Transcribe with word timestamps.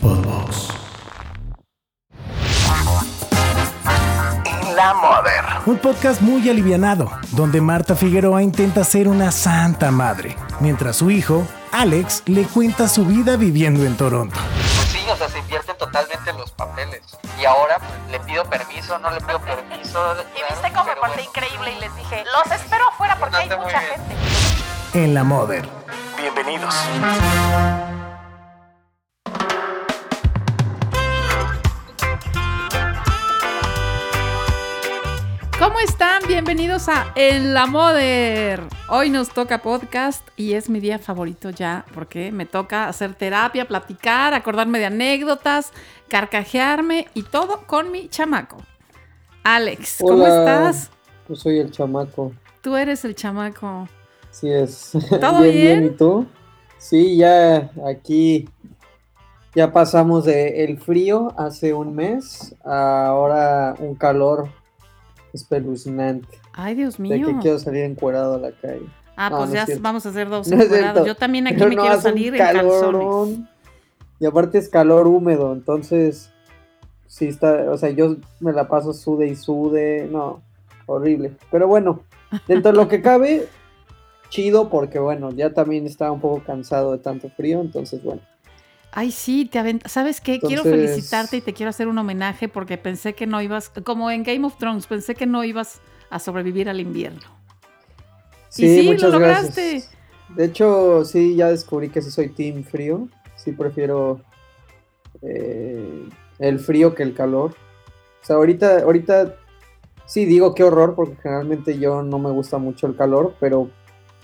Podbox. 0.00 0.68
La 4.74 4.94
Mother. 4.94 5.44
Un 5.66 5.78
podcast 5.78 6.20
muy 6.20 6.48
alivianado, 6.48 7.10
donde 7.32 7.60
Marta 7.60 7.96
Figueroa 7.96 8.42
intenta 8.42 8.84
ser 8.84 9.08
una 9.08 9.32
santa 9.32 9.90
madre, 9.90 10.36
mientras 10.60 10.96
su 10.96 11.10
hijo, 11.10 11.46
Alex, 11.72 12.22
le 12.26 12.44
cuenta 12.44 12.86
su 12.86 13.04
vida 13.04 13.36
viviendo 13.36 13.84
en 13.84 13.96
Toronto. 13.96 14.38
Pues 14.54 14.88
sí, 14.88 15.00
o 15.10 15.16
sea, 15.16 15.28
se 15.28 15.38
invierten 15.40 15.76
totalmente 15.76 16.32
los 16.32 16.52
papeles. 16.52 17.02
Y 17.40 17.44
ahora 17.44 17.78
pues, 17.78 17.90
le 18.12 18.20
pido 18.20 18.44
permiso, 18.44 18.98
no 19.00 19.10
le 19.10 19.20
pido 19.20 19.40
permiso. 19.40 20.14
Y 20.36 20.52
viste 20.52 20.72
cómo 20.72 20.84
me 20.84 20.96
porté 20.96 21.22
increíble 21.24 21.72
y 21.76 21.80
les 21.80 21.96
dije, 21.96 22.24
los 22.24 22.52
espero 22.52 22.88
afuera 22.88 23.16
porque 23.18 23.36
hay 23.36 23.48
mucha 23.48 23.80
gente. 23.80 24.14
En 24.94 25.12
la 25.14 25.24
Mother. 25.24 25.68
Bienvenidos. 26.16 26.74
¿Cómo 35.68 35.80
están? 35.80 36.22
Bienvenidos 36.26 36.88
a 36.88 37.12
En 37.14 37.52
la 37.52 37.66
Moder. 37.66 38.62
Hoy 38.88 39.10
nos 39.10 39.28
toca 39.28 39.60
podcast 39.60 40.26
y 40.34 40.54
es 40.54 40.70
mi 40.70 40.80
día 40.80 40.98
favorito 40.98 41.50
ya 41.50 41.84
porque 41.92 42.32
me 42.32 42.46
toca 42.46 42.88
hacer 42.88 43.12
terapia, 43.12 43.68
platicar, 43.68 44.32
acordarme 44.32 44.78
de 44.78 44.86
anécdotas, 44.86 45.72
carcajearme 46.08 47.08
y 47.12 47.22
todo 47.22 47.66
con 47.66 47.92
mi 47.92 48.08
chamaco. 48.08 48.56
Alex, 49.44 49.98
¿cómo 50.00 50.24
Hola, 50.24 50.38
estás? 50.38 50.90
Yo 51.28 51.36
soy 51.36 51.58
el 51.58 51.70
chamaco. 51.70 52.32
Tú 52.62 52.74
eres 52.74 53.04
el 53.04 53.14
chamaco. 53.14 53.86
Sí 54.30 54.50
es. 54.50 54.92
¿Todo 55.20 55.42
bien? 55.42 55.84
¿Y 55.84 55.90
tú? 55.90 56.26
Sí, 56.78 57.18
ya 57.18 57.70
aquí 57.86 58.48
ya 59.54 59.70
pasamos 59.70 60.24
de 60.24 60.64
el 60.64 60.78
frío 60.78 61.34
hace 61.36 61.74
un 61.74 61.94
mes 61.94 62.56
a 62.64 63.08
ahora 63.08 63.74
un 63.78 63.94
calor 63.96 64.48
espeluznante. 65.32 66.38
Ay, 66.52 66.74
Dios 66.74 66.96
De 66.96 67.02
mío. 67.02 67.26
que 67.26 67.38
quiero 67.38 67.58
salir 67.58 67.84
encuerado 67.84 68.34
a 68.34 68.38
la 68.38 68.52
calle. 68.52 68.86
Ah, 69.16 69.30
No, 69.30 69.38
pues 69.38 69.50
no 69.50 69.54
ya 69.56 69.66
vamos 69.80 70.06
a 70.06 70.10
hacer 70.10 70.28
dos 70.28 70.50
encuerados. 70.50 71.06
Yo 71.06 71.14
también 71.16 71.46
aquí 71.46 71.56
Pero 71.58 71.70
me 71.70 71.76
quiero 71.76 72.00
salir 72.00 72.34
en 72.34 72.40
calzones. 72.40 73.38
Y 74.20 74.26
aparte 74.26 74.58
es 74.58 74.68
calor 74.68 75.06
húmedo, 75.06 75.52
entonces 75.52 76.30
sí 77.06 77.26
está, 77.26 77.70
o 77.70 77.78
sea, 77.78 77.90
yo 77.90 78.16
me 78.40 78.52
la 78.52 78.68
paso 78.68 78.92
sude 78.92 79.28
y 79.28 79.36
sude, 79.36 80.08
no, 80.10 80.42
horrible. 80.86 81.32
Pero 81.50 81.68
bueno, 81.68 82.00
dentro 82.48 82.72
de 82.72 82.78
lo 82.78 82.88
que 82.88 83.00
cabe, 83.00 83.46
chido 84.28 84.68
porque 84.70 84.98
bueno, 84.98 85.30
ya 85.30 85.52
también 85.54 85.86
estaba 85.86 86.10
un 86.12 86.20
poco 86.20 86.42
cansado 86.44 86.92
de 86.92 86.98
tanto 86.98 87.28
frío, 87.30 87.60
entonces 87.60 88.02
bueno. 88.02 88.20
Ay, 88.92 89.10
sí, 89.10 89.44
te 89.44 89.58
avent... 89.58 89.86
¿Sabes 89.86 90.20
qué? 90.20 90.40
quiero 90.40 90.62
felicitarte 90.62 91.36
y 91.36 91.40
te 91.40 91.52
quiero 91.52 91.70
hacer 91.70 91.88
un 91.88 91.98
homenaje 91.98 92.48
porque 92.48 92.78
pensé 92.78 93.14
que 93.14 93.26
no 93.26 93.40
ibas, 93.42 93.68
como 93.84 94.10
en 94.10 94.22
Game 94.22 94.46
of 94.46 94.56
Thrones, 94.56 94.86
pensé 94.86 95.14
que 95.14 95.26
no 95.26 95.44
ibas 95.44 95.80
a 96.10 96.18
sobrevivir 96.18 96.68
al 96.68 96.80
invierno. 96.80 97.20
Y 98.50 98.62
sí, 98.62 98.82
lo 98.82 98.92
muchas 98.92 99.12
lograste. 99.12 99.70
gracias. 99.72 99.90
De 100.34 100.44
hecho, 100.44 101.04
sí, 101.04 101.36
ya 101.36 101.50
descubrí 101.50 101.88
que 101.90 102.02
sí 102.02 102.10
soy 102.10 102.28
team 102.30 102.64
frío, 102.64 103.08
sí 103.36 103.52
prefiero 103.52 104.20
eh, 105.22 106.08
el 106.38 106.58
frío 106.58 106.94
que 106.94 107.02
el 107.02 107.14
calor. 107.14 107.54
O 108.22 108.26
sea, 108.26 108.36
ahorita, 108.36 108.80
ahorita 108.80 109.34
sí 110.06 110.24
digo 110.24 110.54
qué 110.54 110.64
horror 110.64 110.94
porque 110.94 111.16
generalmente 111.22 111.78
yo 111.78 112.02
no 112.02 112.18
me 112.18 112.30
gusta 112.30 112.58
mucho 112.58 112.86
el 112.86 112.96
calor, 112.96 113.34
pero 113.40 113.70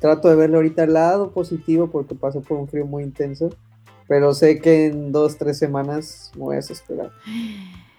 trato 0.00 0.28
de 0.28 0.36
verle 0.36 0.56
ahorita 0.56 0.84
el 0.84 0.94
lado 0.94 1.30
positivo 1.30 1.90
porque 1.90 2.14
pasé 2.14 2.40
por 2.40 2.58
un 2.58 2.68
frío 2.68 2.86
muy 2.86 3.02
intenso. 3.02 3.50
Pero 4.06 4.34
sé 4.34 4.60
que 4.60 4.86
en 4.86 5.12
dos, 5.12 5.38
tres 5.38 5.58
semanas 5.58 6.30
me 6.34 6.42
voy 6.42 6.54
a 6.54 6.56
desesperar. 6.56 7.10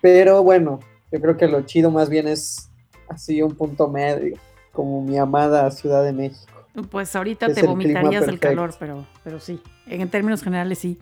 Pero 0.02 0.44
bueno, 0.44 0.80
yo 1.12 1.20
creo 1.20 1.38
que 1.38 1.48
lo 1.48 1.62
chido 1.62 1.92
más 1.92 2.10
bien 2.10 2.28
es 2.28 2.70
así 3.08 3.42
un 3.42 3.56
punto 3.56 3.88
medio, 3.88 4.38
como 4.72 5.02
mi 5.02 5.18
amada 5.18 5.70
Ciudad 5.72 6.04
de 6.04 6.14
México. 6.14 6.52
Pues 6.92 7.16
ahorita 7.16 7.46
Es 7.46 7.56
te 7.56 7.62
el 7.62 7.68
vomitarías 7.68 8.26
del 8.26 8.38
calor, 8.38 8.74
pero, 8.78 9.06
pero 9.24 9.40
sí, 9.40 9.62
en 9.88 10.10
términos 10.10 10.44
generales 10.44 10.80
sí. 10.80 11.00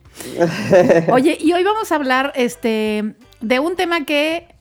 Oye, 1.12 1.36
y 1.40 1.52
hoy 1.52 1.64
vamos 1.64 1.90
a 1.90 1.96
hablar 1.96 2.32
este, 2.36 3.14
de 3.40 3.58
un 3.58 3.74
tema 3.74 4.04
que 4.04 4.53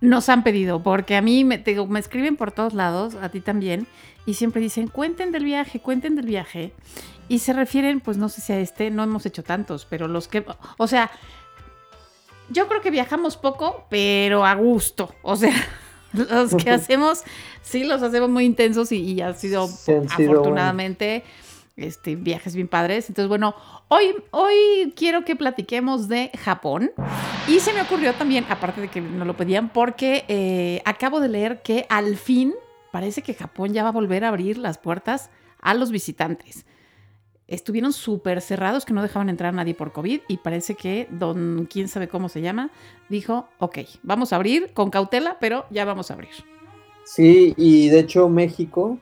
nos 0.00 0.28
han 0.28 0.44
pedido, 0.44 0.82
porque 0.82 1.16
a 1.16 1.22
mí 1.22 1.44
me, 1.44 1.58
te 1.58 1.72
digo, 1.72 1.86
me 1.86 2.00
escriben 2.00 2.36
por 2.36 2.52
todos 2.52 2.74
lados, 2.74 3.16
a 3.16 3.28
ti 3.30 3.40
también, 3.40 3.86
y 4.26 4.34
siempre 4.34 4.60
dicen, 4.60 4.88
cuenten 4.88 5.32
del 5.32 5.44
viaje, 5.44 5.80
cuenten 5.80 6.14
del 6.14 6.26
viaje. 6.26 6.72
Y 7.28 7.40
se 7.40 7.52
refieren, 7.52 8.00
pues 8.00 8.16
no 8.16 8.28
sé 8.28 8.40
si 8.40 8.52
a 8.52 8.60
este, 8.60 8.90
no 8.90 9.02
hemos 9.02 9.26
hecho 9.26 9.42
tantos, 9.42 9.86
pero 9.88 10.08
los 10.08 10.28
que, 10.28 10.44
o 10.76 10.86
sea, 10.86 11.10
yo 12.50 12.68
creo 12.68 12.80
que 12.80 12.90
viajamos 12.90 13.36
poco, 13.36 13.86
pero 13.90 14.44
a 14.44 14.54
gusto. 14.54 15.14
O 15.22 15.36
sea, 15.36 15.52
los 16.12 16.54
que 16.54 16.70
hacemos, 16.70 17.22
sí 17.62 17.84
los 17.84 18.02
hacemos 18.02 18.30
muy 18.30 18.44
intensos 18.44 18.92
y, 18.92 18.98
y 18.98 19.20
ha 19.20 19.34
sido 19.34 19.64
afortunadamente, 19.64 21.24
este, 21.76 22.16
viajes 22.16 22.54
bien 22.54 22.68
padres. 22.68 23.08
Entonces, 23.08 23.28
bueno, 23.28 23.54
hoy, 23.88 24.14
hoy 24.30 24.92
quiero 24.96 25.24
que 25.24 25.36
platiquemos 25.36 26.08
de 26.08 26.30
Japón. 26.38 26.92
Y 27.48 27.60
se 27.60 27.72
me 27.72 27.80
ocurrió 27.80 28.12
también, 28.12 28.44
aparte 28.50 28.82
de 28.82 28.88
que 28.88 29.00
nos 29.00 29.26
lo 29.26 29.34
pedían, 29.34 29.70
porque 29.70 30.26
eh, 30.28 30.82
acabo 30.84 31.18
de 31.18 31.28
leer 31.28 31.62
que 31.62 31.86
al 31.88 32.16
fin 32.16 32.52
parece 32.92 33.22
que 33.22 33.32
Japón 33.32 33.72
ya 33.72 33.82
va 33.82 33.88
a 33.88 33.92
volver 33.92 34.22
a 34.22 34.28
abrir 34.28 34.58
las 34.58 34.76
puertas 34.76 35.30
a 35.62 35.72
los 35.72 35.90
visitantes. 35.90 36.66
Estuvieron 37.46 37.94
súper 37.94 38.42
cerrados 38.42 38.84
que 38.84 38.92
no 38.92 39.00
dejaban 39.00 39.30
entrar 39.30 39.54
a 39.54 39.56
nadie 39.56 39.72
por 39.72 39.92
COVID 39.92 40.20
y 40.28 40.36
parece 40.36 40.74
que 40.74 41.08
don, 41.10 41.66
quién 41.70 41.88
sabe 41.88 42.06
cómo 42.06 42.28
se 42.28 42.42
llama, 42.42 42.70
dijo, 43.08 43.48
ok, 43.58 43.78
vamos 44.02 44.34
a 44.34 44.36
abrir 44.36 44.74
con 44.74 44.90
cautela, 44.90 45.38
pero 45.40 45.64
ya 45.70 45.86
vamos 45.86 46.10
a 46.10 46.14
abrir. 46.14 46.28
Sí, 47.04 47.54
y 47.56 47.88
de 47.88 48.00
hecho 48.00 48.28
México 48.28 48.98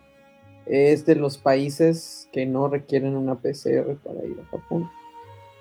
es 0.67 1.05
de 1.05 1.17
los 1.17 1.37
países 1.37 2.29
que 2.31 2.47
no 2.47 2.69
requieren 2.69 3.17
una 3.17 3.35
PCR 3.35 3.97
para 4.05 4.25
ir 4.25 4.39
a 4.41 4.51
Japón. 4.53 4.89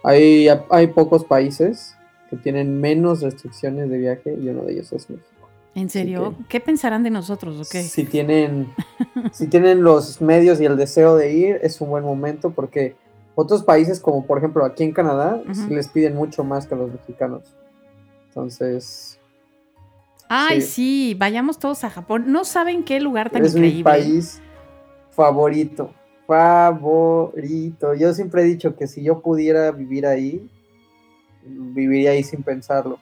Hay, 0.03 0.47
hay 0.69 0.85
pocos 0.85 1.25
países 1.25 1.96
que 2.38 2.44
tienen 2.44 2.79
menos 2.81 3.22
restricciones 3.22 3.90
de 3.90 3.97
viaje 3.97 4.38
y 4.41 4.47
uno 4.50 4.63
de 4.63 4.73
ellos 4.73 4.91
es 4.94 5.09
México. 5.09 5.29
¿En 5.75 5.90
serio? 5.90 6.35
que- 6.38 6.46
¿Qué 6.47 6.59
pensarán 6.62 7.03
de 7.03 7.09
nosotros 7.09 7.59
o 7.59 7.69
qué? 7.69 7.84
Si 7.84 8.06
tienen, 8.06 8.68
si 9.31 9.47
tienen 9.47 9.84
los 9.84 10.22
medios 10.22 10.62
y 10.62 10.66
el 10.66 10.78
deseo 10.78 11.16
de 11.18 11.34
ir, 11.34 11.59
es 11.62 11.81
un 11.81 11.90
buen 11.90 12.03
momento 12.03 12.51
porque 12.51 12.96
otros 13.35 13.63
países, 13.63 14.00
como 14.00 14.25
por 14.25 14.38
ejemplo 14.38 14.63
aquí 14.63 14.84
en 14.84 14.94
Canadá, 14.94 15.41
les 15.69 15.88
piden 15.90 16.16
mucho 16.16 16.44
más 16.46 16.66
que 16.68 16.75
a 16.75 16.78
los 16.78 16.91
mexicanos. 16.91 17.44
Entonces, 18.29 19.19
Ay, 20.29 20.62
sí. 20.62 20.67
sí. 20.67 21.16
vayamos 21.19 21.59
todos 21.59 21.84
a 21.84 21.90
Japón. 21.90 22.25
No 22.31 22.46
saben 22.46 22.84
qué 22.85 23.00
lugar 23.02 23.29
tan 23.29 23.44
es 23.44 23.52
increíble. 23.53 23.78
mi 23.79 23.84
país 23.84 24.41
favorito. 25.12 25.91
Favorito. 26.25 27.94
Yo 27.94 28.13
siempre 28.13 28.41
he 28.41 28.46
dicho 28.46 28.75
que 28.75 28.88
si 28.88 29.03
yo 29.03 29.22
pudiera 29.22 29.72
vivir 29.72 30.06
ahí, 30.07 30.50
viviría 31.46 32.12
ahí 32.12 32.24
sin 32.24 32.44
pensarlo. 32.44 33.00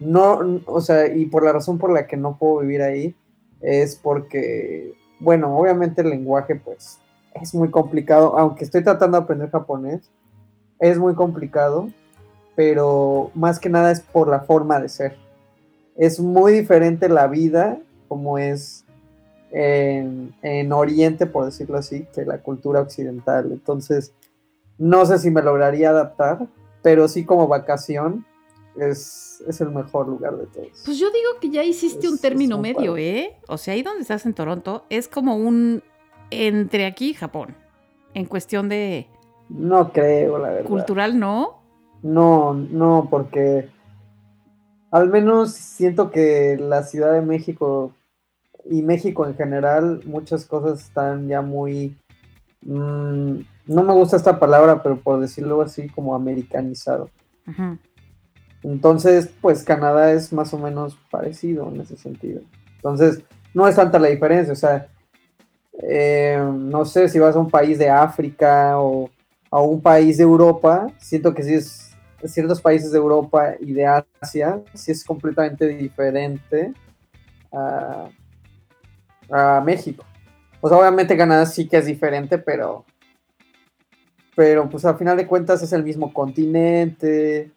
No, 0.00 0.60
o 0.66 0.80
sea, 0.80 1.06
y 1.06 1.26
por 1.26 1.44
la 1.44 1.52
razón 1.52 1.78
por 1.78 1.92
la 1.92 2.06
que 2.06 2.16
no 2.16 2.36
puedo 2.36 2.58
vivir 2.58 2.82
ahí 2.82 3.14
es 3.60 3.96
porque, 3.96 4.94
bueno, 5.20 5.56
obviamente 5.56 6.02
el 6.02 6.10
lenguaje 6.10 6.56
pues 6.56 6.98
es 7.40 7.54
muy 7.54 7.70
complicado, 7.70 8.36
aunque 8.38 8.64
estoy 8.64 8.82
tratando 8.82 9.18
de 9.18 9.24
aprender 9.24 9.50
japonés, 9.50 10.10
es 10.78 10.98
muy 10.98 11.14
complicado, 11.14 11.88
pero 12.56 13.30
más 13.34 13.58
que 13.60 13.68
nada 13.68 13.92
es 13.92 14.00
por 14.00 14.28
la 14.28 14.40
forma 14.40 14.80
de 14.80 14.88
ser. 14.88 15.16
Es 15.96 16.18
muy 16.18 16.52
diferente 16.52 17.08
la 17.08 17.28
vida 17.28 17.78
como 18.08 18.38
es 18.38 18.84
en, 19.52 20.34
en 20.42 20.72
Oriente, 20.72 21.26
por 21.26 21.44
decirlo 21.44 21.78
así, 21.78 22.06
que 22.14 22.24
la 22.24 22.38
cultura 22.38 22.80
occidental. 22.80 23.52
Entonces, 23.52 24.12
no 24.78 25.06
sé 25.06 25.18
si 25.18 25.30
me 25.30 25.42
lograría 25.42 25.90
adaptar, 25.90 26.46
pero 26.82 27.08
sí 27.08 27.24
como 27.24 27.48
vacación 27.48 28.26
es, 28.76 29.42
es 29.46 29.60
el 29.60 29.70
mejor 29.70 30.08
lugar 30.08 30.36
de 30.36 30.46
todos. 30.46 30.82
Pues 30.84 30.98
yo 30.98 31.10
digo 31.10 31.28
que 31.40 31.50
ya 31.50 31.62
hiciste 31.62 32.08
un 32.08 32.18
término 32.18 32.56
un 32.56 32.62
medio, 32.62 32.92
padre. 32.92 33.18
¿eh? 33.18 33.36
O 33.48 33.58
sea, 33.58 33.74
ahí 33.74 33.82
donde 33.82 34.02
estás 34.02 34.26
en 34.26 34.34
Toronto 34.34 34.84
es 34.90 35.08
como 35.08 35.36
un 35.36 35.82
entre 36.30 36.86
aquí 36.86 37.10
y 37.10 37.14
Japón. 37.14 37.54
En 38.14 38.26
cuestión 38.26 38.68
de 38.68 39.06
No 39.48 39.92
creo, 39.92 40.38
la 40.38 40.50
verdad. 40.50 40.68
cultural, 40.68 41.18
¿no? 41.18 41.62
No, 42.02 42.54
no, 42.54 43.08
porque 43.10 43.68
al 44.90 45.08
menos 45.08 45.52
siento 45.52 46.10
que 46.10 46.56
la 46.58 46.82
Ciudad 46.82 47.12
de 47.12 47.22
México 47.22 47.92
y 48.64 48.82
México 48.82 49.26
en 49.26 49.34
general, 49.34 50.02
muchas 50.04 50.44
cosas 50.44 50.84
están 50.84 51.28
ya 51.28 51.42
muy... 51.42 51.96
mm, 52.62 53.40
no 53.66 53.82
me 53.82 53.92
gusta 53.92 54.16
esta 54.16 54.38
palabra, 54.38 54.82
pero 54.82 54.96
por 54.96 55.20
decirlo 55.20 55.62
así, 55.62 55.88
como 55.88 56.14
americanizado. 56.14 57.10
Entonces, 58.62 59.30
pues 59.40 59.62
Canadá 59.64 60.12
es 60.12 60.32
más 60.32 60.52
o 60.54 60.58
menos 60.58 60.96
parecido 61.10 61.68
en 61.68 61.80
ese 61.80 61.96
sentido. 61.96 62.42
Entonces, 62.76 63.22
no 63.54 63.66
es 63.66 63.76
tanta 63.76 63.98
la 63.98 64.08
diferencia. 64.08 64.52
O 64.52 64.56
sea, 64.56 64.88
eh, 65.82 66.42
no 66.54 66.84
sé 66.84 67.08
si 67.08 67.18
vas 67.18 67.34
a 67.34 67.40
un 67.40 67.50
país 67.50 67.78
de 67.78 67.88
África 67.88 68.78
o 68.78 69.10
a 69.50 69.60
un 69.60 69.80
país 69.80 70.16
de 70.16 70.22
Europa, 70.22 70.86
siento 70.98 71.34
que 71.34 71.42
sí 71.42 71.54
es 71.54 71.92
ciertos 72.24 72.60
países 72.60 72.92
de 72.92 72.98
Europa 72.98 73.54
y 73.60 73.72
de 73.72 73.86
Asia, 74.20 74.60
sí 74.74 74.92
es 74.92 75.04
completamente 75.04 75.66
diferente 75.68 76.72
a, 77.52 78.08
a 79.30 79.60
México. 79.60 80.04
O 80.64 80.68
sea, 80.68 80.78
obviamente 80.78 81.16
Canadá 81.16 81.44
sí 81.44 81.68
que 81.68 81.76
es 81.76 81.86
diferente, 81.86 82.38
pero 82.38 82.84
pero 84.34 84.68
pues 84.70 84.84
al 84.86 84.96
final 84.96 85.16
de 85.16 85.26
cuentas 85.26 85.62
es 85.62 85.72
el 85.72 85.82
mismo 85.84 86.12
continente. 86.12 87.50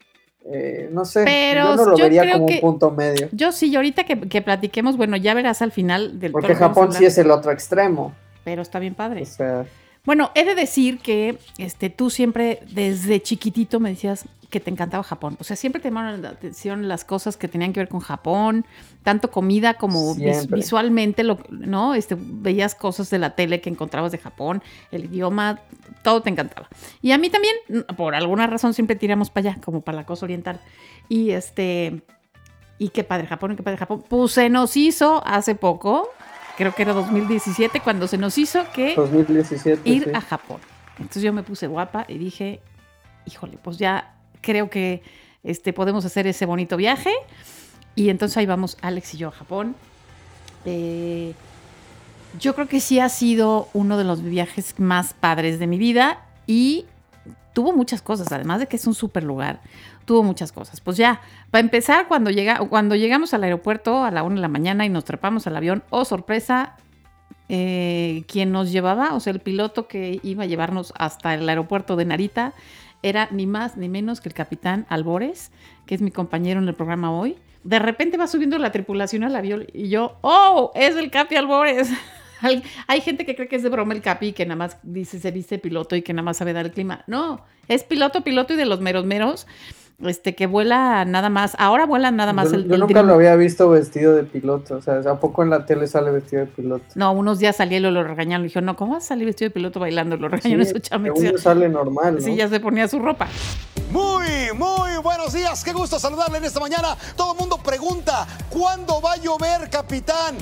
eh, 0.47 0.89
no 0.91 1.05
sé, 1.05 1.23
Pero 1.23 1.63
yo 1.71 1.75
no 1.77 1.85
lo 1.91 1.97
yo 1.97 2.03
vería 2.03 2.21
creo 2.23 2.33
como 2.33 2.45
que- 2.47 2.53
un 2.55 2.59
punto 2.61 2.91
medio. 2.91 3.29
Yo 3.31 3.51
sí, 3.51 3.69
y 3.69 3.75
ahorita 3.75 4.03
que, 4.03 4.19
que 4.21 4.41
platiquemos, 4.43 4.95
bueno, 4.97 5.17
ya 5.17 5.33
verás 5.33 5.61
al 5.63 5.71
final 5.71 6.19
del 6.19 6.31
Porque 6.33 6.53
Japón 6.53 6.91
sí 6.91 7.05
es 7.05 7.17
el 7.17 7.31
otro 7.31 7.51
extremo. 7.51 8.13
Pero 8.43 8.61
está 8.61 8.77
bien 8.79 8.93
padre. 8.93 9.23
O 9.23 9.25
sea, 9.25 9.65
Bueno, 10.05 10.31
he 10.35 10.45
de 10.45 10.55
decir 10.55 10.99
que 10.99 11.37
este, 11.57 11.89
tú 11.89 12.09
siempre 12.09 12.59
desde 12.71 13.21
chiquitito 13.21 13.79
me 13.79 13.89
decías 13.89 14.25
que 14.49 14.59
te 14.59 14.69
encantaba 14.69 15.03
Japón. 15.03 15.35
O 15.39 15.43
sea, 15.43 15.55
siempre 15.55 15.81
te 15.81 15.89
llamaron 15.89 16.21
la 16.21 16.29
atención 16.29 16.87
las 16.87 17.03
cosas 17.03 17.35
que 17.35 17.47
tenían 17.47 17.73
que 17.73 17.79
ver 17.81 17.89
con 17.89 17.99
Japón, 17.99 18.65
tanto 19.03 19.31
comida 19.31 19.73
como 19.73 20.13
vis- 20.15 20.47
visualmente, 20.47 21.23
lo, 21.23 21.39
¿no? 21.49 21.93
Este, 21.95 22.15
veías 22.17 22.75
cosas 22.75 23.09
de 23.09 23.17
la 23.19 23.35
tele 23.35 23.59
que 23.59 23.69
encontrabas 23.69 24.11
de 24.11 24.17
Japón, 24.19 24.61
el 24.91 25.05
idioma, 25.05 25.59
todo 26.03 26.21
te 26.21 26.29
encantaba. 26.29 26.69
Y 27.01 27.11
a 27.11 27.17
mí 27.17 27.29
también, 27.29 27.55
por 27.97 28.15
alguna 28.15 28.47
razón, 28.47 28.73
siempre 28.73 28.95
tiramos 28.95 29.29
para 29.29 29.49
allá, 29.49 29.61
como 29.61 29.81
para 29.81 29.97
la 29.97 30.05
cosa 30.05 30.25
oriental. 30.25 30.61
Y 31.09 31.31
este, 31.31 32.03
y 32.77 32.89
qué 32.89 33.03
padre 33.03 33.27
Japón, 33.27 33.53
y 33.53 33.55
qué 33.55 33.63
padre 33.63 33.77
Japón. 33.77 34.03
Pues 34.07 34.33
se 34.33 34.49
nos 34.49 34.77
hizo 34.77 35.21
hace 35.25 35.55
poco, 35.55 36.07
creo 36.57 36.73
que 36.73 36.81
era 36.83 36.93
2017, 36.93 37.79
cuando 37.81 38.07
se 38.07 38.17
nos 38.17 38.37
hizo 38.37 38.65
que 38.73 38.95
2017. 38.95 39.89
ir 39.89 40.03
sí. 40.03 40.09
a 40.13 40.21
Japón. 40.21 40.59
Entonces 40.97 41.23
yo 41.23 41.33
me 41.33 41.43
puse 41.43 41.67
guapa 41.67 42.05
y 42.07 42.17
dije, 42.17 42.61
híjole, 43.25 43.57
pues 43.61 43.77
ya 43.77 44.15
creo 44.41 44.69
que 44.69 45.03
este, 45.43 45.73
podemos 45.73 46.05
hacer 46.05 46.27
ese 46.27 46.45
bonito 46.45 46.77
viaje. 46.77 47.11
Y 47.95 48.09
entonces 48.09 48.37
ahí 48.37 48.45
vamos 48.45 48.77
Alex 48.81 49.13
y 49.13 49.17
yo 49.17 49.29
a 49.29 49.31
Japón. 49.31 49.75
Eh, 50.65 51.33
yo 52.39 52.55
creo 52.55 52.67
que 52.67 52.79
sí 52.79 52.99
ha 52.99 53.09
sido 53.09 53.69
uno 53.73 53.97
de 53.97 54.03
los 54.03 54.21
viajes 54.21 54.79
más 54.79 55.13
padres 55.13 55.59
de 55.59 55.67
mi 55.67 55.77
vida 55.77 56.25
y 56.47 56.85
tuvo 57.53 57.71
muchas 57.71 58.01
cosas, 58.01 58.31
además 58.31 58.59
de 58.59 58.67
que 58.67 58.75
es 58.75 58.85
un 58.85 58.93
súper 58.93 59.23
lugar, 59.23 59.61
tuvo 60.05 60.23
muchas 60.23 60.51
cosas. 60.51 60.79
Pues 60.81 60.97
ya, 60.97 61.21
para 61.51 61.61
empezar, 61.61 62.07
cuando, 62.07 62.29
llega, 62.31 62.59
cuando 62.59 62.95
llegamos 62.95 63.33
al 63.33 63.43
aeropuerto 63.43 64.03
a 64.03 64.11
la 64.11 64.23
una 64.23 64.35
de 64.35 64.41
la 64.41 64.47
mañana 64.47 64.85
y 64.85 64.89
nos 64.89 65.03
trepamos 65.05 65.47
al 65.47 65.55
avión, 65.55 65.83
oh 65.89 66.05
sorpresa, 66.05 66.75
eh, 67.49 68.23
quien 68.27 68.51
nos 68.51 68.71
llevaba, 68.71 69.13
o 69.13 69.19
sea, 69.19 69.33
el 69.33 69.39
piloto 69.39 69.87
que 69.87 70.19
iba 70.23 70.43
a 70.43 70.47
llevarnos 70.47 70.93
hasta 70.97 71.33
el 71.33 71.47
aeropuerto 71.47 71.95
de 71.95 72.05
Narita, 72.05 72.53
era 73.03 73.27
ni 73.31 73.45
más 73.45 73.77
ni 73.77 73.87
menos 73.89 74.19
que 74.21 74.29
el 74.29 74.33
capitán 74.35 74.85
Albores, 74.89 75.51
que 75.85 75.93
es 75.95 76.01
mi 76.01 76.09
compañero 76.11 76.59
en 76.59 76.67
el 76.67 76.73
programa 76.73 77.11
hoy. 77.11 77.35
De 77.63 77.77
repente 77.79 78.17
va 78.17 78.27
subiendo 78.27 78.57
la 78.57 78.71
tripulación 78.71 79.23
al 79.23 79.35
avión 79.35 79.65
y 79.73 79.89
yo, 79.89 80.17
¡oh! 80.21 80.71
Es 80.75 80.95
el 80.95 81.11
Capi 81.11 81.35
Albores. 81.35 81.89
Al- 82.41 82.63
Hay 82.87 83.01
gente 83.01 83.25
que 83.25 83.35
cree 83.35 83.47
que 83.47 83.55
es 83.57 83.63
de 83.63 83.69
broma 83.69 83.93
el 83.93 84.01
Capi, 84.01 84.33
que 84.33 84.45
nada 84.45 84.55
más 84.55 84.77
dice 84.83 85.19
se 85.19 85.31
viste 85.31 85.57
piloto 85.59 85.95
y 85.95 86.01
que 86.01 86.13
nada 86.13 86.23
más 86.23 86.37
sabe 86.37 86.53
dar 86.53 86.65
el 86.65 86.71
clima. 86.71 87.03
No, 87.07 87.43
es 87.67 87.83
piloto, 87.83 88.21
piloto 88.23 88.53
y 88.53 88.57
de 88.57 88.65
los 88.65 88.81
meros 88.81 89.05
meros, 89.05 89.45
este, 90.03 90.35
que 90.35 90.45
vuela 90.47 91.05
nada 91.05 91.29
más. 91.29 91.55
Ahora 91.57 91.85
vuela 91.85 92.11
nada 92.11 92.33
más 92.33 92.49
yo, 92.51 92.55
el, 92.57 92.67
yo 92.67 92.73
el 92.75 92.79
nunca 92.81 92.93
Dream- 93.01 93.07
lo 93.07 93.13
había 93.15 93.35
visto 93.35 93.69
vestido 93.69 94.15
de 94.15 94.23
piloto. 94.23 94.75
O 94.75 94.81
sea, 94.81 94.99
¿a 94.99 95.19
poco 95.19 95.43
en 95.43 95.49
la 95.49 95.65
tele 95.65 95.87
sale 95.87 96.11
vestido 96.11 96.41
de 96.45 96.47
piloto? 96.51 96.83
No, 96.95 97.13
unos 97.13 97.39
días 97.39 97.55
salí 97.55 97.75
y 97.75 97.79
lo, 97.79 97.91
lo 97.91 98.03
regañaron. 98.03 98.43
Le 98.43 98.49
dijo, 98.49 98.61
no, 98.61 98.75
¿cómo 98.75 98.93
vas 98.93 99.05
a 99.05 99.07
salir 99.09 99.25
vestido 99.25 99.49
de 99.49 99.53
piloto 99.53 99.79
bailando? 99.79 100.17
Lo 100.17 100.29
Sí, 100.29 100.35
regañaron 100.55 100.65
según 100.83 101.23
yo 101.23 101.37
sale 101.37 101.69
normal, 101.69 102.15
¿no? 102.15 102.21
Sí, 102.21 102.35
ya 102.35 102.47
se 102.49 102.59
ponía 102.59 102.87
su 102.87 102.99
ropa. 102.99 103.27
Muy, 103.91 104.25
muy 104.55 104.97
buenos 105.03 105.31
días. 105.33 105.63
Qué 105.63 105.71
gusto 105.71 105.97
saludarle 105.99 106.39
en 106.39 106.45
esta 106.45 106.59
mañana. 106.59 106.95
Todo 107.15 107.33
el 107.33 107.39
mundo 107.39 107.57
pregunta, 107.63 108.27
¿cuándo 108.49 108.99
va 109.01 109.13
a 109.13 109.17
llover, 109.17 109.69
capitán? 109.69 110.35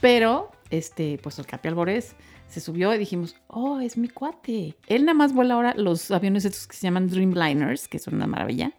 Pero, 0.00 0.50
este, 0.70 1.18
pues 1.22 1.38
el 1.38 1.46
Capi 1.46 1.68
Alborés 1.68 2.14
se 2.48 2.60
subió 2.60 2.94
y 2.94 2.98
dijimos, 2.98 3.36
oh, 3.48 3.80
es 3.80 3.96
mi 3.96 4.08
cuate. 4.08 4.76
Él 4.86 5.04
nada 5.04 5.14
más 5.14 5.32
vuela 5.32 5.54
ahora 5.54 5.74
los 5.76 6.10
aviones 6.10 6.44
estos 6.44 6.66
que 6.66 6.76
se 6.76 6.82
llaman 6.86 7.08
Dreamliners, 7.08 7.88
que 7.88 7.98
son 7.98 8.14
una 8.14 8.26
maravilla. 8.26 8.72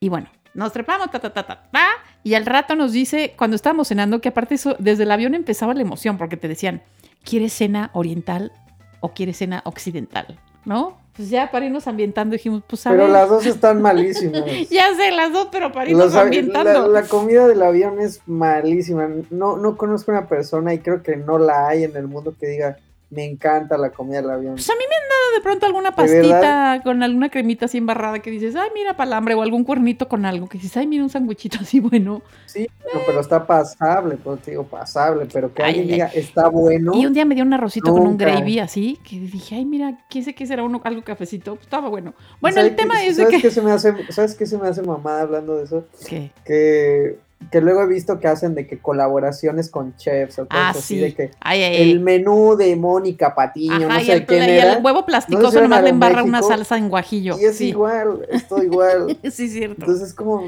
Y 0.00 0.08
bueno, 0.08 0.28
nos 0.54 0.72
trepamos, 0.72 1.10
ta, 1.10 1.20
ta, 1.20 1.32
ta, 1.32 1.46
ta, 1.46 1.70
ta, 1.70 1.88
y 2.24 2.34
al 2.34 2.46
rato 2.46 2.74
nos 2.74 2.92
dice, 2.92 3.34
cuando 3.36 3.56
estábamos 3.56 3.88
cenando, 3.88 4.20
que 4.20 4.28
aparte 4.28 4.54
eso, 4.54 4.76
desde 4.78 5.04
el 5.04 5.10
avión 5.10 5.34
empezaba 5.34 5.74
la 5.74 5.82
emoción, 5.82 6.18
porque 6.18 6.36
te 6.36 6.48
decían, 6.48 6.82
¿quieres 7.24 7.52
cena 7.52 7.90
oriental 7.94 8.52
o 9.00 9.12
quieres 9.12 9.38
cena 9.38 9.62
occidental? 9.64 10.38
¿No? 10.64 11.01
Pues 11.14 11.28
ya 11.28 11.50
para 11.50 11.66
irnos 11.66 11.86
ambientando 11.86 12.32
dijimos, 12.34 12.62
pues 12.66 12.86
a 12.86 12.90
Pero 12.90 13.02
ver. 13.02 13.12
las 13.12 13.28
dos 13.28 13.44
están 13.46 13.82
malísimas. 13.82 14.44
Ya 14.70 14.94
sé, 14.94 15.10
las 15.10 15.32
dos, 15.32 15.48
pero 15.52 15.70
para 15.70 15.90
irnos 15.90 16.06
Los 16.06 16.14
ambientando. 16.16 16.88
la, 16.88 17.00
la 17.02 17.08
comida 17.08 17.46
del 17.46 17.62
avión 17.62 18.00
es 18.00 18.20
malísima. 18.26 19.08
No, 19.30 19.56
no 19.58 19.76
conozco 19.76 20.10
una 20.10 20.26
persona 20.26 20.72
y 20.72 20.78
creo 20.78 21.02
que 21.02 21.16
no 21.16 21.38
la 21.38 21.68
hay 21.68 21.84
en 21.84 21.94
el 21.96 22.06
mundo 22.08 22.34
que 22.40 22.46
diga 22.46 22.78
me 23.12 23.26
encanta 23.26 23.76
la 23.76 23.90
comida 23.90 24.22
del 24.22 24.30
avión. 24.30 24.54
Pues 24.54 24.70
a 24.70 24.72
mí 24.72 24.78
me 24.88 24.94
han 24.96 25.08
dado 25.10 25.34
de 25.36 25.40
pronto 25.42 25.66
alguna 25.66 25.90
¿De 25.90 25.96
pastita 25.96 26.80
con 26.82 27.02
alguna 27.02 27.28
cremita 27.28 27.66
así 27.66 27.76
embarrada 27.76 28.20
que 28.20 28.30
dices, 28.30 28.56
ay, 28.56 28.70
mira 28.74 28.96
palambre, 28.96 29.34
o 29.34 29.42
algún 29.42 29.64
cuernito 29.64 30.08
con 30.08 30.24
algo, 30.24 30.48
que 30.48 30.56
dices, 30.56 30.74
ay, 30.78 30.86
mira 30.86 31.02
un 31.04 31.10
sandwichito 31.10 31.58
así 31.60 31.78
bueno. 31.80 32.22
Sí, 32.46 32.66
pero, 32.82 33.04
pero 33.06 33.20
está 33.20 33.46
pasable, 33.46 34.16
pues 34.16 34.44
digo 34.46 34.64
pasable, 34.64 35.26
pero 35.30 35.52
que 35.52 35.62
Ay, 35.62 35.68
alguien 35.80 35.86
ay, 35.86 35.92
diga 35.92 36.06
está 36.06 36.48
bueno. 36.48 36.92
Y 36.94 37.04
un 37.04 37.12
día 37.12 37.26
me 37.26 37.34
dio 37.34 37.44
un 37.44 37.52
arrocito 37.52 37.92
con 37.92 38.06
un 38.06 38.16
gravy 38.16 38.58
así, 38.60 38.98
que 39.06 39.20
dije, 39.20 39.56
ay, 39.56 39.66
mira, 39.66 39.98
¿qué 40.08 40.22
sé 40.22 40.34
qué 40.34 40.46
será 40.46 40.62
uno, 40.62 40.80
algo 40.84 41.02
cafecito? 41.02 41.54
Pues 41.56 41.66
estaba 41.66 41.90
bueno. 41.90 42.14
Bueno, 42.40 42.54
¿Sabes 42.56 42.70
el 42.70 42.76
tema 42.76 42.94
qué- 43.00 43.06
es 43.08 43.16
de 43.18 43.22
¿sabes 43.24 43.36
que... 43.36 43.42
qué 43.42 43.50
se 43.54 43.60
me 43.62 43.72
hace, 43.72 43.94
¿Sabes 44.10 44.34
qué 44.34 44.46
se 44.46 44.56
me 44.56 44.68
hace 44.68 44.82
mamada 44.82 45.20
hablando 45.22 45.56
de 45.58 45.64
eso? 45.64 45.84
¿Qué? 46.08 46.30
Que, 46.46 47.18
que 47.50 47.60
luego 47.60 47.82
he 47.82 47.86
visto 47.86 48.18
que 48.20 48.28
hacen 48.28 48.54
de 48.54 48.66
que 48.66 48.78
colaboraciones 48.78 49.70
con 49.70 49.96
chefs 49.96 50.38
o 50.38 50.46
cosas 50.46 50.64
Ah, 50.64 50.70
así 50.70 50.82
sí. 50.94 51.00
de 51.00 51.14
que 51.14 51.30
Ay, 51.40 51.62
ay, 51.62 51.76
ay. 51.76 51.90
el 51.90 52.00
menú 52.00 52.56
de 52.56 52.74
Mónica 52.76 53.34
Patiño, 53.34 53.74
Ajá, 53.86 53.88
no 53.96 54.00
y, 54.00 54.04
sé 54.04 54.12
el, 54.12 54.26
quién 54.26 54.42
y 54.42 54.50
era. 54.52 54.72
el 54.74 54.84
huevo 54.84 55.00
No 55.00 55.06
plasticoso 55.06 55.50
sé 55.50 55.56
si 55.58 55.62
nomás 55.62 55.82
le 55.82 55.90
embarra 55.90 56.22
una 56.22 56.42
salsa 56.42 56.76
en 56.78 56.88
guajillo. 56.88 57.36
Y 57.40 57.44
es 57.44 57.56
sí. 57.56 57.68
igual, 57.68 58.26
es 58.30 58.46
todo 58.48 58.62
igual. 58.62 59.18
sí, 59.30 59.48
cierto. 59.48 59.80
Entonces 59.80 60.08
es 60.08 60.14
como, 60.14 60.44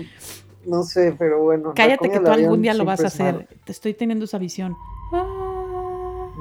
no 0.66 0.82
sé, 0.84 1.14
pero 1.18 1.42
bueno. 1.42 1.68
la 1.68 1.74
Cállate 1.74 2.10
que 2.10 2.20
tú 2.20 2.30
algún 2.30 2.62
día 2.62 2.74
lo 2.74 2.84
vas 2.84 3.00
a 3.02 3.08
hacer. 3.08 3.48
Te 3.64 3.72
estoy 3.72 3.94
teniendo 3.94 4.24
esa 4.24 4.38
visión. 4.38 4.76
Ah. 5.12 5.50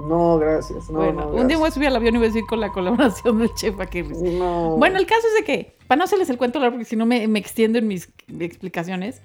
No, 0.07 0.37
gracias. 0.39 0.89
No, 0.89 0.99
bueno, 0.99 1.25
no, 1.25 1.27
un 1.41 1.47
día 1.47 1.57
voy 1.57 1.67
a 1.67 1.71
subir 1.71 1.87
al 1.87 1.95
avión 1.95 2.15
y 2.15 2.17
voy 2.17 2.25
a 2.27 2.29
decir 2.29 2.43
con 2.49 2.59
la 2.59 2.71
colaboración 2.71 3.37
del 3.39 3.53
chef 3.53 3.79
aquí. 3.79 4.01
No. 4.03 4.75
Bueno, 4.77 4.97
el 4.97 5.05
caso 5.05 5.21
es 5.27 5.35
de 5.35 5.43
que, 5.45 5.75
para 5.87 5.97
no 5.99 6.03
hacerles 6.05 6.29
el 6.29 6.37
cuento 6.37 6.59
largo, 6.59 6.73
porque 6.75 6.85
si 6.85 6.95
no 6.95 7.05
me, 7.05 7.27
me 7.27 7.39
extiendo 7.39 7.77
en 7.77 7.87
mis 7.87 8.09
explicaciones, 8.39 9.21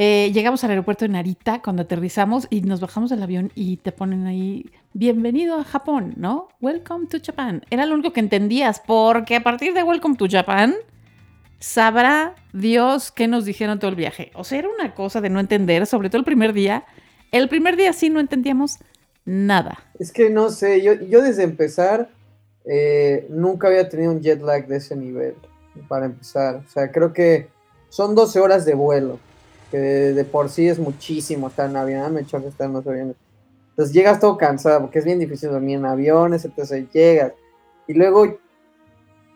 eh, 0.00 0.30
llegamos 0.32 0.62
al 0.62 0.70
aeropuerto 0.70 1.04
de 1.04 1.08
Narita 1.08 1.60
cuando 1.60 1.82
aterrizamos 1.82 2.46
y 2.50 2.60
nos 2.60 2.78
bajamos 2.78 3.10
del 3.10 3.20
avión 3.20 3.50
y 3.56 3.78
te 3.78 3.90
ponen 3.90 4.28
ahí, 4.28 4.70
bienvenido 4.92 5.56
a 5.58 5.64
Japón, 5.64 6.14
¿no? 6.16 6.46
Welcome 6.60 7.08
to 7.08 7.18
Japan. 7.20 7.64
Era 7.68 7.84
lo 7.84 7.94
único 7.94 8.12
que 8.12 8.20
entendías, 8.20 8.80
porque 8.86 9.34
a 9.34 9.42
partir 9.42 9.74
de 9.74 9.82
Welcome 9.82 10.14
to 10.14 10.26
Japan, 10.30 10.76
sabrá 11.58 12.36
Dios 12.52 13.10
qué 13.10 13.26
nos 13.26 13.44
dijeron 13.44 13.80
todo 13.80 13.90
el 13.90 13.96
viaje. 13.96 14.30
O 14.36 14.44
sea, 14.44 14.60
era 14.60 14.68
una 14.68 14.94
cosa 14.94 15.20
de 15.20 15.30
no 15.30 15.40
entender, 15.40 15.84
sobre 15.84 16.10
todo 16.10 16.20
el 16.20 16.24
primer 16.24 16.52
día. 16.52 16.84
El 17.32 17.48
primer 17.48 17.76
día 17.76 17.92
sí 17.92 18.08
no 18.08 18.20
entendíamos 18.20 18.78
nada. 19.24 19.80
Es 19.98 20.12
que 20.12 20.30
no 20.30 20.50
sé, 20.50 20.80
yo, 20.80 21.22
desde 21.22 21.42
empezar 21.42 22.08
eh, 22.64 23.26
nunca 23.30 23.66
había 23.66 23.88
tenido 23.88 24.12
un 24.12 24.20
jet 24.20 24.40
lag 24.42 24.68
de 24.68 24.76
ese 24.76 24.94
nivel, 24.94 25.34
para 25.88 26.06
empezar. 26.06 26.62
O 26.64 26.70
sea, 26.70 26.92
creo 26.92 27.12
que 27.12 27.48
son 27.88 28.14
12 28.14 28.38
horas 28.38 28.64
de 28.64 28.74
vuelo, 28.74 29.18
que 29.70 29.78
de, 29.78 30.14
de 30.14 30.24
por 30.24 30.48
sí 30.48 30.68
es 30.68 30.78
muchísimo 30.78 31.48
estar 31.48 31.68
en 31.68 31.76
avión, 31.76 32.02
Ah, 32.02 32.08
me 32.08 32.24
choca 32.24 32.48
estar 32.48 32.66
en 32.66 32.72
los 32.74 32.86
aviones. 32.86 33.16
Entonces 33.70 33.94
llegas 33.94 34.18
todo 34.20 34.36
cansado, 34.36 34.80
porque 34.82 34.98
es 34.98 35.04
bien 35.04 35.18
difícil 35.18 35.50
dormir 35.50 35.78
en 35.78 35.86
aviones, 35.86 36.44
entonces 36.44 36.86
llegas. 36.92 37.32
Y 37.86 37.94
luego, 37.94 38.26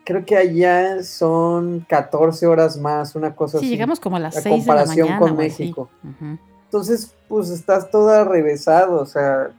creo 0.05 0.25
que 0.25 0.37
allá 0.37 1.03
son 1.05 1.87
14 1.89 2.47
horas 2.47 2.77
más, 2.77 3.15
una 3.15 3.35
cosa 3.37 3.59
Sí, 3.59 3.67
así. 3.67 3.69
llegamos 3.75 4.01
como 4.01 4.17
a 4.17 4.21
las 4.21 4.37
a 4.37 4.41
6 4.41 4.45
de 4.45 4.51
la 4.51 4.57
comparación 4.67 5.09
mañana. 5.09 5.21
con. 5.21 5.37
México. 5.37 5.89
Ujú. 6.03 6.39
Entonces, 6.65 7.15
pues 7.29 7.51
estás 7.51 7.91
toda 7.91 8.25
revesado, 8.25 9.01
o 9.01 9.07
sea, 9.07 9.51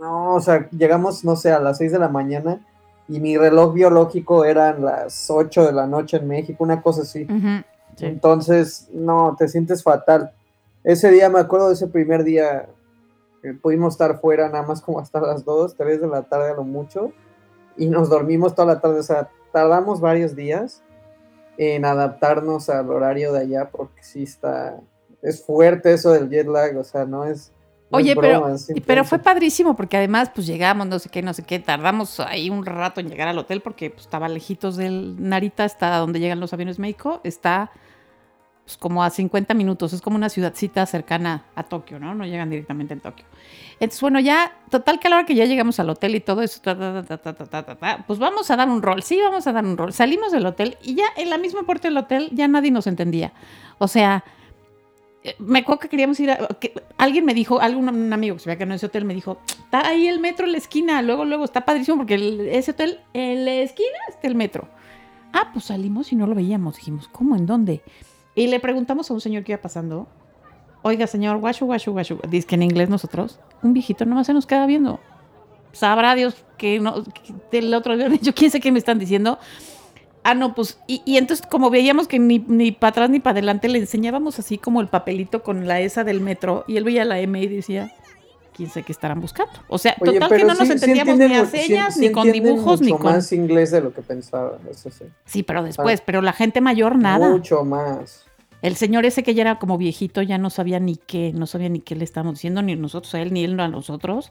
no, 0.00 0.34
o 0.34 0.40
sea, 0.40 0.68
llegamos, 0.70 1.24
no 1.24 1.36
sé, 1.36 1.52
a 1.52 1.58
las 1.60 1.78
6 1.78 1.92
de 1.92 1.98
la 1.98 2.08
mañana 2.08 2.60
y 3.08 3.20
mi 3.20 3.36
reloj 3.36 3.72
biológico 3.74 4.44
eran 4.44 4.84
las 4.84 5.30
8 5.30 5.64
de 5.66 5.72
la 5.72 5.86
noche 5.86 6.16
en 6.18 6.26
México, 6.28 6.64
una 6.64 6.80
cosa 6.82 7.02
así. 7.02 7.24
Ujú, 7.24 7.62
Entonces, 8.00 8.88
no, 8.92 9.36
te 9.38 9.48
sientes 9.48 9.82
fatal. 9.82 10.32
Ese 10.84 11.10
día, 11.10 11.28
me 11.28 11.40
acuerdo 11.40 11.68
de 11.68 11.74
ese 11.74 11.88
primer 11.88 12.24
día, 12.24 12.68
que 13.42 13.54
pudimos 13.54 13.94
estar 13.94 14.20
fuera 14.20 14.48
nada 14.48 14.66
más 14.66 14.80
como 14.80 15.00
hasta 15.00 15.20
las 15.20 15.44
2, 15.44 15.76
3 15.76 16.00
de 16.00 16.06
la 16.06 16.22
tarde 16.22 16.50
a 16.50 16.54
lo 16.54 16.64
mucho, 16.64 17.12
y 17.76 17.88
nos 17.88 18.08
dormimos 18.08 18.54
toda 18.54 18.74
la 18.74 18.80
tarde, 18.80 19.00
o 19.00 19.04
sea, 19.04 19.30
tardamos 19.52 20.00
varios 20.00 20.34
días 20.34 20.82
en 21.56 21.84
adaptarnos 21.84 22.68
al 22.68 22.90
horario 22.90 23.32
de 23.32 23.40
allá, 23.40 23.70
porque 23.70 24.02
sí 24.02 24.22
está, 24.22 24.80
es 25.22 25.44
fuerte 25.44 25.92
eso 25.92 26.12
del 26.12 26.28
jet 26.28 26.46
lag, 26.46 26.76
o 26.76 26.84
sea, 26.84 27.04
No 27.04 27.24
es 27.24 27.52
Oye, 27.90 28.14
pero, 28.16 28.54
pero 28.86 29.04
fue 29.04 29.18
padrísimo 29.18 29.74
porque 29.74 29.96
además 29.96 30.30
pues 30.34 30.46
llegamos, 30.46 30.86
no 30.86 30.98
sé 30.98 31.08
qué, 31.08 31.22
no 31.22 31.32
sé 31.32 31.42
qué, 31.44 31.58
tardamos 31.58 32.20
ahí 32.20 32.50
un 32.50 32.66
rato 32.66 33.00
en 33.00 33.08
llegar 33.08 33.28
al 33.28 33.38
hotel 33.38 33.62
porque 33.62 33.90
pues, 33.90 34.02
estaba 34.02 34.28
lejitos 34.28 34.76
del 34.76 35.16
Narita, 35.18 35.64
está 35.64 35.96
donde 35.96 36.20
llegan 36.20 36.38
los 36.38 36.52
aviones 36.52 36.78
México, 36.78 37.20
está 37.24 37.70
pues, 38.68 38.76
como 38.76 39.02
a 39.02 39.08
50 39.08 39.54
minutos, 39.54 39.94
es 39.94 40.02
como 40.02 40.16
una 40.16 40.28
ciudadcita 40.28 40.84
cercana 40.84 41.46
a 41.54 41.62
Tokio, 41.62 41.98
¿no? 41.98 42.14
No 42.14 42.26
llegan 42.26 42.50
directamente 42.50 42.92
en 42.92 43.00
Tokio. 43.00 43.24
Entonces, 43.80 44.02
bueno, 44.02 44.20
ya, 44.20 44.52
total 44.68 45.00
que 45.00 45.06
a 45.06 45.10
la 45.10 45.16
hora 45.16 45.26
que 45.26 45.34
ya 45.34 45.46
llegamos 45.46 45.80
al 45.80 45.88
hotel 45.88 46.14
y 46.14 46.20
todo 46.20 46.42
eso, 46.42 46.60
pues 48.06 48.18
vamos 48.18 48.50
a 48.50 48.56
dar 48.56 48.68
un 48.68 48.82
rol, 48.82 49.02
sí, 49.02 49.18
vamos 49.22 49.46
a 49.46 49.52
dar 49.52 49.64
un 49.64 49.78
rol. 49.78 49.94
Salimos 49.94 50.32
del 50.32 50.44
hotel 50.44 50.76
y 50.82 50.96
ya 50.96 51.06
en 51.16 51.30
la 51.30 51.38
misma 51.38 51.62
puerta 51.62 51.88
del 51.88 51.96
hotel 51.96 52.28
ya 52.32 52.46
nadie 52.48 52.70
nos 52.70 52.86
entendía. 52.86 53.32
O 53.78 53.88
sea, 53.88 54.22
me 55.38 55.60
acuerdo 55.60 55.80
que 55.80 55.88
queríamos 55.88 56.18
ir 56.20 56.30
a. 56.30 56.48
alguien 56.96 57.24
me 57.24 57.34
dijo, 57.34 57.60
algún 57.60 57.88
un 57.88 58.12
amigo 58.12 58.36
que 58.36 58.40
se 58.40 58.48
veía 58.48 58.58
que 58.58 58.66
no 58.66 58.74
ese 58.74 58.86
hotel 58.86 59.04
me 59.04 59.14
dijo: 59.14 59.38
Está 59.64 59.86
ahí 59.86 60.06
el 60.06 60.20
metro 60.20 60.46
en 60.46 60.52
la 60.52 60.58
esquina. 60.58 61.02
Luego, 61.02 61.24
luego 61.24 61.44
está 61.44 61.64
padrísimo 61.64 61.98
porque 61.98 62.48
ese 62.52 62.70
hotel 62.70 63.00
en 63.14 63.44
la 63.44 63.54
esquina 63.54 63.98
está 64.08 64.28
el 64.28 64.34
metro. 64.34 64.68
Ah, 65.32 65.50
pues 65.52 65.66
salimos 65.66 66.12
y 66.12 66.16
no 66.16 66.26
lo 66.26 66.34
veíamos. 66.34 66.76
Dijimos, 66.76 67.08
¿cómo? 67.08 67.36
¿En 67.36 67.46
dónde? 67.46 67.82
Y 68.34 68.46
le 68.46 68.60
preguntamos 68.60 69.10
a 69.10 69.14
un 69.14 69.20
señor 69.20 69.44
que 69.44 69.52
iba 69.52 69.60
pasando: 69.60 70.06
Oiga, 70.82 71.06
señor, 71.06 71.38
guachu, 71.38 71.66
guachu, 71.66 71.92
guachu. 71.92 72.18
Dice 72.28 72.46
que 72.46 72.54
en 72.54 72.62
inglés 72.62 72.88
nosotros. 72.88 73.40
Un 73.62 73.72
viejito 73.72 74.04
nomás 74.04 74.26
se 74.26 74.34
nos 74.34 74.46
queda 74.46 74.66
viendo. 74.66 75.00
Sabrá 75.72 76.14
Dios 76.14 76.44
que 76.56 76.78
no. 76.78 77.02
que 77.50 77.58
el 77.58 77.74
otro 77.74 77.96
día, 77.96 78.08
yo 78.22 78.34
quién 78.34 78.50
sé 78.50 78.60
qué 78.60 78.70
me 78.70 78.78
están 78.78 78.98
diciendo. 78.98 79.38
Ah, 80.30 80.34
no, 80.34 80.54
pues, 80.54 80.78
y, 80.86 81.00
y 81.06 81.16
entonces 81.16 81.46
como 81.46 81.70
veíamos 81.70 82.06
que 82.06 82.18
ni, 82.18 82.38
ni 82.38 82.70
para 82.70 82.90
atrás 82.90 83.08
ni 83.08 83.18
para 83.18 83.32
adelante 83.32 83.66
le 83.68 83.78
enseñábamos 83.78 84.38
así 84.38 84.58
como 84.58 84.82
el 84.82 84.88
papelito 84.88 85.42
con 85.42 85.66
la 85.66 85.80
esa 85.80 86.04
del 86.04 86.20
metro 86.20 86.64
y 86.68 86.76
él 86.76 86.84
veía 86.84 87.06
la 87.06 87.18
M 87.18 87.40
y 87.42 87.46
decía, 87.46 87.90
quién 88.54 88.68
sé 88.68 88.82
qué 88.82 88.92
estarán 88.92 89.22
buscando. 89.22 89.52
O 89.68 89.78
sea, 89.78 89.96
Oye, 90.00 90.20
total 90.20 90.36
que 90.36 90.44
no 90.44 90.54
nos 90.54 90.66
sí- 90.66 90.72
entendíamos 90.72 91.16
ni 91.16 91.34
a 91.34 91.46
señas, 91.46 91.94
sí 91.94 92.00
ni 92.00 92.12
con 92.12 92.30
dibujos, 92.30 92.82
ni 92.82 92.90
con... 92.90 93.04
más 93.04 93.32
inglés 93.32 93.70
de 93.70 93.80
lo 93.80 93.94
que 93.94 94.02
pensaba, 94.02 94.58
eso 94.70 94.90
sí. 94.90 95.04
Sí, 95.24 95.42
pero 95.42 95.62
después, 95.62 96.02
pero 96.04 96.20
la 96.20 96.34
gente 96.34 96.60
mayor 96.60 96.96
nada. 96.96 97.30
Mucho 97.30 97.64
más. 97.64 98.26
El 98.60 98.76
señor 98.76 99.06
ese 99.06 99.22
que 99.22 99.32
ya 99.34 99.42
era 99.42 99.58
como 99.58 99.78
viejito 99.78 100.20
ya 100.20 100.36
no 100.36 100.50
sabía 100.50 100.78
ni 100.78 100.96
qué, 100.96 101.32
no 101.32 101.46
sabía 101.46 101.70
ni 101.70 101.80
qué 101.80 101.94
le 101.94 102.04
estábamos 102.04 102.34
diciendo, 102.34 102.60
ni 102.60 102.76
nosotros 102.76 103.14
a 103.14 103.22
él, 103.22 103.32
ni 103.32 103.44
él 103.44 103.58
a 103.60 103.68
nosotros. 103.68 104.30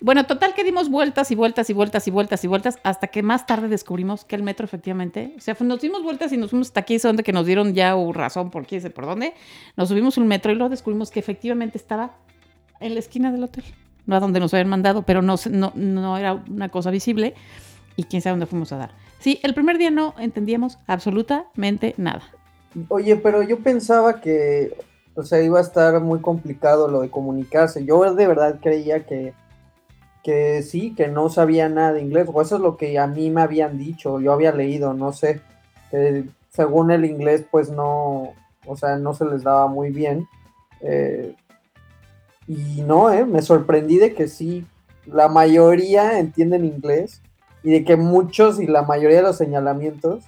Bueno, 0.00 0.26
total 0.26 0.54
que 0.54 0.62
dimos 0.62 0.90
vueltas 0.90 1.30
y 1.30 1.34
vueltas 1.34 1.70
y 1.70 1.72
vueltas 1.72 2.06
y 2.06 2.10
vueltas 2.10 2.44
y 2.44 2.48
vueltas 2.48 2.78
hasta 2.82 3.06
que 3.06 3.22
más 3.22 3.46
tarde 3.46 3.68
descubrimos 3.68 4.24
que 4.24 4.36
el 4.36 4.42
metro 4.42 4.66
efectivamente, 4.66 5.34
o 5.38 5.40
sea, 5.40 5.56
nos 5.60 5.80
dimos 5.80 6.02
vueltas 6.02 6.32
y 6.32 6.36
nos 6.36 6.50
fuimos 6.50 6.68
hasta 6.68 6.80
aquí, 6.80 6.98
donde 6.98 7.22
que 7.22 7.32
nos 7.32 7.46
dieron 7.46 7.72
ya 7.72 7.96
uh, 7.96 8.12
razón 8.12 8.50
por 8.50 8.66
quién 8.66 8.82
sé 8.82 8.90
por 8.90 9.06
dónde. 9.06 9.32
Nos 9.76 9.88
subimos 9.88 10.18
un 10.18 10.28
metro 10.28 10.52
y 10.52 10.54
luego 10.54 10.68
descubrimos 10.68 11.10
que 11.10 11.18
efectivamente 11.18 11.78
estaba 11.78 12.16
en 12.80 12.92
la 12.92 13.00
esquina 13.00 13.32
del 13.32 13.44
hotel, 13.44 13.64
no 14.04 14.16
a 14.16 14.20
donde 14.20 14.38
nos 14.38 14.52
habían 14.52 14.68
mandado, 14.68 15.02
pero 15.02 15.22
no, 15.22 15.36
no, 15.50 15.72
no 15.74 16.18
era 16.18 16.34
una 16.34 16.68
cosa 16.68 16.90
visible 16.90 17.34
y 17.96 18.04
quién 18.04 18.20
sabe 18.20 18.32
dónde 18.32 18.46
fuimos 18.46 18.72
a 18.72 18.76
dar. 18.76 18.90
Sí, 19.18 19.40
el 19.42 19.54
primer 19.54 19.78
día 19.78 19.90
no 19.90 20.14
entendíamos 20.18 20.78
absolutamente 20.86 21.94
nada. 21.96 22.22
Oye, 22.88 23.16
pero 23.16 23.42
yo 23.42 23.60
pensaba 23.60 24.20
que, 24.20 24.76
o 25.14 25.22
sea, 25.22 25.42
iba 25.42 25.58
a 25.58 25.62
estar 25.62 26.00
muy 26.00 26.20
complicado 26.20 26.88
lo 26.88 27.00
de 27.00 27.08
comunicarse. 27.08 27.86
Yo 27.86 28.14
de 28.14 28.26
verdad 28.26 28.58
creía 28.60 29.06
que, 29.06 29.32
que 30.26 30.64
sí, 30.64 30.92
que 30.96 31.06
no 31.06 31.28
sabía 31.28 31.68
nada 31.68 31.92
de 31.92 32.02
inglés, 32.02 32.28
o 32.32 32.42
eso 32.42 32.56
es 32.56 32.60
lo 32.60 32.76
que 32.76 32.98
a 32.98 33.06
mí 33.06 33.30
me 33.30 33.42
habían 33.42 33.78
dicho, 33.78 34.18
yo 34.18 34.32
había 34.32 34.50
leído, 34.50 34.92
no 34.92 35.12
sé, 35.12 35.40
que 35.92 36.24
según 36.50 36.90
el 36.90 37.04
inglés, 37.04 37.44
pues 37.48 37.70
no, 37.70 38.32
o 38.66 38.76
sea, 38.76 38.96
no 38.96 39.14
se 39.14 39.24
les 39.24 39.44
daba 39.44 39.68
muy 39.68 39.90
bien. 39.90 40.26
eh, 40.80 41.32
y 42.48 42.82
no, 42.82 43.12
eh, 43.12 43.24
me 43.24 43.40
sorprendí 43.40 43.98
de 43.98 44.14
que 44.14 44.26
sí, 44.26 44.66
la 45.04 45.28
mayoría 45.28 46.18
entienden 46.18 46.64
inglés 46.64 47.22
y 47.62 47.70
de 47.70 47.84
que 47.84 47.96
muchos 47.96 48.58
y 48.58 48.66
la 48.66 48.82
mayoría 48.82 49.18
de 49.18 49.22
los 49.22 49.36
señalamientos 49.36 50.24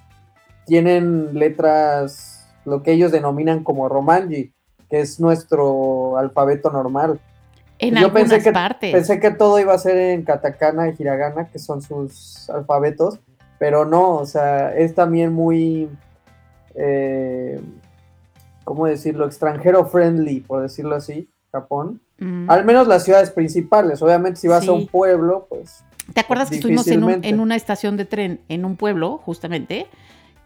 tienen 0.65 1.37
letras, 1.37 2.47
lo 2.63 2.83
que 2.83 2.93
ellos 2.93 3.11
denominan 3.11 3.65
como 3.65 3.89
romanji, 3.89 4.53
que 4.89 5.01
es 5.01 5.19
nuestro 5.19 6.17
alfabeto 6.17 6.71
normal. 6.71 7.19
En 7.79 7.95
Yo 7.95 8.05
algunas 8.07 8.29
pensé 8.29 8.43
que, 8.43 8.51
partes. 8.51 8.91
pensé 8.93 9.19
que 9.19 9.31
todo 9.31 9.57
iba 9.59 9.73
a 9.73 9.77
ser 9.77 9.95
en 9.97 10.23
katakana 10.23 10.89
y 10.89 10.95
hiragana, 10.99 11.47
que 11.47 11.59
son 11.59 11.81
sus 11.81 12.49
alfabetos, 12.49 13.19
pero 13.57 13.85
no, 13.85 14.15
o 14.17 14.25
sea, 14.25 14.75
es 14.75 14.93
también 14.95 15.31
muy, 15.33 15.89
eh, 16.75 17.59
¿cómo 18.63 18.85
decirlo? 18.85 19.25
Extranjero 19.25 19.85
friendly, 19.85 20.41
por 20.41 20.61
decirlo 20.61 20.95
así, 20.95 21.29
Japón. 21.51 22.01
Mm. 22.19 22.49
Al 22.49 22.65
menos 22.65 22.87
las 22.87 23.03
ciudades 23.03 23.31
principales, 23.31 24.01
obviamente 24.01 24.39
si 24.39 24.47
vas 24.47 24.63
Sí. 24.63 24.69
a 24.69 24.73
un 24.73 24.87
pueblo, 24.87 25.47
pues... 25.49 25.83
¿Te 26.13 26.19
acuerdas 26.21 26.49
que 26.49 26.55
estuvimos 26.55 26.87
en, 26.87 26.95
un- 27.03 27.07
Difícilmente. 27.07 27.29
en 27.29 27.39
una 27.39 27.55
estación 27.55 27.95
de 27.95 28.05
tren, 28.05 28.41
en 28.49 28.65
un 28.65 28.75
pueblo, 28.75 29.19
justamente? 29.23 29.87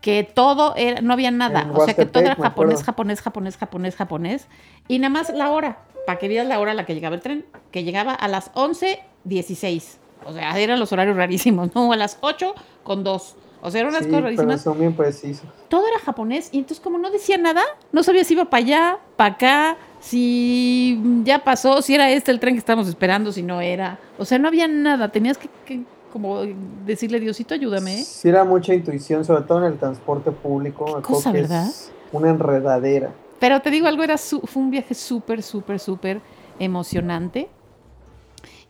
Que 0.02 0.24
todo 0.24 0.75
era, 0.75 1.00
no 1.02 1.13
había 1.13 1.32
nada. 1.32 1.62
En 1.62 1.70
O 1.72 1.86
sea, 1.86 1.94
que 1.94 2.06
todo 2.06 2.22
era 2.24 2.36
japonés, 2.36 2.84
japonés, 2.84 3.22
japonés, 3.22 3.56
japonés, 3.58 3.96
japonés. 3.96 4.48
Y 4.90 5.00
nada 5.00 5.10
más 5.10 5.30
la 5.30 5.50
hora, 5.52 5.78
para 6.05 6.19
que 6.19 6.27
vieras 6.27 6.48
la 6.48 6.60
hora 6.60 6.72
a 6.72 6.75
la 6.75 6.86
que 6.86 6.93
llegaba 6.95 7.15
el 7.15 7.22
tren, 7.22 7.45
que 7.72 7.83
llegaba 7.83 8.13
a 8.13 8.27
las 8.27 8.51
11.16. 8.53 9.83
O 10.25 10.33
sea, 10.33 10.57
eran 10.60 10.79
los 10.79 10.91
horarios 10.91 11.15
rarísimos, 11.17 11.74
¿no? 11.75 11.91
A 11.91 11.98
las 11.98 12.17
8 12.22 12.53
con 12.83 13.03
2. 13.03 13.36
O 13.65 13.72
sea, 13.72 13.79
eran 13.81 13.91
unas 13.93 14.03
Sí, 14.03 14.10
cosas 14.10 14.17
pero 14.22 14.25
rarísimas. 14.25 14.62
son 14.62 14.79
bien 14.79 14.93
precisos. 14.93 15.45
Todo 15.69 15.88
era 15.88 16.00
japonés 16.00 16.50
y 16.51 16.57
entonces 16.60 16.81
como 16.83 16.98
no 16.98 17.10
decía 17.12 17.38
nada, 17.38 17.62
no 17.91 18.03
sabía 18.03 18.24
si 18.25 18.33
iba 18.33 18.45
para 18.45 18.63
allá, 18.63 18.98
para 19.15 19.36
acá, 19.36 19.77
si 20.01 21.00
ya 21.24 21.39
pasó, 21.43 21.81
si 21.81 21.95
era 21.95 22.10
este 22.12 22.31
el 22.31 22.39
tren 22.39 22.55
que 22.55 22.60
estábamos 22.60 22.88
esperando, 22.89 23.31
si 23.31 23.41
no 23.41 23.62
era. 23.62 24.00
O 24.17 24.25
sea, 24.25 24.38
no 24.38 24.50
había 24.50 24.67
nada. 24.67 25.10
Tenías 25.12 25.38
que, 25.38 25.50
que 25.65 25.81
como 26.12 26.41
decirle, 26.86 27.19
Diosito, 27.22 27.53
ayúdame. 27.53 28.01
¿eh? 28.01 28.03
Sí 28.03 28.27
era 28.27 28.43
mucha 28.43 28.74
intuición, 28.74 29.24
sobre 29.24 29.43
todo 29.43 29.60
en 29.65 29.72
el 29.74 29.79
transporte 29.79 30.31
público. 30.31 31.01
cosa, 31.01 31.31
¿verdad? 31.31 31.67
Una 32.12 32.29
enredadera. 32.29 33.12
Pero 33.40 33.62
te 33.62 33.72
digo 33.72 33.88
algo, 33.88 34.04
era 34.04 34.18
su- 34.18 34.42
fue 34.42 34.63
un 34.63 34.72
viaje 34.72 34.94
súper, 34.94 35.44
súper, 35.44 35.80
súper 35.80 36.22
emocionante. 36.60 37.50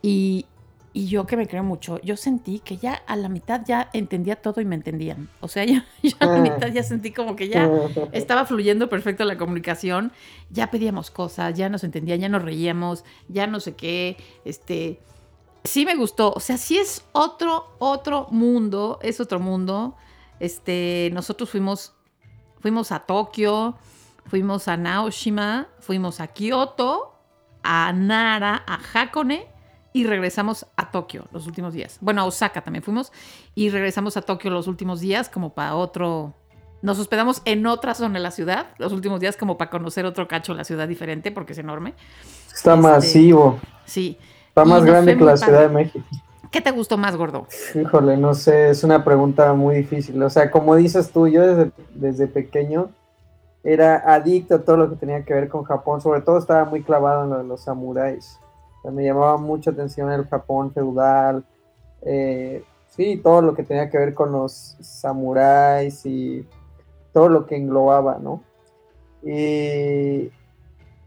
Y, 0.02 0.46
y 0.92 1.06
yo 1.08 1.26
que 1.26 1.36
me 1.36 1.46
creo 1.46 1.64
mucho, 1.64 2.00
yo 2.02 2.16
sentí 2.16 2.58
que 2.60 2.76
ya 2.76 2.94
a 2.94 3.16
la 3.16 3.28
mitad 3.28 3.62
ya 3.66 3.88
entendía 3.92 4.36
todo 4.36 4.60
y 4.60 4.64
me 4.64 4.74
entendían. 4.74 5.28
O 5.40 5.48
sea, 5.48 5.64
ya, 5.66 5.84
ya 6.02 6.16
a 6.20 6.26
la 6.26 6.38
mitad 6.40 6.68
ya 6.68 6.82
sentí 6.82 7.10
como 7.12 7.36
que 7.36 7.48
ya 7.48 7.70
estaba 8.12 8.44
fluyendo 8.46 8.88
perfecto 8.88 9.24
la 9.24 9.36
comunicación. 9.38 10.12
Ya 10.50 10.70
pedíamos 10.70 11.10
cosas, 11.10 11.54
ya 11.54 11.68
nos 11.68 11.84
entendían, 11.84 12.20
ya 12.20 12.28
nos 12.28 12.42
reíamos, 12.42 13.04
ya 13.28 13.46
no 13.46 13.60
sé 13.60 13.74
qué. 13.74 14.16
Este, 14.44 15.00
sí 15.64 15.84
me 15.84 15.94
gustó. 15.96 16.32
O 16.34 16.40
sea, 16.40 16.58
sí 16.58 16.78
es 16.78 17.04
otro, 17.12 17.66
otro 17.78 18.26
mundo, 18.30 18.98
es 19.02 19.20
otro 19.20 19.40
mundo. 19.40 19.94
Este, 20.40 21.10
nosotros 21.12 21.48
fuimos, 21.48 21.94
fuimos 22.60 22.92
a 22.92 23.00
Tokio, 23.00 23.76
fuimos 24.26 24.68
a 24.68 24.76
Naoshima, 24.76 25.68
fuimos 25.80 26.20
a 26.20 26.28
Kioto, 26.28 27.14
a 27.62 27.92
Nara, 27.92 28.62
a 28.66 28.78
Hakone 28.92 29.46
y 29.92 30.04
regresamos 30.04 30.66
a 30.76 30.90
Tokio 30.90 31.24
los 31.32 31.46
últimos 31.46 31.72
días. 31.72 31.98
Bueno, 32.00 32.22
a 32.22 32.24
Osaka 32.24 32.62
también 32.62 32.82
fuimos 32.82 33.12
y 33.54 33.70
regresamos 33.70 34.16
a 34.16 34.22
Tokio 34.22 34.50
los 34.50 34.66
últimos 34.66 35.00
días 35.00 35.28
como 35.28 35.54
para 35.54 35.74
otro... 35.74 36.34
Nos 36.82 36.98
hospedamos 36.98 37.40
en 37.46 37.66
otra 37.66 37.94
zona 37.94 38.14
de 38.14 38.20
la 38.20 38.30
ciudad 38.30 38.66
los 38.78 38.92
últimos 38.92 39.18
días 39.18 39.38
como 39.38 39.56
para 39.56 39.70
conocer 39.70 40.04
otro 40.04 40.28
cacho 40.28 40.52
de 40.52 40.58
la 40.58 40.64
ciudad 40.64 40.86
diferente 40.86 41.32
porque 41.32 41.52
es 41.52 41.58
enorme. 41.58 41.94
Está 42.54 42.74
Este, 42.74 42.82
masivo. 42.82 43.58
Sí. 43.86 44.18
Está 44.48 44.66
más 44.66 44.84
grande 44.84 45.16
que 45.16 45.24
la. 45.24 45.36
Ciudad 45.38 45.62
de 45.62 45.68
México. 45.68 46.04
¿Qué 46.50 46.60
te 46.60 46.70
gustó 46.70 46.98
más, 46.98 47.16
gordo? 47.16 47.46
Híjole, 47.74 48.18
no 48.18 48.34
sé, 48.34 48.68
es 48.68 48.84
una 48.84 49.02
pregunta 49.02 49.54
muy 49.54 49.76
difícil. 49.76 50.22
O 50.22 50.28
sea, 50.28 50.50
como 50.50 50.76
dices 50.76 51.10
tú, 51.10 51.26
yo 51.26 51.44
desde, 51.46 51.72
desde 51.94 52.26
pequeño 52.26 52.90
era 53.64 53.96
adicto 54.14 54.56
a 54.56 54.62
todo 54.62 54.76
lo 54.76 54.90
que 54.90 54.96
tenía 54.96 55.24
que 55.24 55.34
ver 55.34 55.48
con 55.48 55.64
Japón. 55.64 56.00
Sobre 56.00 56.20
todo 56.20 56.38
estaba 56.38 56.64
muy 56.66 56.82
clavado 56.82 57.24
en 57.24 57.30
lo 57.30 57.38
de 57.38 57.44
los 57.44 57.62
samuráis. 57.62 58.38
O 58.78 58.82
sea, 58.82 58.90
me 58.92 59.04
llamaba 59.04 59.38
mucha 59.38 59.70
atención 59.70 60.12
el 60.12 60.26
Japón 60.28 60.72
feudal. 60.72 61.44
eh, 62.02 62.62
sí, 62.88 63.16
todo 63.16 63.40
lo 63.42 63.54
que 63.54 63.64
tenía 63.64 63.88
que 63.90 63.98
ver 63.98 64.14
con 64.14 64.30
los 64.32 64.76
samuráis 64.80 66.04
y 66.06 66.46
todo 67.12 67.28
lo 67.28 67.46
que 67.46 67.56
englobaba, 67.56 68.18
¿no? 68.20 68.42
Y, 69.22 70.30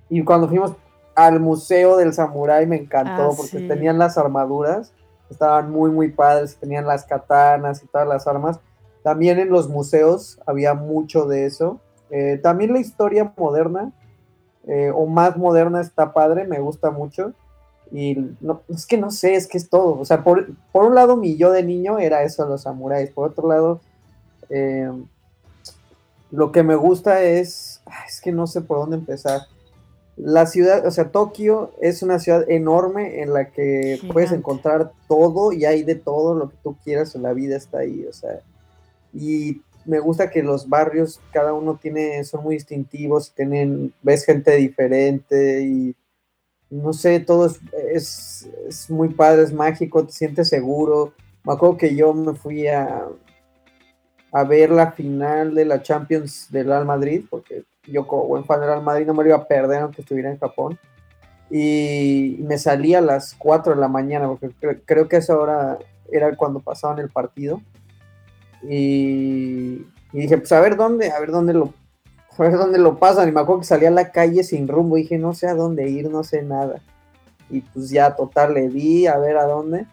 y 0.10 0.24
cuando 0.24 0.48
fuimos 0.48 0.74
al 1.16 1.40
museo 1.40 1.98
del 1.98 2.14
samurái 2.14 2.66
me 2.66 2.78
encantó 2.78 3.30
Ah, 3.32 3.34
porque 3.38 3.60
sí. 3.60 3.68
tenían 3.68 3.98
las 3.98 4.18
armaduras, 4.18 4.92
estaban 5.30 5.72
muy 5.72 5.92
muy 5.92 6.10
padres, 6.10 6.58
tenían 6.58 6.86
las 6.88 7.06
katanas 7.06 7.84
y 7.84 7.88
todas 7.88 8.08
las 8.08 8.28
armas. 8.28 8.60
También 9.04 9.40
en 9.40 9.50
los 9.50 9.70
museos 9.70 10.40
había 10.46 10.74
mucho 10.74 11.26
de 11.26 11.46
eso. 11.46 11.80
Eh, 12.10 12.40
también 12.42 12.74
la 12.74 12.80
historia 12.80 13.34
moderna 13.38 13.92
eh, 14.68 14.92
o 14.94 15.06
más 15.06 15.38
moderna 15.38 15.82
está 15.82 16.14
padre, 16.14 16.46
me 16.46 16.60
gusta 16.60 16.92
mucho. 16.92 17.34
Y 17.92 18.18
no, 18.42 18.62
es 18.68 18.86
que 18.86 18.98
no 18.98 19.12
sé, 19.12 19.36
es 19.36 19.48
que 19.48 19.58
es 19.58 19.70
todo. 19.70 19.98
O 20.00 20.06
sea, 20.06 20.24
por, 20.24 20.48
por 20.72 20.86
un 20.86 20.96
lado 20.96 21.16
mi 21.16 21.38
yo 21.38 21.52
de 21.52 21.64
niño 21.64 22.00
era 22.00 22.24
eso, 22.24 22.46
los 22.46 22.64
samuráis. 22.64 23.10
Por 23.12 23.30
otro 23.30 23.48
lado, 23.48 23.80
eh, 24.50 24.92
lo 26.32 26.52
que 26.52 26.64
me 26.64 26.76
gusta 26.76 27.24
es, 27.24 27.82
es 28.08 28.20
que 28.22 28.32
no 28.32 28.48
sé 28.48 28.62
por 28.62 28.80
dónde 28.80 28.98
empezar. 28.98 29.42
la 30.18 30.46
ciudad, 30.48 30.86
o 30.86 30.92
sea, 30.92 31.12
Tokio 31.12 31.72
es 31.80 32.04
una 32.04 32.20
ciudad 32.20 32.50
enorme 32.50 33.22
en 33.22 33.34
la 33.34 33.52
que 33.52 34.02
puedes 34.12 34.32
encontrar 34.34 34.92
todo 35.08 35.54
y 35.54 35.64
hay 35.66 35.84
de 35.84 35.96
todo 35.96 36.34
lo 36.36 36.50
que 36.50 36.58
tú 36.64 36.76
quieras 36.84 37.16
en 37.16 37.24
la 37.24 37.34
vida 37.34 37.56
está 37.56 37.80
ahí, 37.80 38.06
o 38.10 38.14
sea, 38.14 38.42
y 39.14 39.62
me 39.88 40.00
gusta 40.00 40.29
que 40.29 40.44
los 40.44 40.67
barrios, 40.70 41.20
cada 41.32 41.53
uno 41.53 41.79
tiene, 41.82 42.24
son 42.24 42.44
muy 42.44 42.56
distintivos, 42.56 43.34
tienen, 43.34 43.94
ves 44.03 44.25
gente 44.25 44.56
diferente 44.56 45.62
y 45.63 45.96
no 46.70 46.91
sé, 46.94 47.20
todo 47.22 47.46
es, 47.48 47.60
es, 47.94 48.50
es 48.67 48.89
muy 48.89 49.10
padre, 49.10 49.44
es 49.44 49.53
mágico, 49.53 50.06
te 50.06 50.12
sientes 50.12 50.50
seguro. 50.50 51.13
Me 51.46 51.53
acuerdo 51.53 51.77
que 51.77 51.96
yo 51.96 52.13
me 52.13 52.34
fui 52.36 52.67
a, 52.67 53.06
a 54.34 54.44
ver 54.44 54.70
la 54.72 54.91
final 54.91 55.56
de 55.56 55.63
la 55.65 55.82
Champions 55.82 56.48
del 56.51 56.67
Real 56.67 56.86
Madrid, 56.86 57.24
porque 57.29 57.63
yo 57.86 58.06
como 58.06 58.25
buen 58.27 58.44
fan 58.44 58.60
del 58.60 58.70
Real 58.70 58.84
Madrid 58.84 59.06
no 59.08 59.13
me 59.13 59.24
lo 59.24 59.29
iba 59.29 59.38
a 59.38 59.48
perder 59.48 59.82
aunque 59.82 60.01
estuviera 60.01 60.29
en 60.29 60.39
Japón. 60.39 60.77
Y 61.50 62.38
me 62.41 62.58
salí 62.58 62.94
a 62.94 63.00
las 63.01 63.34
4 63.36 63.74
de 63.74 63.79
la 63.79 63.88
mañana, 63.88 64.27
porque 64.27 64.50
cre- 64.60 64.82
creo 64.86 65.08
que 65.08 65.15
esa 65.17 65.38
hora 65.38 65.77
era 66.12 66.36
cuando 66.36 66.60
pasaban 66.60 67.00
el 67.00 67.10
partido. 67.10 67.62
Y, 68.64 69.86
y 70.14 70.20
dije, 70.20 70.38
pues 70.38 70.52
a 70.52 70.62
ver 70.62 70.76
dónde, 70.76 71.12
a 71.12 71.20
ver 71.20 71.32
dónde 71.32 71.54
lo, 71.54 71.74
a 72.38 72.42
ver 72.42 72.54
dónde 72.54 72.78
lo 72.80 72.98
pasan. 72.98 73.30
Y 73.30 73.32
me 73.32 73.42
acuerdo 73.42 73.62
que 73.62 73.68
salí 73.68 73.86
a 73.86 73.92
la 73.92 74.12
calle 74.12 74.44
sin 74.44 74.68
rumbo. 74.68 74.96
Dije, 74.96 75.18
no 75.18 75.34
sé 75.34 75.48
a 75.48 75.56
dónde 75.56 75.90
ir, 75.90 76.10
no 76.10 76.24
sé 76.24 76.42
nada. 76.42 76.82
Y 77.50 77.62
pues 77.62 77.90
ya, 77.90 78.16
total, 78.16 78.54
le 78.54 78.70
di 78.70 79.08
a 79.08 79.18
ver 79.18 79.38
a 79.38 79.46
dónde. 79.46 79.86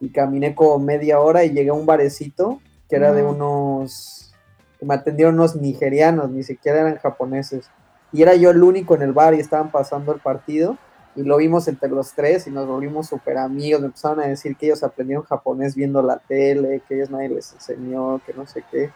Y 0.00 0.10
caminé 0.10 0.54
como 0.54 0.78
media 0.78 1.20
hora 1.20 1.44
y 1.44 1.50
llegué 1.50 1.70
a 1.70 1.74
un 1.74 1.86
barecito 1.86 2.60
que 2.88 2.96
era 2.96 3.12
de 3.12 3.22
unos. 3.22 4.32
que 4.78 4.86
me 4.86 4.94
atendieron 4.94 5.34
unos 5.34 5.56
nigerianos, 5.56 6.30
ni 6.30 6.42
siquiera 6.42 6.80
eran 6.80 6.96
japoneses. 6.96 7.70
Y 8.12 8.22
era 8.22 8.34
yo 8.34 8.50
el 8.50 8.62
único 8.62 8.94
en 8.94 9.02
el 9.02 9.12
bar 9.12 9.34
y 9.34 9.40
estaban 9.40 9.70
pasando 9.70 10.12
el 10.12 10.20
partido. 10.20 10.76
Y 11.16 11.22
lo 11.22 11.36
vimos 11.38 11.66
entre 11.66 11.88
los 11.88 12.12
tres 12.12 12.46
y 12.46 12.50
nos 12.50 12.66
volvimos 12.66 13.08
súper 13.08 13.38
amigos. 13.38 13.80
Me 13.80 13.86
empezaron 13.88 14.20
a 14.20 14.26
decir 14.26 14.56
que 14.56 14.66
ellos 14.66 14.82
aprendieron 14.82 15.24
japonés 15.24 15.74
viendo 15.74 16.02
la 16.02 16.18
tele, 16.18 16.82
que 16.86 16.94
ellos 16.94 17.10
nadie 17.10 17.28
les 17.28 17.52
enseñó, 17.52 18.20
que 18.24 18.32
no 18.32 18.46
sé 18.46 18.64
qué. 18.70 18.90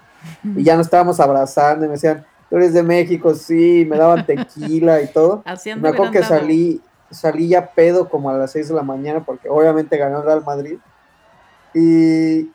Y 0.45 0.63
ya 0.63 0.77
nos 0.77 0.87
estábamos 0.87 1.19
abrazando 1.19 1.85
y 1.85 1.89
me 1.89 1.95
decían, 1.95 2.25
tú 2.49 2.57
eres 2.57 2.73
de 2.73 2.83
México, 2.83 3.35
sí, 3.35 3.85
me 3.89 3.97
daban 3.97 4.25
tequila 4.25 5.03
y 5.03 5.09
todo. 5.09 5.43
Hacían 5.47 5.81
Me 5.81 5.89
acuerdo 5.89 6.13
que 6.13 6.19
andado. 6.19 6.41
salí, 6.41 6.81
salí 7.11 7.49
ya 7.49 7.73
pedo 7.73 8.09
como 8.09 8.31
a 8.31 8.39
las 8.39 8.53
6 8.53 8.69
de 8.69 8.75
la 8.75 8.83
mañana 8.83 9.25
porque 9.25 9.49
obviamente 9.49 9.97
ganó 9.97 10.19
el 10.19 10.25
Real 10.25 10.45
Madrid. 10.45 10.79
Y, 11.75 12.51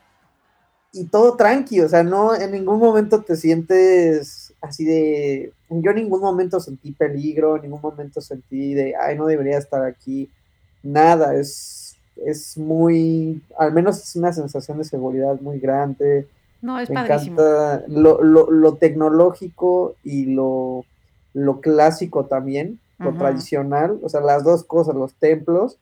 y 0.92 1.04
todo 1.10 1.36
tranqui, 1.36 1.82
o 1.82 1.88
sea, 1.88 2.02
no, 2.02 2.34
en 2.34 2.52
ningún 2.52 2.78
momento 2.78 3.22
te 3.22 3.36
sientes 3.36 4.54
así 4.62 4.84
de, 4.84 5.52
yo 5.70 5.90
en 5.92 5.96
ningún 5.98 6.20
momento 6.20 6.58
sentí 6.60 6.92
peligro, 6.92 7.56
en 7.56 7.62
ningún 7.62 7.80
momento 7.80 8.20
sentí 8.20 8.74
de, 8.74 8.94
ay, 8.96 9.16
no 9.16 9.26
debería 9.26 9.56
estar 9.58 9.84
aquí, 9.84 10.28
nada, 10.82 11.34
es, 11.36 11.96
es 12.16 12.58
muy, 12.58 13.40
al 13.58 13.72
menos 13.72 14.02
es 14.02 14.16
una 14.16 14.32
sensación 14.32 14.78
de 14.78 14.84
seguridad 14.84 15.40
muy 15.40 15.58
grande, 15.60 16.26
No, 16.60 16.78
es 16.78 16.90
me 16.90 16.96
padrísimo. 16.96 17.40
encanta 17.40 17.84
lo, 17.88 18.22
lo, 18.22 18.50
lo 18.50 18.74
tecnológico 18.74 19.94
y 20.02 20.26
lo, 20.26 20.84
lo 21.34 21.60
clásico 21.60 22.24
también, 22.26 22.78
lo 22.98 23.14
tradicional, 23.14 23.98
o 24.02 24.08
sea, 24.10 24.20
las 24.20 24.44
dos 24.44 24.62
cosas, 24.64 24.94
los 24.94 25.14
templos, 25.14 25.78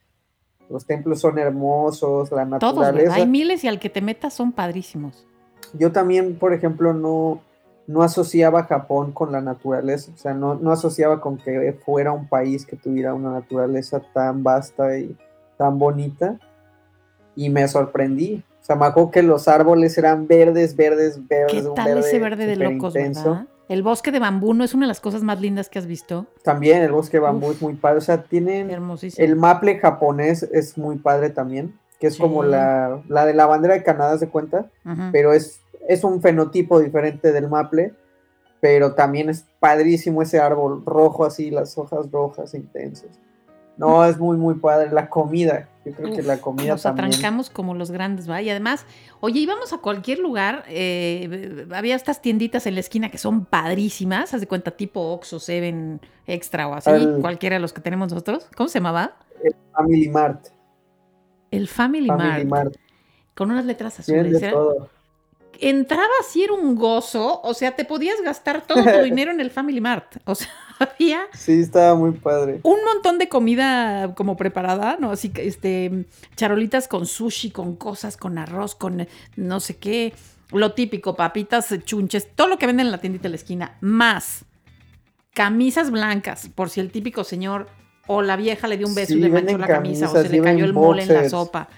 los 0.70 0.84
templos 0.84 1.18
son 1.20 1.38
hermosos, 1.38 2.30
la 2.30 2.46
Todos, 2.58 2.76
¿verdad? 2.76 2.92
naturaleza. 2.92 3.14
Hay 3.14 3.26
miles 3.26 3.64
y 3.64 3.68
al 3.68 3.80
que 3.80 3.88
te 3.90 4.00
metas 4.02 4.34
son 4.34 4.52
padrísimos. 4.52 5.26
Yo 5.72 5.90
también, 5.90 6.36
por 6.36 6.52
ejemplo, 6.52 6.94
no, 6.94 7.40
no 7.88 8.02
asociaba 8.02 8.64
Japón 8.64 9.12
con 9.12 9.32
la 9.32 9.40
naturaleza, 9.40 10.12
o 10.14 10.18
sea, 10.18 10.34
no, 10.34 10.54
no 10.56 10.70
asociaba 10.70 11.22
con 11.22 11.38
que 11.38 11.72
fuera 11.84 12.12
un 12.12 12.28
país 12.28 12.66
que 12.66 12.76
tuviera 12.76 13.14
una 13.14 13.32
naturaleza 13.32 14.00
tan 14.12 14.44
vasta 14.44 14.98
y 14.98 15.16
tan 15.56 15.78
bonita, 15.78 16.38
y 17.34 17.48
me 17.48 17.66
sorprendí. 17.66 18.44
O 18.60 18.64
sea, 18.64 18.76
me 18.76 18.84
acuerdo 18.84 19.10
que 19.10 19.22
los 19.22 19.48
árboles 19.48 19.96
eran 19.96 20.26
verdes, 20.26 20.76
verdes, 20.76 21.26
verdes. 21.26 21.62
¿Qué 21.62 21.66
un 21.66 21.74
tal 21.74 21.96
ese 21.96 22.18
verde 22.18 22.44
de 22.44 22.56
locos, 22.56 22.92
verdad? 22.92 23.46
El 23.70 23.82
bosque 23.82 24.12
de 24.12 24.18
bambú 24.18 24.52
no 24.52 24.64
es 24.64 24.74
una 24.74 24.84
de 24.84 24.88
las 24.88 25.00
cosas 25.00 25.22
más 25.22 25.40
lindas 25.40 25.70
que 25.70 25.78
has 25.78 25.86
visto. 25.86 26.26
También 26.42 26.82
el 26.82 26.92
bosque 26.92 27.16
de 27.16 27.22
bambú 27.22 27.46
Uf. 27.46 27.56
es 27.56 27.62
muy 27.62 27.74
padre, 27.74 27.98
o 27.98 28.02
sea, 28.02 28.22
tienen 28.22 28.70
Hermosísimo. 28.70 29.26
el 29.26 29.34
maple 29.36 29.78
japonés 29.78 30.42
es 30.42 30.76
muy 30.76 30.96
padre 30.96 31.30
también, 31.30 31.78
que 31.98 32.06
es 32.08 32.18
como 32.18 32.42
la, 32.42 33.00
la 33.08 33.24
de 33.24 33.32
la 33.32 33.46
bandera 33.46 33.74
de 33.74 33.82
Canadá, 33.82 34.18
se 34.18 34.28
cuenta, 34.28 34.66
pero 35.10 35.32
es, 35.32 35.60
es 35.88 36.04
un 36.04 36.22
fenotipo 36.22 36.78
diferente 36.78 37.32
del 37.32 37.48
maple, 37.48 37.94
pero 38.60 38.94
también 38.94 39.28
es 39.30 39.44
padrísimo 39.58 40.22
ese 40.22 40.38
árbol 40.38 40.84
rojo 40.84 41.24
así, 41.24 41.50
las 41.50 41.76
hojas 41.78 42.10
rojas 42.12 42.54
intensas. 42.54 43.18
No, 43.76 44.04
es 44.04 44.18
muy, 44.18 44.36
muy 44.36 44.54
padre. 44.56 44.90
La 44.90 45.08
comida, 45.08 45.68
yo 45.84 45.92
creo 45.92 46.12
que 46.12 46.22
la 46.24 46.38
comida 46.38 46.72
Nos 46.72 46.82
también. 46.82 47.06
atrancamos 47.06 47.48
como 47.48 47.74
los 47.74 47.92
grandes, 47.92 48.28
¿va? 48.28 48.42
Y 48.42 48.50
además, 48.50 48.84
oye, 49.20 49.38
íbamos 49.38 49.72
a 49.72 49.78
cualquier 49.78 50.18
lugar, 50.18 50.64
eh, 50.68 51.64
había 51.72 51.94
estas 51.94 52.20
tienditas 52.20 52.66
en 52.66 52.74
la 52.74 52.80
esquina 52.80 53.08
que 53.08 53.18
son 53.18 53.44
padrísimas, 53.44 54.34
haz 54.34 54.40
de 54.40 54.48
cuenta, 54.48 54.72
tipo 54.72 55.00
Oxxo, 55.12 55.38
Seven, 55.38 56.00
Extra 56.26 56.66
o 56.66 56.74
así, 56.74 56.90
Al- 56.90 57.18
cualquiera 57.20 57.54
de 57.54 57.60
los 57.60 57.72
que 57.72 57.80
tenemos 57.80 58.10
nosotros. 58.10 58.48
¿Cómo 58.56 58.68
se 58.68 58.80
llamaba? 58.80 59.16
Family 59.72 60.08
Mart. 60.08 60.48
El 61.52 61.68
Family, 61.68 62.08
Family 62.08 62.44
Mart, 62.46 62.66
Mart. 62.66 62.74
con 63.36 63.52
unas 63.52 63.64
letras 63.64 64.00
azules. 64.00 64.42
Era- 64.42 64.50
todo. 64.50 64.90
Entrabas 65.60 66.34
y 66.34 66.42
era 66.44 66.52
un 66.52 66.76
gozo, 66.76 67.40
o 67.42 67.54
sea, 67.54 67.74
te 67.74 67.84
podías 67.84 68.20
gastar 68.22 68.66
todo 68.66 68.82
tu 68.84 68.98
dinero 69.04 69.30
en 69.30 69.40
el 69.40 69.50
Family 69.50 69.80
Mart. 69.80 70.16
O 70.24 70.34
sea, 70.34 70.48
había 70.78 71.22
Sí, 71.34 71.60
estaba 71.60 71.94
muy 71.94 72.12
padre. 72.12 72.60
un 72.62 72.78
montón 72.84 73.18
de 73.18 73.28
comida 73.28 74.14
como 74.14 74.36
preparada, 74.36 74.96
¿no? 75.00 75.10
Así 75.10 75.30
que, 75.30 75.46
este, 75.46 76.06
charolitas 76.36 76.86
con 76.88 77.06
sushi, 77.06 77.50
con 77.50 77.76
cosas, 77.76 78.16
con 78.16 78.38
arroz, 78.38 78.74
con 78.74 79.06
no 79.36 79.60
sé 79.60 79.76
qué, 79.76 80.14
lo 80.52 80.72
típico, 80.72 81.16
papitas, 81.16 81.74
chunches, 81.84 82.28
todo 82.34 82.46
lo 82.48 82.58
que 82.58 82.66
venden 82.66 82.86
en 82.86 82.92
la 82.92 82.98
tiendita 82.98 83.24
de 83.24 83.30
la 83.30 83.36
esquina, 83.36 83.76
más 83.80 84.44
camisas 85.34 85.90
blancas, 85.90 86.48
por 86.54 86.70
si 86.70 86.80
el 86.80 86.90
típico 86.90 87.22
señor 87.24 87.68
o 88.06 88.22
la 88.22 88.36
vieja 88.36 88.66
le 88.68 88.76
dio 88.78 88.86
un 88.86 88.94
beso 88.94 89.12
Sí, 89.12 89.18
y 89.18 89.22
le 89.22 89.28
manchó 89.28 89.58
la 89.58 89.66
camisa 89.66 90.10
o 90.10 90.12
se 90.12 90.28
le 90.28 90.40
cayó 90.40 90.64
el 90.64 90.72
mole 90.72 91.02
en 91.02 91.12
la 91.12 91.28
sopa, 91.28 91.68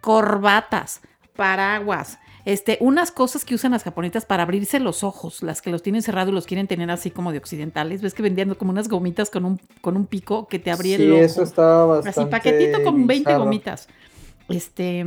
corbatas, 0.00 1.00
paraguas. 1.34 2.18
Este, 2.44 2.76
unas 2.80 3.10
cosas 3.10 3.44
que 3.44 3.54
usan 3.54 3.72
las 3.72 3.82
japonetas 3.84 4.26
para 4.26 4.42
abrirse 4.42 4.78
los 4.78 5.02
ojos, 5.02 5.42
las 5.42 5.62
que 5.62 5.70
los 5.70 5.82
tienen 5.82 6.02
cerrados 6.02 6.30
y 6.30 6.34
los 6.34 6.46
quieren 6.46 6.66
tener 6.66 6.90
así 6.90 7.10
como 7.10 7.32
de 7.32 7.38
occidentales. 7.38 8.02
Ves 8.02 8.12
que 8.12 8.22
vendían 8.22 8.54
como 8.54 8.70
unas 8.70 8.88
gomitas 8.88 9.30
con 9.30 9.44
un, 9.46 9.60
con 9.80 9.96
un 9.96 10.06
pico 10.06 10.46
que 10.46 10.58
te 10.58 10.70
abría 10.70 10.98
Sí, 10.98 11.04
el 11.04 11.12
ojo. 11.12 11.22
eso 11.22 11.42
estaba 11.42 11.86
bastante 11.86 12.20
Así, 12.20 12.30
paquetito 12.30 12.82
con 12.84 13.06
20 13.06 13.30
bizarro. 13.30 13.44
gomitas. 13.44 13.88
Este. 14.50 15.04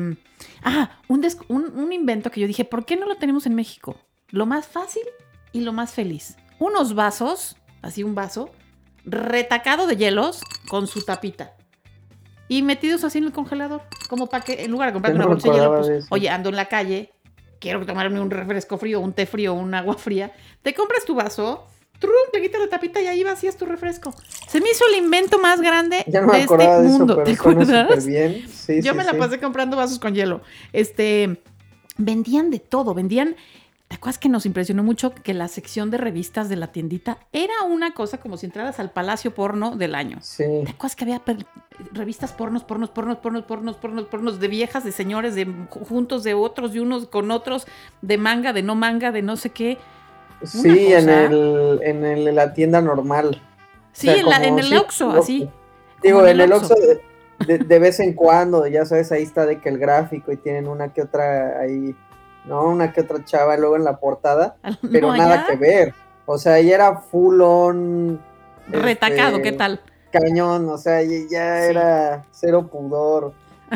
Ah, 0.64 1.00
un, 1.08 1.22
des- 1.22 1.38
un, 1.48 1.66
un 1.78 1.94
invento 1.94 2.32
que 2.32 2.42
yo 2.42 2.48
dije, 2.48 2.66
¿por 2.66 2.86
qué 2.86 2.96
no 2.96 3.06
lo 3.06 3.18
tenemos 3.18 3.46
en 3.46 3.54
México? 3.54 3.98
Lo 4.30 4.46
más 4.48 4.66
fácil 4.68 5.04
y 5.54 5.62
lo 5.62 5.74
más 5.74 5.92
feliz. 5.94 6.38
Unos 6.60 6.96
vasos, 6.96 7.56
así 7.84 8.02
un 8.04 8.16
vaso, 8.16 8.50
retacado 9.06 9.86
de 9.88 9.96
hielos 9.96 10.42
con 10.70 10.88
su 10.88 11.04
tapita. 11.06 11.54
Y 12.50 12.62
metidos 12.64 13.04
así 13.04 13.18
en 13.20 13.26
el 13.26 13.32
congelador. 13.32 13.82
Como 14.10 14.28
para 14.28 14.44
que, 14.44 14.64
en 14.64 14.72
lugar 14.72 14.90
de 14.90 14.94
comprarte 14.94 15.20
Yo 15.20 15.26
una 15.26 15.34
bolsa 15.34 15.50
de 15.52 15.56
hielo, 15.56 15.76
pues, 15.76 15.90
eso. 15.90 16.08
oye, 16.12 16.30
ando 16.30 16.50
en 16.50 16.56
la 16.56 16.66
calle, 16.68 17.12
quiero 17.60 17.86
tomarme 17.86 18.20
un 18.20 18.30
refresco 18.30 18.78
frío, 18.78 19.00
un 19.00 19.14
té 19.14 19.26
frío, 19.26 19.54
un 19.54 19.74
agua 19.74 19.96
fría. 19.96 20.32
Te 20.62 20.74
compras 20.74 21.06
tu 21.06 21.16
vaso, 21.16 21.66
trum, 22.00 22.14
te 22.32 22.42
quitas 22.42 22.62
la 22.62 22.68
tapita 22.70 23.02
y 23.02 23.08
ahí 23.08 23.24
vacías 23.24 23.58
tu 23.58 23.66
refresco. 23.66 24.14
Se 24.48 24.62
me 24.62 24.70
hizo 24.70 24.86
el 24.92 25.04
invento 25.04 25.40
más 25.40 25.62
grande 25.62 26.04
Ya 26.08 26.22
no 26.22 26.28
me 26.28 26.38
de 26.38 26.44
este 26.44 26.58
de 26.58 26.82
mundo. 26.84 27.24
¿Te 27.24 27.32
acuerdas? 27.32 28.06
bien. 28.06 28.48
Sí, 28.50 28.82
Yo 28.82 28.92
sí, 28.92 28.98
me 28.98 29.04
la 29.04 29.12
sí. 29.12 29.18
pasé 29.18 29.40
comprando 29.40 29.78
vasos 29.78 30.00
con 30.00 30.14
hielo. 30.14 30.42
Este, 30.74 31.42
vendían 31.98 32.50
de 32.50 32.60
todo, 32.60 32.94
vendían. 32.94 33.36
¿Te 33.88 33.96
acuerdas 33.96 34.18
que 34.18 34.28
nos 34.28 34.46
impresionó 34.46 34.84
mucho 34.84 35.14
que 35.14 35.34
la 35.34 35.48
sección 35.48 35.90
de 35.92 35.98
revistas 35.98 36.50
de 36.50 36.58
la 36.58 36.68
tiendita 36.74 37.20
era 37.32 37.64
una 37.64 37.94
cosa 37.94 38.18
como 38.18 38.36
si 38.36 38.46
entraras 38.46 38.80
al 38.82 38.92
palacio 38.92 39.34
porno 39.34 39.78
del 39.78 39.96
año? 39.96 40.18
Sí. 40.22 40.44
¿Te 40.66 40.72
acuerdas 40.72 40.96
que 40.98 41.06
había 41.06 41.22
revistas 41.94 42.34
pornos, 42.34 42.66
pornos, 42.66 42.90
pornos, 42.90 43.18
pornos, 43.20 43.44
pornos, 43.46 43.78
pornos, 43.78 44.06
pornos, 44.08 44.40
de 44.42 44.48
viejas, 44.50 44.84
de 44.84 44.92
señores, 44.92 45.36
de 45.36 45.46
juntos, 45.88 46.24
de 46.26 46.34
otros, 46.34 46.74
de 46.74 46.82
unos 46.82 47.08
con 47.08 47.32
otros, 47.32 47.66
de 48.02 48.18
manga, 48.18 48.52
de 48.52 48.62
no 48.62 48.76
manga, 48.76 49.14
de 49.14 49.22
no 49.22 49.38
sé 49.38 49.52
qué? 49.52 49.78
Sí, 50.44 50.92
en, 50.94 51.08
el, 51.10 51.80
en 51.82 52.06
el- 52.06 52.36
la 52.36 52.54
tienda 52.54 52.82
normal. 52.82 53.42
Sí, 53.94 54.10
O 54.10 54.12
sea, 54.12 54.20
en, 54.20 54.30
la- 54.30 54.44
en 54.48 54.60
el 54.60 54.78
Oxxo, 54.78 55.12
así. 55.12 55.50
Digo, 56.04 56.28
en 56.28 56.42
el 56.42 56.52
Oxxo 56.52 56.76
de, 56.76 57.02
de- 57.58 57.64
de 57.64 57.80
vez 57.80 58.02
en 58.02 58.14
cuando, 58.14 58.68
ya 58.68 58.84
sabes, 58.86 59.14
ahí 59.14 59.24
está 59.24 59.46
de 59.46 59.60
que 59.62 59.70
el 59.70 59.78
gráfico 59.78 60.32
y 60.34 60.38
tienen 60.38 60.68
una 60.68 60.94
que 60.94 61.02
otra 61.04 61.60
ahí, 61.62 61.96
¿no? 62.48 62.66
Una 62.66 62.92
que 62.94 63.02
otra 63.02 63.24
chava 63.26 63.58
luego 63.58 63.76
en 63.76 63.84
la 63.84 63.98
portada, 64.00 64.58
pero 64.92 65.08
No, 65.12 65.18
nada 65.18 65.46
que 65.50 65.56
ver. 65.56 65.94
O 66.26 66.38
sea, 66.38 66.60
ya 66.62 66.76
era 66.76 66.98
full 66.98 67.40
on. 67.42 68.20
Retacado, 68.70 69.38
este, 69.38 69.42
¿qué 69.44 69.52
tal? 69.54 69.80
Cañón, 70.12 70.68
o 70.70 70.78
sea, 70.78 71.02
ya, 71.04 71.10
ya 71.30 71.64
Sí. 71.64 71.70
era 71.70 72.26
cero 72.32 72.68
pudor. 72.72 73.34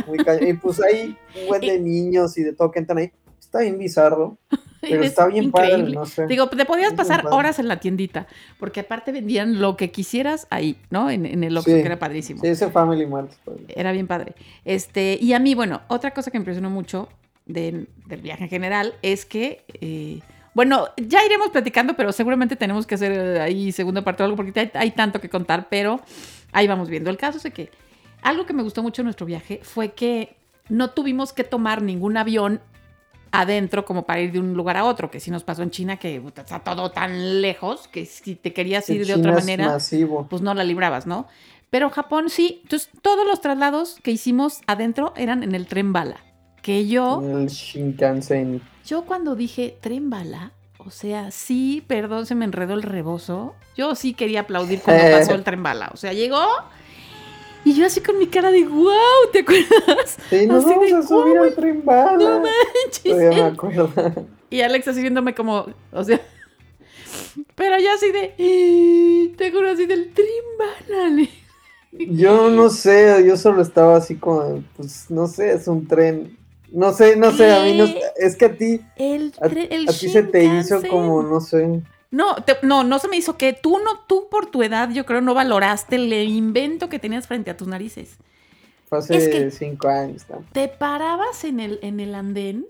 Muy 0.07 0.17
cañón. 0.19 0.47
Y 0.47 0.53
pues 0.53 0.81
ahí 0.81 1.17
un 1.41 1.47
buen 1.47 1.61
de 1.61 1.79
niños 1.79 2.37
y 2.37 2.43
de 2.43 2.53
todo 2.53 2.71
que 2.71 2.79
entran 2.79 2.97
ahí. 2.97 3.11
Está 3.39 3.59
bien 3.59 3.77
bizarro. 3.77 4.37
Pero 4.81 5.01
Es 5.03 5.09
está 5.09 5.27
bien 5.27 5.51
padre, 5.51 5.67
increíble. 5.73 5.93
no 5.95 6.05
sé. 6.07 6.25
Digo, 6.25 6.49
te 6.49 6.65
podías 6.65 6.93
pasar 6.93 7.21
padre. 7.21 7.35
horas 7.37 7.59
en 7.59 7.67
la 7.67 7.79
tiendita, 7.79 8.25
porque 8.59 8.79
aparte 8.79 9.11
vendían 9.11 9.61
lo 9.61 9.77
que 9.77 9.91
quisieras 9.91 10.47
ahí, 10.49 10.75
¿no? 10.89 11.11
En, 11.11 11.27
en 11.27 11.43
el 11.43 11.55
Oxxo, 11.55 11.69
Sí. 11.69 11.77
que 11.81 11.85
era 11.85 11.99
padrísimo. 11.99 12.41
Sí, 12.41 12.47
ese 12.47 12.71
Family 12.71 13.05
Mart. 13.05 13.29
pues. 13.45 13.57
Era 13.67 13.91
bien 13.91 14.07
padre. 14.07 14.33
Este, 14.65 15.19
y 15.21 15.33
a 15.33 15.39
mí, 15.39 15.53
bueno, 15.53 15.81
otra 15.87 16.11
cosa 16.15 16.31
que 16.31 16.39
me 16.39 16.41
impresionó 16.41 16.71
mucho 16.71 17.09
de- 17.45 17.87
del 18.07 18.21
viaje 18.21 18.43
en 18.45 18.49
general 18.49 18.93
es 19.01 19.25
que, 19.25 19.63
eh, 19.81 20.19
bueno, 20.53 20.87
ya 20.97 21.23
iremos 21.25 21.49
platicando, 21.49 21.95
pero 21.95 22.11
seguramente 22.11 22.55
tenemos 22.55 22.85
que 22.85 22.95
hacer 22.95 23.11
eh, 23.11 23.39
ahí 23.41 23.71
segunda 23.71 24.03
parte 24.03 24.23
o 24.23 24.25
algo, 24.25 24.35
porque 24.37 24.59
hay, 24.59 24.71
hay 24.73 24.91
tanto 24.91 25.19
que 25.21 25.29
contar, 25.29 25.67
pero 25.69 26.01
ahí 26.51 26.67
vamos 26.67 26.89
viendo. 26.89 27.09
El 27.09 27.17
caso 27.17 27.39
es 27.45 27.53
que 27.53 27.69
algo 28.21 28.45
que 28.45 28.53
me 28.53 28.63
gustó 28.63 28.83
mucho 28.83 29.01
de 29.01 29.05
nuestro 29.05 29.25
viaje 29.25 29.59
fue 29.63 29.93
que 29.93 30.35
no 30.69 30.91
tuvimos 30.91 31.33
que 31.33 31.43
tomar 31.43 31.81
ningún 31.81 32.17
avión 32.17 32.61
adentro 33.33 33.85
como 33.85 34.05
para 34.05 34.19
ir 34.19 34.31
de 34.33 34.39
un 34.39 34.53
lugar 34.55 34.75
a 34.77 34.83
otro, 34.83 35.09
que 35.09 35.19
sí 35.21 35.31
nos 35.31 35.43
pasó 35.43 35.63
en 35.63 35.71
China, 35.71 35.97
que 35.97 36.21
está 36.35 36.59
todo 36.59 36.91
tan 36.91 37.41
lejos 37.41 37.87
que 37.87 38.05
si 38.05 38.35
te 38.35 38.51
querías 38.53 38.89
ir 38.89 38.99
de 38.99 39.13
China 39.13 39.17
otra 39.19 39.31
manera 39.33 39.67
masivo. 39.69 40.27
pues 40.29 40.41
no 40.41 40.53
la 40.53 40.63
librabas, 40.65 41.07
¿no? 41.07 41.27
Pero 41.69 41.89
Japón 41.89 42.29
sí. 42.29 42.59
Entonces, 42.63 42.89
todos 43.01 43.25
los 43.25 43.39
traslados 43.39 43.97
que 44.03 44.11
hicimos 44.11 44.59
adentro 44.67 45.13
eran 45.15 45.43
en 45.43 45.55
el 45.55 45.65
tren 45.67 45.93
bala. 45.93 46.17
Que 46.61 46.87
yo, 46.87 47.21
El 47.23 47.47
Shinkansen. 47.47 48.61
yo 48.85 49.03
cuando 49.05 49.35
dije 49.35 49.77
tren 49.81 50.09
bala, 50.09 50.51
o 50.77 50.91
sea, 50.91 51.31
sí, 51.31 51.83
perdón, 51.87 52.25
se 52.25 52.35
me 52.35 52.45
enredó 52.45 52.73
el 52.75 52.83
rebozo. 52.83 53.55
Yo 53.75 53.95
sí 53.95 54.13
quería 54.13 54.41
aplaudir 54.41 54.81
cuando 54.81 55.03
pasó 55.11 55.33
el 55.33 55.43
tren 55.43 55.63
bala. 55.63 55.89
O 55.93 55.97
sea, 55.97 56.13
llegó 56.13 56.41
y 57.63 57.73
yo 57.73 57.85
así 57.85 58.01
con 58.01 58.17
mi 58.19 58.27
cara 58.27 58.51
de 58.51 58.63
wow, 58.65 58.91
¿te 59.31 59.39
acuerdas? 59.39 60.17
Sí, 60.29 60.45
nos 60.47 60.65
Así 60.65 60.73
vamos 60.73 60.89
de, 60.89 60.95
a 60.97 61.01
subir 61.03 61.37
al 61.37 61.55
tren 61.55 61.81
bala. 61.85 62.17
No 62.17 62.39
manches. 62.41 63.03
Todavía 63.03 63.29
me 63.31 63.41
acuerdo. 63.49 63.89
Y 64.49 64.61
Alex 64.61 64.87
así 64.89 65.01
viéndome 65.01 65.33
como, 65.33 65.65
o 65.93 66.03
sea, 66.03 66.19
pero 67.55 67.77
yo 67.79 67.91
así 67.93 68.11
de, 68.11 69.33
te 69.37 69.51
juro 69.51 69.69
así 69.71 69.85
del 69.85 70.11
tren 70.13 70.27
bala. 70.59 71.09
le- 71.09 71.29
Yo 72.15 72.49
no 72.49 72.69
sé, 72.69 73.23
yo 73.25 73.37
solo 73.37 73.61
estaba 73.61 73.95
así 73.97 74.15
como, 74.15 74.63
pues 74.77 75.09
no 75.09 75.27
sé, 75.27 75.53
es 75.53 75.67
un 75.67 75.87
tren. 75.87 76.37
No 76.71 76.93
sé, 76.93 77.15
no 77.17 77.31
sé, 77.31 77.51
a 77.53 77.63
mí 77.63 77.77
no, 77.77 77.85
es 78.17 78.35
que 78.37 78.45
a 78.45 78.55
ti, 78.57 78.81
El, 78.95 79.33
a, 79.41 79.47
tren- 79.49 79.67
el 79.69 79.89
a 79.89 79.91
ti 79.93 80.07
se 80.09 80.23
te 80.23 80.43
hizo 80.45 80.81
como, 80.89 81.21
no 81.21 81.41
sé, 81.41 81.81
No, 82.11 82.35
te- 82.35 82.57
no, 82.63 82.83
no 82.83 82.97
se 82.99 83.07
me 83.09 83.17
hizo 83.17 83.37
que 83.37 83.53
tú 83.53 83.77
no, 83.79 83.99
tú 84.07 84.27
por 84.31 84.45
tu 84.49 84.63
edad, 84.63 84.89
yo 84.91 85.05
creo, 85.05 85.19
no 85.21 85.33
valoraste 85.33 85.97
el 85.97 86.11
invento 86.13 86.87
que 86.89 86.97
tenías 86.99 87.27
frente 87.27 87.51
a 87.51 87.57
tus 87.57 87.67
narices. 87.67 88.17
fue 88.87 88.99
hace 88.99 89.15
Es 89.17 89.27
que- 89.29 89.51
cinco 89.51 89.87
años. 89.89 90.25
¿no? 90.29 90.43
Te 90.53 90.67
parabas 90.69 91.43
en 91.43 91.59
el, 91.59 91.79
en 91.81 91.99
el 91.99 92.15
andén 92.15 92.65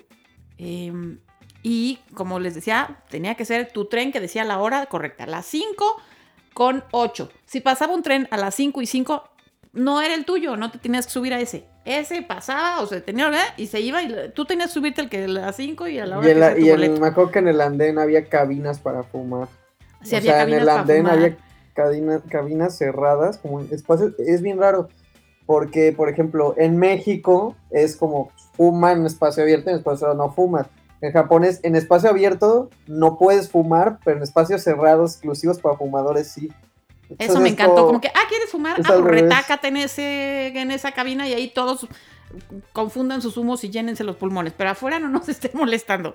em, 0.57 1.19
y, 1.63 1.99
como 2.15 2.39
les 2.39 2.55
decía, 2.55 3.01
tenía 3.09 3.35
que 3.35 3.45
ser 3.45 3.71
tu 3.71 3.85
tren 3.85 4.11
que 4.11 4.19
decía 4.19 4.43
la 4.45 4.57
hora 4.59 4.85
correcta, 4.87 5.25
las 5.27 5.45
5 5.45 5.95
con 6.53 6.83
8. 6.91 7.29
Si 7.45 7.61
pasaba 7.61 7.93
un 7.93 8.01
tren 8.03 8.27
a 8.31 8.37
las 8.37 8.55
5 8.55 8.81
y 8.81 8.85
5, 8.87 9.23
no 9.73 10.01
era 10.01 10.13
el 10.15 10.25
tuyo, 10.25 10.57
no 10.57 10.69
te 10.71 10.77
tenías 10.79 11.05
que 11.05 11.11
subir 11.13 11.33
a 11.33 11.39
ese. 11.39 11.65
Ese 11.85 12.21
pasaba, 12.21 12.81
o 12.81 12.85
sea, 12.87 13.01
tenía, 13.03 13.29
¿eh? 13.31 13.53
y 13.57 13.67
se 13.67 13.79
iba, 13.79 14.03
y 14.03 14.31
tú 14.35 14.45
tenías 14.45 14.67
que 14.69 14.73
subirte 14.75 15.01
el 15.01 15.09
que 15.09 15.23
a 15.23 15.27
las 15.27 15.55
5 15.55 15.87
y 15.87 15.97
a 15.99 16.05
la 16.05 16.19
hora 16.19 16.27
Y, 16.27 16.29
que 16.29 16.33
en 16.33 16.39
la- 16.39 16.53
tu 16.55 16.59
y 16.61 16.69
en- 16.69 16.99
me 17.01 17.07
acuerdo 17.07 17.31
que 17.31 17.39
en 17.39 17.47
el 17.47 17.61
andén 17.61 17.97
había 17.97 18.25
cabinas 18.25 18.79
para 18.79 19.03
fumar. 19.03 19.47
Sí, 20.03 20.15
o 20.15 20.17
había 20.17 20.33
sea, 20.33 20.43
en 20.43 20.53
el 20.53 20.69
andén 20.69 20.97
fumar. 21.03 21.13
había 21.13 21.37
cadina- 21.73 22.21
cabinas 22.29 22.77
cerradas, 22.77 23.37
como 23.37 23.61
espacios, 23.61 24.13
es 24.19 24.41
bien 24.41 24.59
raro, 24.59 24.89
porque, 25.45 25.91
por 25.91 26.09
ejemplo, 26.09 26.53
en 26.57 26.77
México 26.77 27.55
es 27.71 27.95
como 27.95 28.31
fuma 28.53 28.91
en 28.91 29.05
espacio 29.05 29.41
abierto, 29.43 29.69
en 29.69 29.77
espacio 29.77 29.99
cerrado 29.99 30.17
no 30.17 30.33
fumas. 30.33 30.67
En 31.01 31.11
Japón 31.13 31.43
es 31.43 31.59
en 31.63 31.75
espacio 31.75 32.09
abierto 32.11 32.69
no 32.85 33.17
puedes 33.17 33.49
fumar, 33.49 33.97
pero 34.05 34.17
en 34.17 34.23
espacios 34.23 34.61
cerrados 34.61 35.13
exclusivos 35.13 35.59
para 35.59 35.75
fumadores 35.75 36.27
sí. 36.27 36.51
Eso 37.17 37.39
me 37.39 37.49
encantó, 37.49 37.85
como 37.85 38.01
que, 38.01 38.09
ah, 38.09 38.27
¿quieres 38.29 38.49
fumar? 38.49 38.79
Ah, 38.79 38.83
pues 38.87 39.01
retácate 39.01 39.67
en, 39.67 39.77
ese, 39.77 40.47
en 40.47 40.71
esa 40.71 40.91
cabina 40.91 41.27
y 41.27 41.33
ahí 41.33 41.47
todos 41.49 41.87
confundan 42.73 43.21
sus 43.21 43.37
humos 43.37 43.63
y 43.63 43.69
llénense 43.69 44.03
los 44.03 44.15
pulmones, 44.15 44.53
pero 44.55 44.69
afuera 44.69 44.99
no 44.99 45.09
nos 45.09 45.29
estén 45.29 45.51
molestando. 45.53 46.13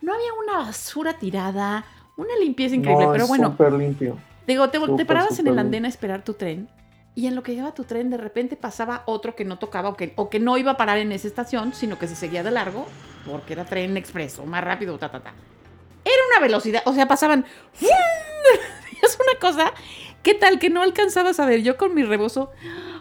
No 0.00 0.14
había 0.14 0.32
una 0.44 0.66
basura 0.66 1.14
tirada, 1.18 1.84
una 2.16 2.36
limpieza 2.40 2.74
increíble, 2.74 3.06
no, 3.06 3.12
pero 3.12 3.26
bueno, 3.26 3.50
súper 3.50 3.72
limpio. 3.72 4.18
digo, 4.46 4.70
te, 4.70 4.78
te 4.78 4.86
súper, 4.86 5.06
parabas 5.06 5.38
en 5.38 5.48
el 5.48 5.58
andén 5.58 5.84
a 5.84 5.88
esperar 5.88 6.24
tu 6.24 6.34
tren 6.34 6.68
y 7.14 7.26
en 7.26 7.34
lo 7.34 7.42
que 7.42 7.52
llegaba 7.52 7.74
tu 7.74 7.84
tren 7.84 8.08
de 8.08 8.16
repente 8.16 8.56
pasaba 8.56 9.02
otro 9.06 9.34
que 9.34 9.44
no 9.44 9.58
tocaba 9.58 9.90
o 9.90 9.96
que, 9.96 10.12
o 10.16 10.30
que 10.30 10.38
no 10.38 10.56
iba 10.56 10.72
a 10.72 10.76
parar 10.76 10.98
en 10.98 11.12
esa 11.12 11.28
estación, 11.28 11.74
sino 11.74 11.98
que 11.98 12.06
se 12.06 12.14
seguía 12.14 12.42
de 12.42 12.50
largo 12.50 12.86
porque 13.26 13.52
era 13.52 13.64
tren 13.64 13.96
expreso, 13.96 14.46
más 14.46 14.64
rápido, 14.64 14.98
ta, 14.98 15.10
ta, 15.10 15.20
ta. 15.20 15.34
Era 16.04 16.16
una 16.30 16.40
velocidad, 16.40 16.82
o 16.86 16.94
sea, 16.94 17.06
pasaban... 17.06 17.44
Es 19.02 19.18
una 19.18 19.40
cosa, 19.40 19.72
¿qué 20.22 20.34
tal 20.34 20.58
que 20.58 20.70
no 20.70 20.82
alcanzabas 20.82 21.40
a 21.40 21.46
ver? 21.46 21.62
Yo 21.62 21.76
con 21.76 21.94
mi 21.94 22.02
rebozo, 22.02 22.50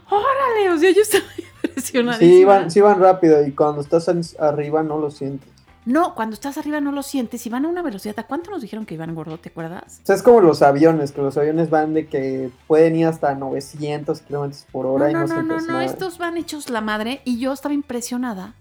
órale, 0.09 0.69
o 0.71 0.77
sea, 0.77 0.91
yo 0.91 1.01
estaba 1.01 1.25
impresionadísima. 1.63 2.37
Sí 2.37 2.43
van, 2.43 2.71
sí 2.71 2.81
van 2.81 2.99
rápido 2.99 3.45
y 3.45 3.51
cuando 3.51 3.81
estás 3.81 4.09
arriba 4.39 4.83
no 4.83 4.97
lo 4.97 5.11
sientes. 5.11 5.49
No, 5.85 6.13
cuando 6.13 6.35
estás 6.35 6.57
arriba 6.57 6.81
no 6.81 6.91
lo 6.91 7.01
sientes 7.01 7.45
y 7.45 7.49
van 7.49 7.65
a 7.65 7.67
una 7.67 7.81
velocidad. 7.81 8.19
¿A 8.19 8.27
cuánto 8.27 8.51
nos 8.51 8.61
dijeron 8.61 8.85
que 8.85 8.93
iban 8.93 9.15
gordo? 9.15 9.39
¿Te 9.39 9.49
acuerdas? 9.49 10.01
O 10.03 10.05
sea, 10.05 10.15
es 10.15 10.21
como 10.21 10.41
los 10.41 10.61
aviones, 10.61 11.11
que 11.11 11.21
los 11.21 11.35
aviones 11.37 11.69
van 11.69 11.93
de 11.93 12.07
que 12.07 12.51
pueden 12.67 12.95
ir 12.95 13.07
hasta 13.07 13.33
900 13.33 14.21
kilómetros 14.21 14.67
por 14.71 14.85
hora 14.85 15.05
No, 15.05 15.11
y 15.11 15.13
no, 15.13 15.27
no, 15.27 15.41
no, 15.41 15.59
no, 15.59 15.65
no, 15.65 15.81
estos 15.81 16.17
van 16.17 16.37
hechos 16.37 16.69
la 16.69 16.81
madre 16.81 17.21
y 17.25 17.39
yo 17.39 17.53
estaba 17.53 17.73
impresionada. 17.73 18.53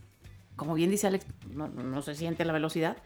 Como 0.57 0.75
bien 0.75 0.91
dice 0.91 1.07
Alex, 1.07 1.27
no, 1.53 1.69
no 1.69 2.03
se 2.03 2.15
siente 2.15 2.45
la 2.45 2.53
velocidad, 2.53 2.97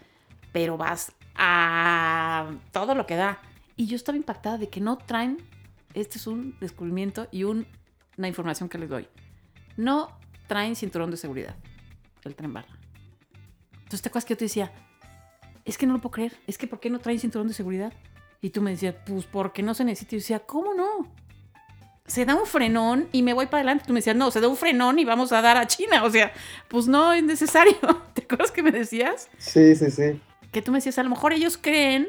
pero 0.53 0.77
vas 0.77 1.12
a 1.35 2.47
todo 2.71 2.95
lo 2.95 3.07
que 3.07 3.17
da. 3.17 3.41
Y 3.77 3.87
yo 3.87 3.97
estaba 3.97 4.17
impactada 4.17 4.59
de 4.59 4.69
que 4.69 4.81
no 4.81 4.99
traen, 4.99 5.39
este 5.95 6.19
es 6.19 6.27
un 6.27 6.57
descubrimiento 6.61 7.29
y 7.31 7.45
un- 7.45 7.67
una 8.19 8.29
información 8.29 8.69
que 8.69 8.79
les 8.79 8.89
doy. 8.89 9.09
No 9.77 10.11
traen 10.47 10.77
cinturón 10.77 11.11
de 11.11 11.17
seguridad, 11.17 11.57
el 12.25 12.35
tren 12.35 12.53
bala. 12.53 12.69
Entonces 13.75 14.03
te 14.03 14.09
acuerdas 14.09 14.25
que 14.27 14.35
yo 14.35 14.39
te 14.39 14.45
decía, 14.47 14.73
es 15.65 15.79
que 15.79 15.87
no 15.87 15.95
lo 15.95 16.01
puedo 16.01 16.13
creer, 16.13 16.37
es 16.47 16.59
que 16.59 16.67
¿por 16.67 16.81
qué 16.81 16.91
no 16.91 16.99
traen 16.99 17.19
cinturón 17.19 17.49
de 17.49 17.55
seguridad? 17.55 17.93
Y 18.41 18.51
tú 18.51 18.61
me 18.61 18.71
decías, 18.73 18.95
pues 19.07 19.25
porque 19.27 19.63
no 19.63 19.73
se 19.75 19.85
necesita. 19.85 20.17
Y 20.17 20.19
yo 20.19 20.23
decía, 20.23 20.39
¿cómo 20.41 20.75
no? 20.75 21.11
se 22.05 22.25
da 22.27 22.35
un 22.35 22.47
frenón 22.47 23.09
y 23.13 23.23
me 23.23 23.33
voy 23.33 23.47
para 23.47 23.59
adelante. 23.59 23.85
Tú 23.87 23.93
me 23.93 24.01
decías, 24.01 24.17
no, 24.17 24.31
se 24.33 24.41
da 24.41 24.49
un 24.49 24.57
frenón 24.57 24.99
y 24.99 25.05
vamos 25.05 25.31
a 25.33 25.41
dar 25.41 25.57
a 25.57 25.67
China. 25.69 26.03
O 26.05 26.11
sea, 26.11 26.33
pues 26.69 26.89
no 26.89 27.13
es 27.13 27.23
necesario. 27.23 27.75
¿Te 28.13 28.23
acuerdas 28.25 28.51
que 28.51 28.63
me 28.63 28.73
decías? 28.73 29.31
Sí, 29.39 29.75
sí, 29.77 29.89
sí. 29.91 30.21
Que 30.51 30.61
tú 30.61 30.73
me 30.73 30.79
decías, 30.79 30.99
a 30.99 31.05
lo 31.05 31.11
mejor 31.11 31.33
ellos 31.33 31.57
creen 31.57 32.09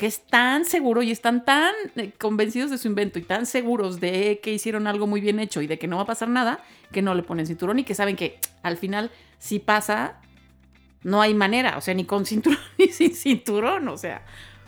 que 0.00 0.06
es 0.06 0.22
tan 0.22 0.64
seguro 0.64 1.02
y 1.02 1.10
están 1.10 1.44
tan 1.44 1.74
eh, 1.96 2.10
convencidos 2.18 2.70
de 2.70 2.78
su 2.78 2.88
invento 2.88 3.18
y 3.18 3.22
tan 3.22 3.44
seguros 3.44 4.00
de 4.00 4.40
que 4.42 4.50
hicieron 4.50 4.86
algo 4.86 5.06
muy 5.06 5.20
bien 5.20 5.38
hecho 5.38 5.60
y 5.60 5.66
de 5.66 5.78
que 5.78 5.88
no 5.88 5.96
va 5.96 6.04
a 6.04 6.06
pasar 6.06 6.30
nada, 6.30 6.60
que 6.90 7.02
no 7.02 7.14
le 7.14 7.22
ponen 7.22 7.46
cinturón 7.46 7.78
y 7.80 7.84
que 7.84 7.94
saben 7.94 8.16
que 8.16 8.38
al 8.62 8.78
final, 8.78 9.10
si 9.38 9.58
pasa, 9.58 10.14
no 11.02 11.20
hay 11.20 11.34
manera. 11.34 11.76
O 11.76 11.82
sea, 11.82 11.92
ni 11.92 12.06
con 12.06 12.24
cinturón 12.24 12.58
ni 12.78 12.86
sin 12.86 13.14
cinturón. 13.14 13.88
O 13.88 13.98
sea, 13.98 14.22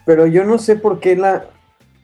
Pero 0.05 0.27
yo 0.27 0.45
no 0.45 0.59
sé 0.59 0.77
por 0.77 1.01
qué 1.01 1.17
la, 1.17 1.47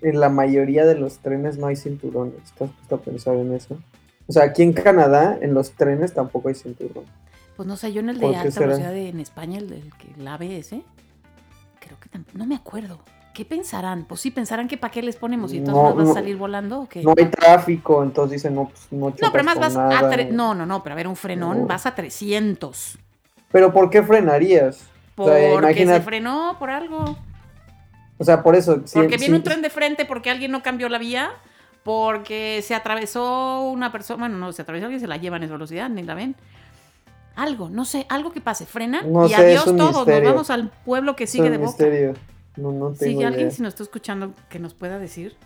en 0.00 0.20
la 0.20 0.30
mayoría 0.30 0.86
de 0.86 0.94
los 0.94 1.18
trenes 1.18 1.58
no 1.58 1.66
hay 1.66 1.76
cinturones. 1.76 2.36
¿Estás 2.42 2.70
puesto 2.70 2.94
a 2.94 3.00
pensar 3.02 3.34
en 3.34 3.52
eso? 3.52 3.78
O 4.26 4.32
sea, 4.32 4.44
aquí 4.44 4.62
en 4.62 4.72
Canadá, 4.72 5.38
en 5.42 5.52
los 5.52 5.72
trenes 5.72 6.14
tampoco 6.14 6.48
hay 6.48 6.54
cinturón. 6.54 7.04
Pues 7.58 7.68
no 7.68 7.76
sé, 7.76 7.92
yo 7.92 8.00
en 8.00 8.08
el 8.08 8.20
¿Por 8.20 8.30
de 8.30 8.36
alta 8.38 8.58
velocidad 8.60 8.92
de- 8.92 9.10
en 9.10 9.20
España, 9.20 9.58
el, 9.58 9.68
del 9.68 9.92
que 9.98 10.18
el 10.18 10.26
ABS, 10.26 10.70
creo 11.78 12.00
que 12.00 12.08
tampoco, 12.08 12.38
no 12.38 12.46
me 12.46 12.54
acuerdo. 12.54 12.98
¿Qué 13.38 13.44
pensarán? 13.44 14.04
Pues 14.04 14.20
sí, 14.20 14.32
pensarán 14.32 14.66
que 14.66 14.76
para 14.76 14.90
qué 14.90 15.00
les 15.00 15.14
ponemos 15.14 15.52
y 15.52 15.58
entonces 15.58 15.80
No, 15.80 15.94
vas 15.94 16.04
no. 16.06 16.10
a 16.10 16.14
salir 16.14 16.36
volando 16.36 16.80
o 16.80 16.88
qué. 16.88 17.04
No 17.04 17.14
hay 17.16 17.26
tráfico, 17.26 18.02
entonces 18.02 18.32
dicen, 18.42 18.56
no, 18.56 18.64
pues 18.68 18.88
no 18.90 19.10
No, 19.22 19.30
pero 19.30 19.44
más 19.44 19.60
vas 19.60 19.76
a 19.76 19.86
nada. 19.86 20.10
tre- 20.12 20.28
No, 20.32 20.56
no, 20.56 20.66
no, 20.66 20.82
pero 20.82 20.94
a 20.94 20.96
ver, 20.96 21.06
un 21.06 21.14
frenón 21.14 21.60
No. 21.60 21.66
vas 21.68 21.86
a 21.86 21.94
300. 21.94 22.98
Pero 23.52 23.72
¿por 23.72 23.90
qué 23.90 24.02
frenarías? 24.02 24.88
O 25.16 25.24
sea, 25.28 25.34
Porque 25.52 25.66
imagina- 25.70 25.94
se 25.94 26.00
frenó 26.00 26.56
por 26.58 26.68
algo. 26.70 27.16
O 28.18 28.24
sea, 28.24 28.42
por 28.42 28.56
eso. 28.56 28.82
Porque 28.92 29.18
viene 29.18 29.36
un 29.36 29.44
tren 29.44 29.62
de 29.62 29.70
frente 29.70 30.04
porque 30.04 30.30
alguien 30.32 30.50
no 30.50 30.60
cambió 30.64 30.88
la 30.88 30.98
vía. 30.98 31.30
Porque 31.84 32.60
se 32.64 32.74
atravesó 32.74 33.62
una 33.62 33.92
persona. 33.92 34.18
Bueno, 34.18 34.36
no, 34.36 34.52
se 34.52 34.62
atravesó 34.62 34.86
alguien, 34.86 35.00
se 35.00 35.06
la 35.06 35.16
llevan 35.16 35.42
a 35.42 35.44
esa 35.44 35.54
velocidad, 35.54 35.88
ni 35.88 36.02
la 36.02 36.14
ven. 36.14 36.34
Algo, 37.36 37.70
no 37.70 37.84
sé, 37.84 38.04
algo 38.08 38.32
que 38.32 38.40
pase. 38.40 38.66
Frena 38.66 39.02
No 39.02 39.26
y 39.26 39.28
sé, 39.28 39.36
adiós 39.36 39.64
todos. 39.64 40.06
Nos 40.08 40.22
vamos 40.24 40.50
al 40.50 40.70
pueblo 40.84 41.14
que 41.14 41.28
sigue 41.28 41.48
de 41.50 41.56
boca. 41.58 41.68
misterio. 41.70 42.14
No, 42.58 42.72
no 42.72 42.92
Si 42.92 42.98
tengo 43.00 43.26
alguien 43.26 43.52
si 43.52 43.62
nos 43.62 43.74
está 43.74 43.82
escuchando 43.84 44.34
que 44.48 44.58
nos 44.58 44.74
pueda 44.74 44.98
decir. 44.98 45.36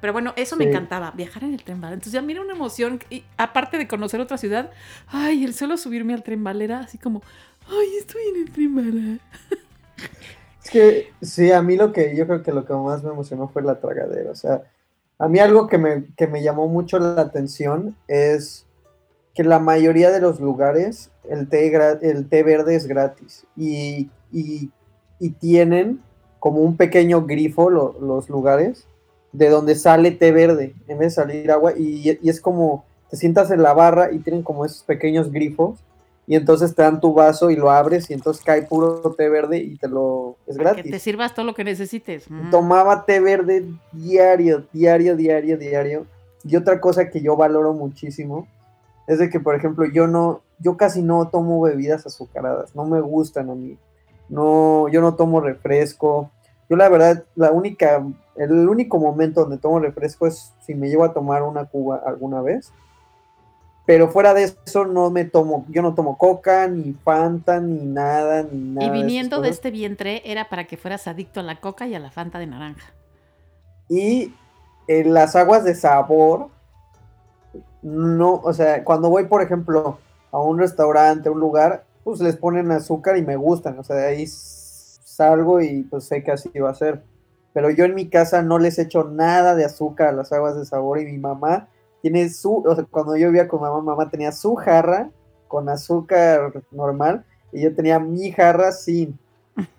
Pero 0.00 0.12
bueno, 0.12 0.32
eso 0.36 0.56
me 0.56 0.64
Sí. 0.64 0.70
encantaba, 0.70 1.10
viajar 1.12 1.44
en 1.44 1.54
el 1.54 1.62
tren 1.64 1.80
bala. 1.80 1.94
Entonces 1.94 2.12
ya 2.12 2.22
mira 2.22 2.40
una 2.40 2.52
emoción, 2.54 3.00
y 3.10 3.24
aparte 3.36 3.78
de 3.78 3.88
conocer 3.88 4.20
otra 4.20 4.36
ciudad, 4.38 4.70
ay, 5.08 5.44
el 5.44 5.54
solo 5.54 5.76
subirme 5.76 6.14
al 6.14 6.22
tren 6.22 6.44
bala 6.44 6.64
era 6.64 6.80
así 6.80 6.98
como, 6.98 7.22
ay, 7.68 7.88
estoy 7.98 8.22
en 8.34 8.42
el 8.42 8.50
tren 8.50 8.74
bala. 8.74 9.18
Es 10.64 10.70
que 10.72 11.12
sí, 11.22 11.52
a 11.52 11.62
mí 11.62 11.76
lo 11.76 11.92
que 11.92 12.16
yo 12.16 12.26
creo 12.26 12.42
que 12.42 12.50
lo 12.52 12.64
que 12.64 12.74
más 12.74 13.04
me 13.04 13.10
emocionó 13.10 13.46
fue 13.46 13.62
la 13.62 13.78
tragadera. 13.78 14.32
O 14.32 14.34
sea, 14.34 14.62
a 15.16 15.28
mí 15.28 15.38
algo 15.38 15.68
que 15.68 15.78
me, 15.78 16.06
que 16.16 16.26
me 16.26 16.42
llamó 16.42 16.66
mucho 16.66 16.98
la 16.98 17.20
atención 17.20 17.94
es 18.08 18.66
que 19.32 19.44
la 19.44 19.60
mayoría 19.60 20.10
de 20.10 20.20
los 20.20 20.40
lugares 20.40 21.10
el 21.30 21.48
té, 21.48 21.72
el 22.02 22.28
té 22.28 22.42
verde 22.42 22.74
es 22.74 22.86
gratis. 22.88 23.46
Y, 23.56 24.10
y 24.32 24.70
y 25.18 25.30
tienen 25.30 26.02
como 26.46 26.60
un 26.60 26.76
pequeño 26.76 27.26
grifo 27.26 27.70
los 27.70 28.28
lugares 28.28 28.86
de 29.32 29.48
donde 29.48 29.74
sale 29.74 30.12
té 30.12 30.30
verde 30.30 30.76
en 30.86 30.96
vez 30.96 31.08
de 31.08 31.22
salir 31.22 31.50
agua 31.50 31.72
y, 31.76 32.08
y, 32.22 32.28
es 32.28 32.40
como 32.40 32.84
te 33.10 33.16
sientas 33.16 33.50
en 33.50 33.64
la 33.64 33.74
barra 33.74 34.12
y 34.12 34.20
tienen 34.20 34.44
como 34.44 34.64
esos 34.64 34.84
pequeños 34.84 35.32
grifos 35.32 35.80
y 36.24 36.36
entonces 36.36 36.72
te 36.72 36.82
dan 36.82 37.00
tu 37.00 37.12
vaso 37.12 37.50
y 37.50 37.56
lo 37.56 37.72
abres 37.72 38.08
y 38.10 38.14
entonces 38.14 38.44
cae 38.44 38.62
puro 38.62 39.00
té 39.18 39.28
verde 39.28 39.58
y 39.58 39.76
te 39.76 39.88
lo 39.88 40.36
es 40.46 40.56
gratis. 40.56 40.84
Que 40.84 40.90
te 40.92 41.00
sirvas 41.00 41.34
todo 41.34 41.44
lo 41.46 41.54
que 41.54 41.64
necesites. 41.64 42.26
Tomaba 42.52 43.04
té 43.04 43.18
verde 43.18 43.64
diario, 43.90 44.68
diario, 44.72 45.16
diario, 45.16 45.58
diario. 45.58 46.06
Y 46.44 46.54
otra 46.54 46.80
cosa 46.80 47.10
que 47.10 47.20
yo 47.20 47.34
valoro 47.36 47.72
muchísimo 47.72 48.46
es 49.08 49.18
de 49.18 49.30
que, 49.30 49.40
por 49.40 49.56
ejemplo, 49.56 49.84
yo 49.84 50.06
no, 50.06 50.42
yo 50.60 50.76
casi 50.76 51.02
no 51.02 51.26
tomo 51.26 51.60
bebidas 51.62 52.06
azucaradas, 52.06 52.76
no 52.76 52.84
me 52.84 53.00
gustan 53.00 53.50
a 53.50 53.56
mí. 53.56 53.76
No, 54.28 54.88
yo 54.88 55.00
no 55.00 55.14
tomo 55.14 55.40
refresco. 55.40 56.30
Yo 56.68 56.76
la 56.76 56.88
verdad, 56.88 57.24
la 57.34 57.52
única, 57.52 58.04
el 58.36 58.68
único 58.68 58.98
momento 58.98 59.42
donde 59.42 59.58
tomo 59.58 59.78
refresco 59.78 60.26
es 60.26 60.52
si 60.60 60.74
me 60.74 60.88
llevo 60.88 61.04
a 61.04 61.12
tomar 61.12 61.42
una 61.42 61.64
cuba 61.66 62.02
alguna 62.04 62.42
vez 62.42 62.72
pero 63.86 64.08
fuera 64.08 64.34
de 64.34 64.42
eso 64.42 64.84
no 64.84 65.10
me 65.10 65.24
tomo, 65.24 65.64
yo 65.68 65.80
no 65.80 65.94
tomo 65.94 66.18
coca, 66.18 66.66
ni 66.66 66.92
Fanta, 66.92 67.60
ni 67.60 67.86
nada, 67.86 68.42
ni 68.42 68.58
nada. 68.58 68.86
Y 68.86 68.90
viniendo 68.90 69.40
de, 69.40 69.48
este 69.48 69.70
vientre 69.70 70.22
era 70.24 70.48
para 70.48 70.66
que 70.66 70.76
fueras 70.76 71.06
adicto 71.06 71.38
a 71.38 71.44
la 71.44 71.60
coca 71.60 71.86
y 71.86 71.94
a 71.94 72.00
la 72.00 72.10
Fanta 72.10 72.40
de 72.40 72.48
naranja. 72.48 72.92
Y 73.88 74.34
en 74.88 75.14
las 75.14 75.36
aguas 75.36 75.62
de 75.62 75.76
sabor, 75.76 76.48
no, 77.80 78.34
o 78.34 78.52
sea, 78.52 78.82
cuando 78.82 79.08
voy, 79.08 79.26
por 79.26 79.40
ejemplo, 79.40 79.98
a 80.32 80.40
un 80.40 80.58
restaurante, 80.58 81.28
a 81.28 81.32
un 81.32 81.38
lugar, 81.38 81.84
pues 82.02 82.20
les 82.20 82.36
ponen 82.36 82.72
azúcar 82.72 83.16
y 83.16 83.22
me 83.22 83.36
gustan, 83.36 83.78
o 83.78 83.84
sea, 83.84 83.94
de 83.94 84.06
ahí 84.06 84.26
salgo 85.16 85.60
y 85.60 85.82
pues 85.84 86.04
sé 86.04 86.22
que 86.22 86.32
así 86.32 86.50
va 86.58 86.70
a 86.70 86.74
ser. 86.74 87.02
Pero 87.52 87.70
yo 87.70 87.84
en 87.84 87.94
mi 87.94 88.08
casa 88.08 88.42
no 88.42 88.58
les 88.58 88.78
echo 88.78 89.04
nada 89.04 89.54
de 89.54 89.64
azúcar 89.64 90.08
a 90.08 90.12
las 90.12 90.32
aguas 90.32 90.56
de 90.56 90.66
sabor 90.66 91.00
y 91.00 91.06
mi 91.06 91.16
mamá 91.16 91.68
tiene 92.02 92.28
su, 92.28 92.58
o 92.58 92.74
sea, 92.74 92.84
cuando 92.84 93.16
yo 93.16 93.28
vivía 93.28 93.48
con 93.48 93.62
mamá, 93.62 93.80
mamá 93.80 94.10
tenía 94.10 94.30
su 94.30 94.54
jarra 94.54 95.10
con 95.48 95.68
azúcar 95.68 96.52
normal 96.70 97.24
y 97.52 97.62
yo 97.62 97.74
tenía 97.74 97.98
mi 97.98 98.30
jarra 98.30 98.72
sin. 98.72 99.18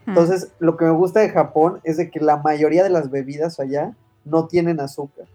Entonces, 0.08 0.52
lo 0.58 0.76
que 0.76 0.86
me 0.86 0.92
gusta 0.92 1.20
de 1.20 1.30
Japón 1.30 1.80
es 1.84 1.98
de 1.98 2.10
que 2.10 2.20
la 2.20 2.38
mayoría 2.38 2.84
de 2.84 2.90
las 2.90 3.12
bebidas 3.12 3.60
allá 3.60 3.96
no 4.26 4.48
tienen 4.48 4.80
azúcar. 4.80 5.28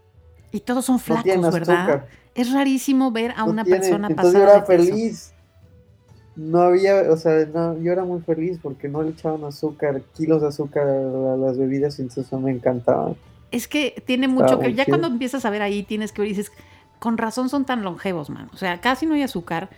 Y 0.51 0.61
todos 0.61 0.85
son 0.85 0.99
flacos, 0.99 1.53
¿verdad? 1.53 2.07
Es 2.35 2.53
rarísimo 2.53 3.13
ver 3.13 3.33
a 3.37 3.45
una 3.45 3.65
persona 3.65 4.09
Entonces 4.09 4.35
yo 4.35 4.43
era 4.43 4.65
feliz. 4.65 5.32
No 6.35 6.63
había, 6.63 7.11
o 7.11 7.17
sea, 7.17 7.47
no, 7.53 7.79
yo 7.79 7.93
era 7.93 8.05
muy 8.05 8.21
feliz 8.23 8.59
porque 8.63 8.89
no 8.89 9.03
le 9.03 9.11
echaban 9.11 9.45
azúcar, 9.45 10.03
kilos 10.17 10.41
de 10.41 10.49
azúcar 10.49 10.89
a 10.89 11.37
las 11.37 11.59
bebidas 11.59 11.99
y 11.99 12.03
entonces 12.03 12.33
me 12.41 12.51
encantaban. 12.51 13.17
Es 13.51 13.69
que 13.69 14.03
tiene 14.07 14.29
mucho 14.29 14.59
que, 14.59 14.73
ya 14.73 14.87
cuando 14.87 15.09
empiezas 15.09 15.45
a 15.45 15.51
ver 15.51 15.61
ahí, 15.61 15.83
tienes 15.83 16.11
que 16.11 16.23
ver 16.23 16.31
y 16.31 16.35
dices, 16.35 16.51
con 16.99 17.19
razón 17.19 17.51
son 17.51 17.67
tan 17.67 17.83
longevos, 17.83 18.31
man. 18.31 18.49
O 18.55 18.57
sea, 18.57 18.81
casi 18.81 19.05
no 19.05 19.15
hay 19.15 19.23
azúcar. 19.23 19.69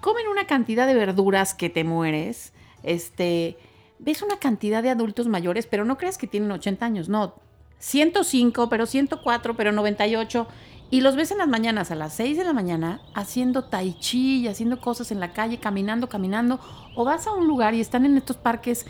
Comen 0.00 0.26
una 0.26 0.46
cantidad 0.46 0.88
de 0.88 0.94
verduras 0.94 1.54
que 1.54 1.70
te 1.70 1.84
mueres. 1.84 2.52
Este, 2.82 3.56
ves 4.00 4.22
una 4.22 4.38
cantidad 4.38 4.82
de 4.82 4.90
adultos 4.90 5.28
mayores, 5.28 5.66
pero 5.66 5.84
no 5.84 5.98
creas 5.98 6.18
que 6.18 6.26
tienen 6.26 6.50
80 6.50 6.84
años, 6.84 7.08
no. 7.08 7.34
105, 7.78 8.68
pero 8.68 8.86
104, 8.86 9.54
pero 9.54 9.70
98. 9.70 10.48
Y 10.90 11.00
los 11.00 11.16
ves 11.16 11.30
en 11.32 11.38
las 11.38 11.48
mañanas, 11.48 11.90
a 11.90 11.94
las 11.94 12.14
6 12.14 12.38
de 12.38 12.44
la 12.44 12.52
mañana, 12.52 13.00
haciendo 13.14 13.64
tai 13.64 13.94
chi 13.98 14.38
y 14.38 14.48
haciendo 14.48 14.80
cosas 14.80 15.10
en 15.10 15.20
la 15.20 15.32
calle, 15.32 15.58
caminando, 15.58 16.08
caminando. 16.08 16.60
O 16.94 17.04
vas 17.04 17.26
a 17.26 17.32
un 17.32 17.46
lugar 17.46 17.74
y 17.74 17.80
están 17.80 18.04
en 18.04 18.16
estos 18.16 18.36
parques, 18.36 18.86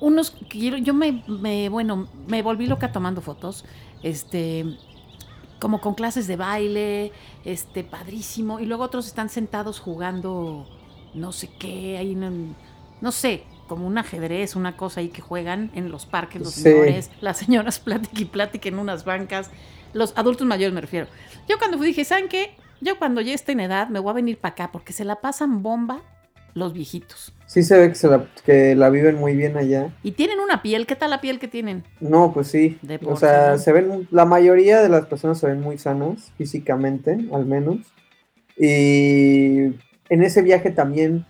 unos 0.00 0.36
yo 0.50 0.94
me, 0.94 1.24
me 1.26 1.68
bueno, 1.68 2.08
me 2.26 2.42
volví 2.42 2.66
loca 2.66 2.92
tomando 2.92 3.20
fotos. 3.20 3.64
Este, 4.02 4.78
como 5.58 5.80
con 5.80 5.94
clases 5.94 6.26
de 6.26 6.36
baile, 6.36 7.12
este, 7.44 7.84
padrísimo. 7.84 8.60
Y 8.60 8.66
luego 8.66 8.84
otros 8.84 9.06
están 9.06 9.28
sentados 9.28 9.78
jugando 9.78 10.66
no 11.14 11.32
sé 11.32 11.48
qué, 11.58 11.98
ahí 11.98 12.14
no, 12.14 13.12
sé, 13.12 13.44
como 13.68 13.86
un 13.86 13.98
ajedrez, 13.98 14.56
una 14.56 14.76
cosa 14.76 15.00
ahí 15.00 15.08
que 15.08 15.20
juegan 15.20 15.70
en 15.74 15.90
los 15.90 16.06
parques 16.06 16.40
los 16.40 16.54
señores, 16.54 17.10
las 17.20 17.38
señoras 17.38 17.78
platiquen 17.80 18.22
y 18.22 18.24
platiquen 18.24 18.74
en 18.74 18.80
unas 18.80 19.04
bancas, 19.04 19.50
los 19.92 20.16
adultos 20.16 20.46
mayores 20.46 20.74
me 20.74 20.80
refiero. 20.80 21.06
Yo 21.48 21.58
cuando 21.58 21.78
fui 21.78 21.88
dije, 21.88 22.04
¿saben 22.04 22.28
qué? 22.28 22.50
Yo 22.80 22.98
cuando 22.98 23.20
ya 23.20 23.34
esté 23.34 23.52
en 23.52 23.60
edad 23.60 23.88
me 23.88 23.98
voy 23.98 24.10
a 24.10 24.14
venir 24.14 24.38
para 24.38 24.52
acá 24.52 24.70
porque 24.72 24.92
se 24.92 25.04
la 25.04 25.20
pasan 25.20 25.62
bomba 25.62 26.02
los 26.54 26.72
viejitos. 26.72 27.32
Sí 27.46 27.62
se 27.62 27.78
ve 27.78 27.88
que, 27.88 27.94
se 27.94 28.08
la, 28.08 28.26
que 28.44 28.74
la 28.74 28.90
viven 28.90 29.16
muy 29.16 29.34
bien 29.34 29.56
allá. 29.56 29.90
Y 30.02 30.12
tienen 30.12 30.40
una 30.40 30.62
piel, 30.62 30.86
¿qué 30.86 30.96
tal 30.96 31.10
la 31.10 31.20
piel 31.20 31.38
que 31.38 31.48
tienen? 31.48 31.84
No, 32.00 32.32
pues 32.32 32.48
sí. 32.48 32.78
o 33.04 33.16
sea, 33.16 33.58
se 33.58 33.72
ven, 33.72 34.08
la 34.10 34.24
mayoría 34.24 34.82
de 34.82 34.88
las 34.88 35.06
personas 35.06 35.38
se 35.38 35.46
ven 35.46 35.60
muy 35.60 35.78
sanas, 35.78 36.32
físicamente, 36.36 37.18
al 37.32 37.46
menos. 37.46 37.78
Y 38.56 39.74
en 40.08 40.22
ese 40.22 40.42
viaje 40.42 40.70
también 40.70 41.26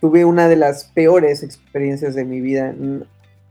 tuve 0.00 0.24
una 0.24 0.48
de 0.48 0.56
las 0.56 0.84
peores 0.84 1.42
experiencias 1.42 2.14
de 2.14 2.24
mi 2.24 2.40
vida. 2.40 2.74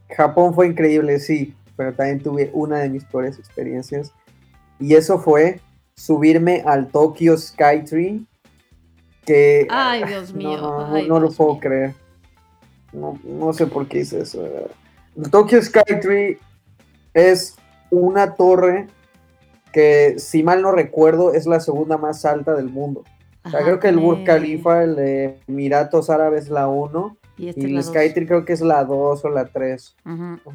Japón 0.10 0.54
fue 0.54 0.68
increíble, 0.68 1.20
sí, 1.20 1.56
pero 1.76 1.94
también 1.94 2.22
tuve 2.22 2.50
una 2.54 2.80
de 2.80 2.90
mis 2.90 3.06
peores 3.06 3.38
experiencias. 3.38 4.14
Y 4.80 4.96
eso 4.96 5.20
fue 5.20 5.60
subirme 5.96 6.64
al 6.66 6.88
Tokyo 6.88 7.38
Skytree 7.38 8.26
Ay, 9.70 10.04
Dios 10.06 10.34
mío. 10.34 10.88
No, 11.08 11.20
lo 11.20 11.32
puedo 11.32 11.60
creer. 11.60 11.94
No, 12.92 13.54
sé 13.54 13.68
por 13.68 13.88
qué 13.88 14.00
hice 14.00 14.22
eso. 14.22 14.44
El 15.16 15.30
Tokyo 15.30 15.62
Skytree 15.62 16.40
es 17.14 17.56
una 17.92 18.36
torre 18.36 18.88
que, 19.72 20.16
si 20.18 20.44
mal 20.44 20.62
no 20.62 20.72
recuerdo, 20.72 21.34
es 21.34 21.46
la 21.46 21.60
segunda 21.60 21.98
más 21.98 22.26
alta 22.26 22.56
del 22.56 22.70
mundo. 22.70 23.04
creo 23.44 23.80
que 23.80 23.90
el 23.90 23.98
Burj 23.98 24.24
Khalifa, 24.26 24.84
el 24.84 24.96
de 24.96 25.40
Emiratos 25.48 26.10
Árabes, 26.10 26.50
la 26.50 26.68
1. 26.68 27.18
Y, 27.38 27.50
este 27.50 27.66
el 27.68 27.82
Skytree 27.84 28.28
creo 28.28 28.46
que 28.46 28.54
es 28.54 28.62
la 28.62 28.84
2 28.84 29.26
o 29.26 29.30
la 29.30 29.46
3. 29.46 29.96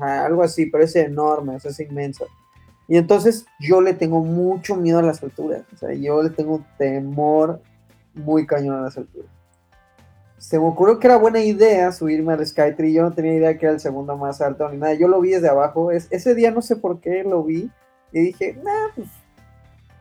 algo 0.01 0.43
así, 0.43 0.67
pero 0.67 0.85
es 0.85 0.97
enorme, 0.97 1.57
es 1.57 1.81
inmenso. 1.81 2.27
Y 2.87 2.97
entonces 2.97 3.47
yo 3.61 3.81
le 3.81 3.95
tengo 3.95 4.21
mucho 4.21 4.77
miedo 4.77 4.99
a 4.99 5.03
las 5.03 5.23
alturas. 5.23 5.63
O 5.73 5.77
sea, 5.77 5.95
yo 5.95 6.23
le 6.23 6.31
tengo 6.31 6.63
temor 6.79 7.61
muy 8.15 8.47
cañón 8.47 8.77
a 8.77 8.83
las 8.83 8.99
alturas. 8.99 9.31
Se 10.39 10.59
me 10.59 10.67
ocurrió 10.67 10.99
que 10.99 11.07
era 11.07 11.17
buena 11.17 11.41
idea 11.41 11.91
subirme 11.93 12.35
al 12.35 12.47
Skytree. 12.47 12.93
Yo 12.93 13.03
no 13.03 13.13
tenía 13.13 13.35
idea 13.35 13.57
que 13.57 13.65
era 13.65 13.75
el 13.75 13.81
segundo 13.81 14.17
más 14.17 14.43
alto 14.43 14.69
ni 14.69 14.77
nada. 14.77 14.95
Yo 14.95 15.09
lo 15.09 15.21
vi 15.21 15.31
desde 15.31 15.49
abajo. 15.49 15.91
Es, 15.91 16.07
ese 16.11 16.35
día 16.35 16.51
no 16.51 16.61
sé 16.61 16.77
por 16.77 17.01
qué 17.01 17.25
lo 17.25 17.43
vi. 17.43 17.71
Y 18.13 18.21
dije, 18.21 18.59
nah, 18.63 18.89
pues 18.95 19.09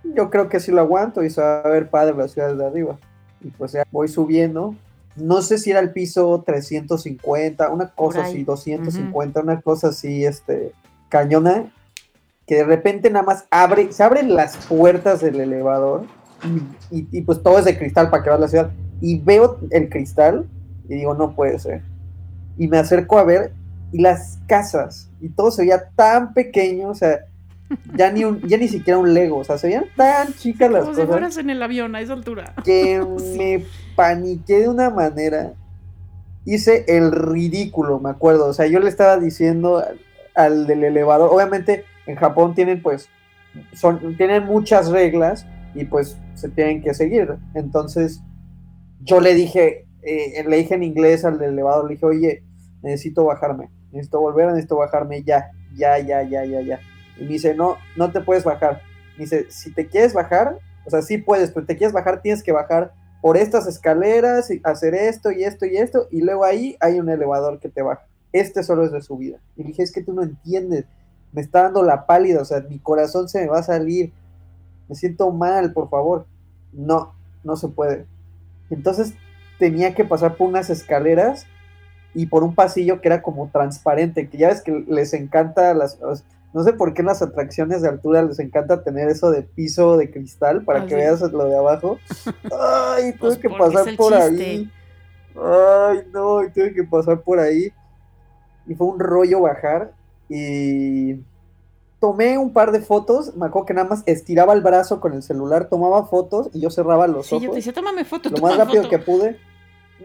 yo 0.04 0.30
creo 0.30 0.50
que 0.50 0.60
sí 0.60 0.72
lo 0.72 0.82
aguanto 0.82 1.24
y 1.24 1.30
se 1.30 1.42
va 1.42 1.62
a 1.62 1.70
ver 1.70 1.90
padre 1.90 2.16
la 2.16 2.28
ciudad 2.28 2.52
desde 2.52 2.66
arriba. 2.66 2.98
Y 3.42 3.50
pues 3.52 3.72
ya 3.72 3.86
voy 3.92 4.10
subiendo. 4.10 4.76
No 5.16 5.42
sé 5.42 5.58
si 5.58 5.72
era 5.72 5.80
el 5.80 5.92
piso 5.92 6.44
350, 6.46 7.70
una 7.70 7.90
cosa 7.90 8.24
así, 8.24 8.44
250, 8.44 9.42
una 9.42 9.62
cosa 9.62 9.90
así, 9.90 10.26
este, 10.26 10.74
cañona. 11.10 11.72
Que 12.46 12.56
de 12.56 12.64
repente 12.66 13.10
nada 13.10 13.26
más 13.26 13.46
abre, 13.52 13.92
se 13.92 14.04
abren 14.04 14.36
las 14.36 14.58
puertas 14.58 15.22
del 15.22 15.40
elevador 15.40 16.06
y, 16.92 17.22
pues 17.22 17.42
todo 17.42 17.58
es 17.58 17.66
de 17.66 17.78
cristal 17.78 18.10
para 18.10 18.24
que 18.24 18.30
veas 18.30 18.42
la 18.42 18.48
ciudad. 18.48 18.72
Y 19.02 19.20
veo 19.20 19.60
el 19.72 19.90
cristal 19.90 20.46
y 20.90 20.96
digo, 20.96 21.14
no 21.14 21.36
puede 21.36 21.58
ser. 21.60 21.82
Y 22.58 22.68
me 22.68 22.78
acerco 22.78 23.18
a 23.18 23.24
ver 23.24 23.54
y 23.92 24.02
las 24.02 24.40
casas 24.48 25.10
y 25.22 25.30
todo 25.30 25.52
se 25.52 25.62
veía 25.62 25.90
tan 25.96 26.34
pequeño, 26.34 26.90
o 26.90 26.96
sea, 26.96 27.20
ya 27.96 28.12
ni, 28.12 28.26
un, 28.26 28.42
ya 28.42 28.58
ni 28.58 28.68
siquiera 28.68 28.98
un 28.98 29.14
Lego, 29.14 29.38
o 29.38 29.44
sea, 29.44 29.58
se 29.58 29.68
veían 29.68 29.86
tan 29.96 30.34
chicas 30.34 30.70
las 30.70 30.82
Como 30.82 30.92
cosas. 30.92 31.06
Si 31.06 31.12
fueras 31.12 31.38
en 31.38 31.50
el 31.50 31.64
avión 31.64 31.96
a 31.96 32.02
esa 32.02 32.14
altura. 32.14 32.54
Que 32.64 33.02
me 33.38 33.66
paniqué 33.96 34.60
de 34.60 34.70
una 34.70 34.90
manera. 34.90 35.54
Hice 36.46 36.84
el 36.88 37.12
ridículo, 37.12 38.00
me 38.00 38.10
acuerdo. 38.10 38.48
O 38.48 38.54
sea, 38.54 38.68
yo 38.68 38.80
le 38.80 38.90
estaba 38.90 39.18
diciendo 39.18 39.78
al, 39.78 40.00
al 40.36 40.68
del 40.68 40.84
elevador. 40.84 41.30
Obviamente, 41.32 41.86
en 42.06 42.16
Japón 42.16 42.54
tienen, 42.56 42.82
pues, 42.82 43.10
son, 43.74 44.18
tienen 44.18 44.46
muchas 44.46 44.90
reglas 44.90 45.46
y 45.76 45.86
pues 45.86 46.18
se 46.34 46.50
tienen 46.50 46.82
que 46.82 46.94
seguir. 46.94 47.36
Entonces, 47.54 48.22
yo 49.02 49.20
le 49.20 49.34
dije, 49.36 49.86
eh, 50.02 50.44
le 50.48 50.58
dije 50.58 50.76
en 50.76 50.84
inglés 50.84 51.26
al 51.26 51.42
elevador, 51.42 51.86
le 51.86 51.96
dije, 51.96 52.06
oye, 52.06 52.44
necesito 52.82 53.26
bajarme, 53.26 53.70
necesito 53.92 54.20
volver, 54.20 54.48
necesito 54.48 54.78
bajarme 54.78 55.24
ya, 55.24 55.52
ya, 55.76 55.98
ya, 56.00 56.24
ya, 56.24 56.46
ya, 56.46 56.62
ya. 56.62 56.80
Y 57.18 57.24
me 57.24 57.30
dice, 57.30 57.56
no, 57.56 57.78
no 57.96 58.12
te 58.12 58.22
puedes 58.22 58.44
bajar. 58.44 58.82
Me 59.18 59.24
dice, 59.24 59.46
si 59.50 59.72
te 59.72 59.88
quieres 59.88 60.14
bajar, 60.14 60.58
o 60.86 60.90
sea, 60.90 61.02
sí 61.02 61.18
puedes, 61.18 61.52
pero 61.52 61.66
te 61.66 61.78
quieres 61.78 61.94
bajar, 61.94 62.22
tienes 62.22 62.44
que 62.44 62.52
bajar 62.52 62.94
por 63.22 63.38
estas 63.38 63.68
escaleras, 63.68 64.52
y 64.52 64.60
hacer 64.64 64.94
esto 64.94 65.32
y 65.32 65.46
esto 65.46 65.66
y 65.66 65.78
esto, 65.78 66.08
y 66.12 66.22
luego 66.22 66.44
ahí 66.44 66.76
hay 66.82 67.00
un 67.00 67.10
elevador 67.10 67.60
que 67.60 67.70
te 67.70 67.82
baja. 67.82 68.06
Este 68.34 68.64
solo 68.64 68.84
es 68.84 68.92
de 68.92 69.02
subida. 69.02 69.40
Y 69.56 69.64
dije, 69.64 69.84
es 69.84 69.94
que 69.94 70.04
tú 70.04 70.12
no 70.14 70.24
entiendes, 70.24 70.86
me 71.34 71.42
está 71.42 71.64
dando 71.64 71.84
la 71.84 72.06
pálida, 72.06 72.42
o 72.42 72.46
sea, 72.46 72.62
mi 72.62 72.80
corazón 72.80 73.28
se 73.28 73.42
me 73.42 73.48
va 73.48 73.60
a 73.60 73.64
salir, 73.64 74.14
me 74.88 74.96
siento 74.96 75.32
mal, 75.32 75.74
por 75.74 75.90
favor. 75.90 76.26
No, 76.72 77.14
no 77.44 77.56
se 77.56 77.68
puede. 77.68 78.06
Entonces 78.70 79.14
tenía 79.60 79.94
que 79.94 80.06
pasar 80.06 80.36
por 80.36 80.48
unas 80.48 80.70
escaleras 80.70 81.46
y 82.14 82.28
por 82.28 82.44
un 82.44 82.54
pasillo 82.56 83.02
que 83.02 83.08
era 83.08 83.22
como 83.22 83.50
transparente, 83.50 84.30
que 84.30 84.38
ya 84.38 84.50
ves 84.50 84.62
que 84.62 84.86
les 84.88 85.14
encanta 85.14 85.74
las... 85.74 86.00
No 86.54 86.64
sé 86.64 86.74
por 86.74 86.94
qué 86.94 87.02
en 87.02 87.08
las 87.08 87.24
atracciones 87.24 87.82
de 87.82 87.90
altura 87.90 88.22
les 88.22 88.38
encanta 88.38 88.84
tener 88.84 89.10
eso 89.10 89.32
de 89.32 89.42
piso 89.42 89.98
de 89.98 90.12
cristal 90.12 90.64
para 90.64 90.84
Ah, 90.84 90.86
que 90.86 90.94
veas 90.94 91.20
lo 91.22 91.46
de 91.46 91.58
abajo. 91.58 91.98
Ay, 92.96 93.14
tuve 93.14 93.20
Pues 93.20 93.38
que 93.40 93.50
porque 93.50 93.64
es 93.66 93.74
pasar 93.74 93.96
por 93.98 94.14
chiste. 94.14 94.44
ahí. 94.46 94.72
Ay, 95.36 96.08
no, 96.14 96.42
tuve 96.54 96.74
que 96.76 96.84
pasar 96.84 97.22
por 97.22 97.40
ahí. 97.40 97.72
Y 98.68 98.76
fue 98.76 98.86
un 98.86 99.00
rollo 99.00 99.42
bajar. 99.42 99.92
Y 100.36 101.20
tomé 102.00 102.38
un 102.38 102.52
par 102.54 102.72
de 102.72 102.82
fotos. 102.82 103.36
Me 103.36 103.46
acuerdo 103.46 103.66
que 103.68 103.74
nada 103.74 103.88
más 103.88 104.04
estiraba 104.08 104.54
el 104.54 104.62
brazo 104.62 105.00
con 105.00 105.14
el 105.14 105.22
celular, 105.24 105.70
tomaba 105.70 106.06
fotos 106.08 106.50
y 106.54 106.60
yo 106.62 106.70
cerraba 106.72 107.06
los 107.08 107.28
Sí, 107.28 107.36
yo 107.36 107.40
te 107.42 107.46
ojos. 107.48 107.56
decía, 107.58 107.74
tómame 107.74 108.04
foto, 108.04 108.30
Lo 108.30 108.38
más 108.40 108.58
rápido 108.58 108.84
foto". 108.84 108.90
que 108.90 109.00
pude. 109.00 109.40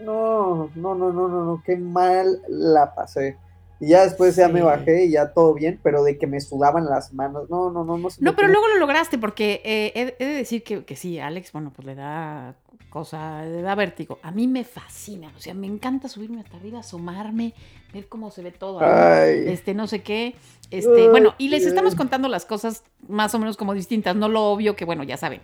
No, 0.04 0.70
no, 0.74 0.94
no, 0.94 1.12
no, 1.12 1.28
no, 1.28 1.44
no, 1.44 1.62
qué 1.64 1.76
mal 1.76 2.40
la 2.48 2.94
pasé. 2.94 3.36
Y 3.80 3.88
ya 3.88 4.02
después 4.04 4.36
ya 4.36 4.48
me 4.48 4.60
bajé 4.60 5.04
y 5.06 5.12
ya 5.12 5.32
todo 5.32 5.54
bien, 5.54 5.78
pero 5.82 6.02
de 6.02 6.18
que 6.18 6.26
me 6.26 6.40
sudaban 6.40 6.84
las 6.86 7.12
manos. 7.14 7.48
No, 7.48 7.70
no, 7.70 7.84
no, 7.84 7.96
no. 7.96 8.08
No, 8.20 8.36
pero 8.36 8.48
luego 8.48 8.66
lo 8.68 8.78
lograste 8.78 9.18
porque 9.18 9.62
eh, 9.64 9.92
he, 9.94 10.22
he 10.22 10.26
de 10.26 10.34
decir 10.34 10.62
que, 10.64 10.84
que 10.84 10.94
sí, 10.96 11.18
Alex, 11.20 11.52
bueno, 11.52 11.72
pues 11.74 11.86
le 11.86 11.94
da 11.94 12.54
cosa, 12.88 13.44
da 13.44 13.74
vértigo. 13.74 14.18
A 14.22 14.30
mí 14.30 14.46
me 14.46 14.64
fascina, 14.64 15.32
o 15.36 15.40
sea, 15.40 15.54
me 15.54 15.66
encanta 15.66 16.08
subirme 16.08 16.40
hasta 16.40 16.56
arriba, 16.56 16.80
asomarme, 16.80 17.54
ver 17.92 18.08
cómo 18.08 18.30
se 18.30 18.42
ve 18.42 18.52
todo. 18.52 18.80
Ay. 18.82 19.44
Este, 19.46 19.74
no 19.74 19.86
sé 19.86 20.02
qué. 20.02 20.34
Este, 20.70 21.02
Ay, 21.02 21.08
bueno, 21.08 21.34
y 21.38 21.48
les 21.48 21.64
estamos 21.64 21.94
contando 21.94 22.28
las 22.28 22.44
cosas 22.44 22.84
más 23.08 23.34
o 23.34 23.38
menos 23.38 23.56
como 23.56 23.72
distintas, 23.72 24.14
no 24.16 24.28
lo 24.28 24.44
obvio 24.44 24.76
que, 24.76 24.84
bueno, 24.84 25.02
ya 25.02 25.16
saben, 25.16 25.40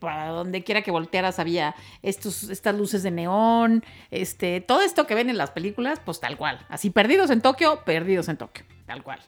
para 0.00 0.30
donde 0.30 0.64
quiera 0.64 0.82
que 0.82 0.90
voltearas 0.90 1.38
había 1.38 1.76
estos, 2.02 2.44
estas 2.44 2.74
luces 2.74 3.04
de 3.04 3.12
neón, 3.12 3.84
este, 4.10 4.60
todo 4.60 4.82
esto 4.82 5.06
que 5.06 5.14
ven 5.14 5.30
en 5.30 5.36
las 5.36 5.52
películas, 5.52 6.00
pues 6.04 6.18
tal 6.18 6.36
cual. 6.36 6.66
Así, 6.68 6.90
perdidos 6.90 7.30
en 7.30 7.42
Tokio, 7.42 7.84
perdidos 7.84 8.28
en 8.28 8.38
Tokio, 8.38 8.64
tal 8.86 9.04
cual. 9.04 9.20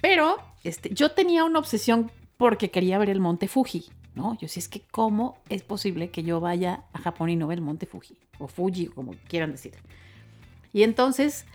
Pero 0.00 0.38
este, 0.62 0.94
yo 0.94 1.10
tenía 1.10 1.44
una 1.44 1.58
obsesión 1.58 2.12
porque 2.36 2.70
quería 2.70 2.98
ver 2.98 3.10
el 3.10 3.18
monte 3.18 3.48
Fuji, 3.48 3.86
¿no? 4.18 4.36
Yo 4.38 4.48
sí 4.48 4.58
es 4.58 4.68
que 4.68 4.82
cómo 4.90 5.38
es 5.48 5.62
posible 5.62 6.10
que 6.10 6.24
yo 6.24 6.40
vaya 6.40 6.82
a 6.92 6.98
Japón 6.98 7.30
y 7.30 7.36
no 7.36 7.46
vea 7.46 7.54
el 7.54 7.62
monte 7.62 7.86
Fuji, 7.86 8.16
o 8.38 8.48
Fuji, 8.48 8.86
como 8.88 9.14
quieran 9.28 9.52
decir. 9.52 9.74
Y 10.72 10.82
entonces 10.82 11.46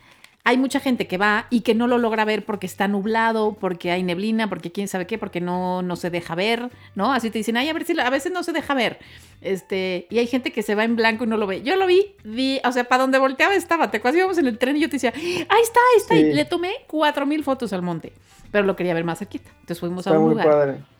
hay 0.44 0.56
mucha 0.56 0.80
gente 0.80 1.06
que 1.06 1.18
va 1.18 1.46
y 1.50 1.60
que 1.60 1.74
no 1.74 1.86
lo 1.86 1.98
logra 1.98 2.24
ver 2.24 2.44
porque 2.44 2.66
está 2.66 2.88
nublado, 2.88 3.54
porque 3.60 3.90
hay 3.90 4.02
neblina, 4.02 4.48
porque 4.48 4.72
quién 4.72 4.88
sabe 4.88 5.06
qué, 5.06 5.18
porque 5.18 5.40
no, 5.40 5.82
no 5.82 5.96
se 5.96 6.08
deja 6.10 6.34
ver, 6.34 6.70
¿no? 6.94 7.12
Así 7.12 7.30
te 7.30 7.38
dicen, 7.38 7.56
ay, 7.58 7.68
a 7.68 7.72
ver 7.74 7.84
si 7.84 7.98
a 7.98 8.10
veces 8.10 8.32
no 8.32 8.42
se 8.42 8.52
deja 8.52 8.74
ver. 8.74 8.98
Este, 9.42 10.06
y 10.10 10.18
hay 10.18 10.26
gente 10.26 10.50
que 10.50 10.62
se 10.62 10.74
va 10.74 10.84
en 10.84 10.96
blanco 10.96 11.24
y 11.24 11.26
no 11.26 11.36
lo 11.36 11.46
ve. 11.46 11.62
Yo 11.62 11.76
lo 11.76 11.86
vi, 11.86 12.14
vi, 12.24 12.60
o 12.64 12.72
sea, 12.72 12.84
para 12.84 13.02
donde 13.02 13.18
volteaba 13.18 13.54
estaba. 13.54 13.90
Te 13.90 13.98
acuerdas, 13.98 14.18
íbamos 14.18 14.38
en 14.38 14.46
el 14.46 14.58
tren 14.58 14.76
y 14.76 14.80
yo 14.80 14.88
te 14.88 14.96
decía, 14.96 15.12
ahí 15.14 15.62
está, 15.62 15.80
ahí 15.80 15.98
está. 15.98 16.14
Sí. 16.14 16.20
Y 16.20 16.32
le 16.32 16.44
tomé 16.46 16.72
cuatro 16.86 17.26
mil 17.26 17.44
fotos 17.44 17.72
al 17.74 17.82
monte, 17.82 18.12
pero 18.50 18.64
lo 18.64 18.74
quería 18.74 18.94
ver 18.94 19.04
más 19.04 19.18
cerquita. 19.18 19.50
Entonces 19.50 19.80
fuimos 19.80 20.06
a 20.06 20.10
Está 20.10 20.18
un 20.18 20.24
muy 20.24 20.34
lugar 20.34 20.48
padre. 20.48 20.93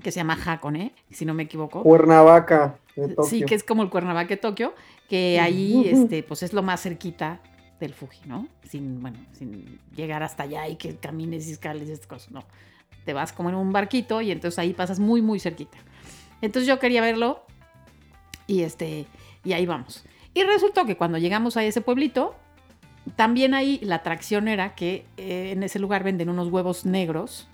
Que 0.00 0.12
se 0.12 0.20
llama 0.20 0.38
Hakone, 0.44 0.92
si 1.10 1.24
no 1.24 1.34
me 1.34 1.44
equivoco. 1.44 1.82
Cuernavaca 1.82 2.78
de 2.96 3.08
Tokio. 3.08 3.24
Sí, 3.24 3.44
que 3.44 3.54
es 3.54 3.64
como 3.64 3.82
el 3.82 3.90
Cuernavaca 3.90 4.28
de 4.28 4.36
Tokio, 4.36 4.74
que 5.08 5.40
ahí, 5.40 5.88
este, 5.88 6.22
pues 6.22 6.42
es 6.42 6.52
lo 6.52 6.62
más 6.62 6.82
cerquita 6.82 7.40
del 7.80 7.94
Fuji, 7.94 8.20
¿no? 8.26 8.46
Sin, 8.68 9.00
bueno, 9.00 9.18
sin 9.32 9.78
llegar 9.94 10.22
hasta 10.22 10.44
allá 10.44 10.68
y 10.68 10.76
que 10.76 10.96
camines 10.96 11.48
y 11.48 11.52
escales 11.52 11.88
y 11.88 11.92
estas 11.92 12.06
cosas, 12.06 12.30
no. 12.30 12.44
Te 13.04 13.12
vas 13.12 13.32
como 13.32 13.48
en 13.48 13.54
un 13.54 13.72
barquito 13.72 14.20
y 14.20 14.30
entonces 14.30 14.58
ahí 14.58 14.72
pasas 14.72 15.00
muy, 15.00 15.22
muy 15.22 15.40
cerquita. 15.40 15.78
Entonces 16.42 16.68
yo 16.68 16.78
quería 16.78 17.00
verlo 17.00 17.44
y 18.46 18.62
este, 18.62 19.06
y 19.44 19.52
ahí 19.52 19.66
vamos. 19.66 20.04
Y 20.34 20.42
resultó 20.44 20.84
que 20.84 20.96
cuando 20.96 21.18
llegamos 21.18 21.56
a 21.56 21.64
ese 21.64 21.80
pueblito, 21.80 22.34
también 23.16 23.54
ahí 23.54 23.80
la 23.82 23.96
atracción 23.96 24.48
era 24.48 24.74
que 24.74 25.06
eh, 25.16 25.50
en 25.52 25.62
ese 25.62 25.78
lugar 25.78 26.04
venden 26.04 26.28
unos 26.28 26.48
huevos 26.48 26.84
negros 26.84 27.48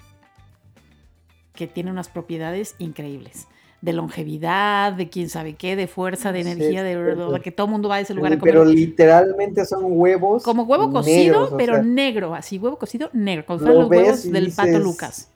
que 1.57 1.66
tienen 1.66 1.92
unas 1.95 2.09
propiedades 2.09 2.77
increíbles. 2.79 3.49
De 3.83 3.92
longevidad, 3.92 4.92
de 4.95 5.11
quién 5.11 5.29
sabe 5.29 5.55
qué, 5.55 5.77
de 5.77 5.87
fuerza, 5.87 6.33
de 6.33 6.42
Sí, 6.45 6.51
energía, 6.51 6.83
de, 6.83 7.40
que 7.42 7.51
todo 7.53 7.66
el 7.66 7.73
mundo 7.73 7.88
va 7.88 7.97
a 7.97 8.01
ese 8.01 8.14
lugar 8.14 8.33
a 8.33 8.38
Pero 8.38 8.61
comer. 8.61 8.75
literalmente 8.75 9.64
son 9.66 9.83
huevos. 9.87 10.42
Como 10.45 10.62
huevo 10.62 10.90
cocido, 10.92 11.40
negros, 11.42 11.55
pero 11.59 11.75
sea, 11.75 11.83
negro, 11.83 12.35
así, 12.35 12.59
huevo 12.59 12.79
cocido 12.79 13.11
negro, 13.12 13.45
Lo 13.49 13.59
fueran 13.59 13.79
los 13.81 13.90
huevos 13.90 14.31
del 14.33 14.53
pato 14.53 14.79
Lucas. 14.79 15.29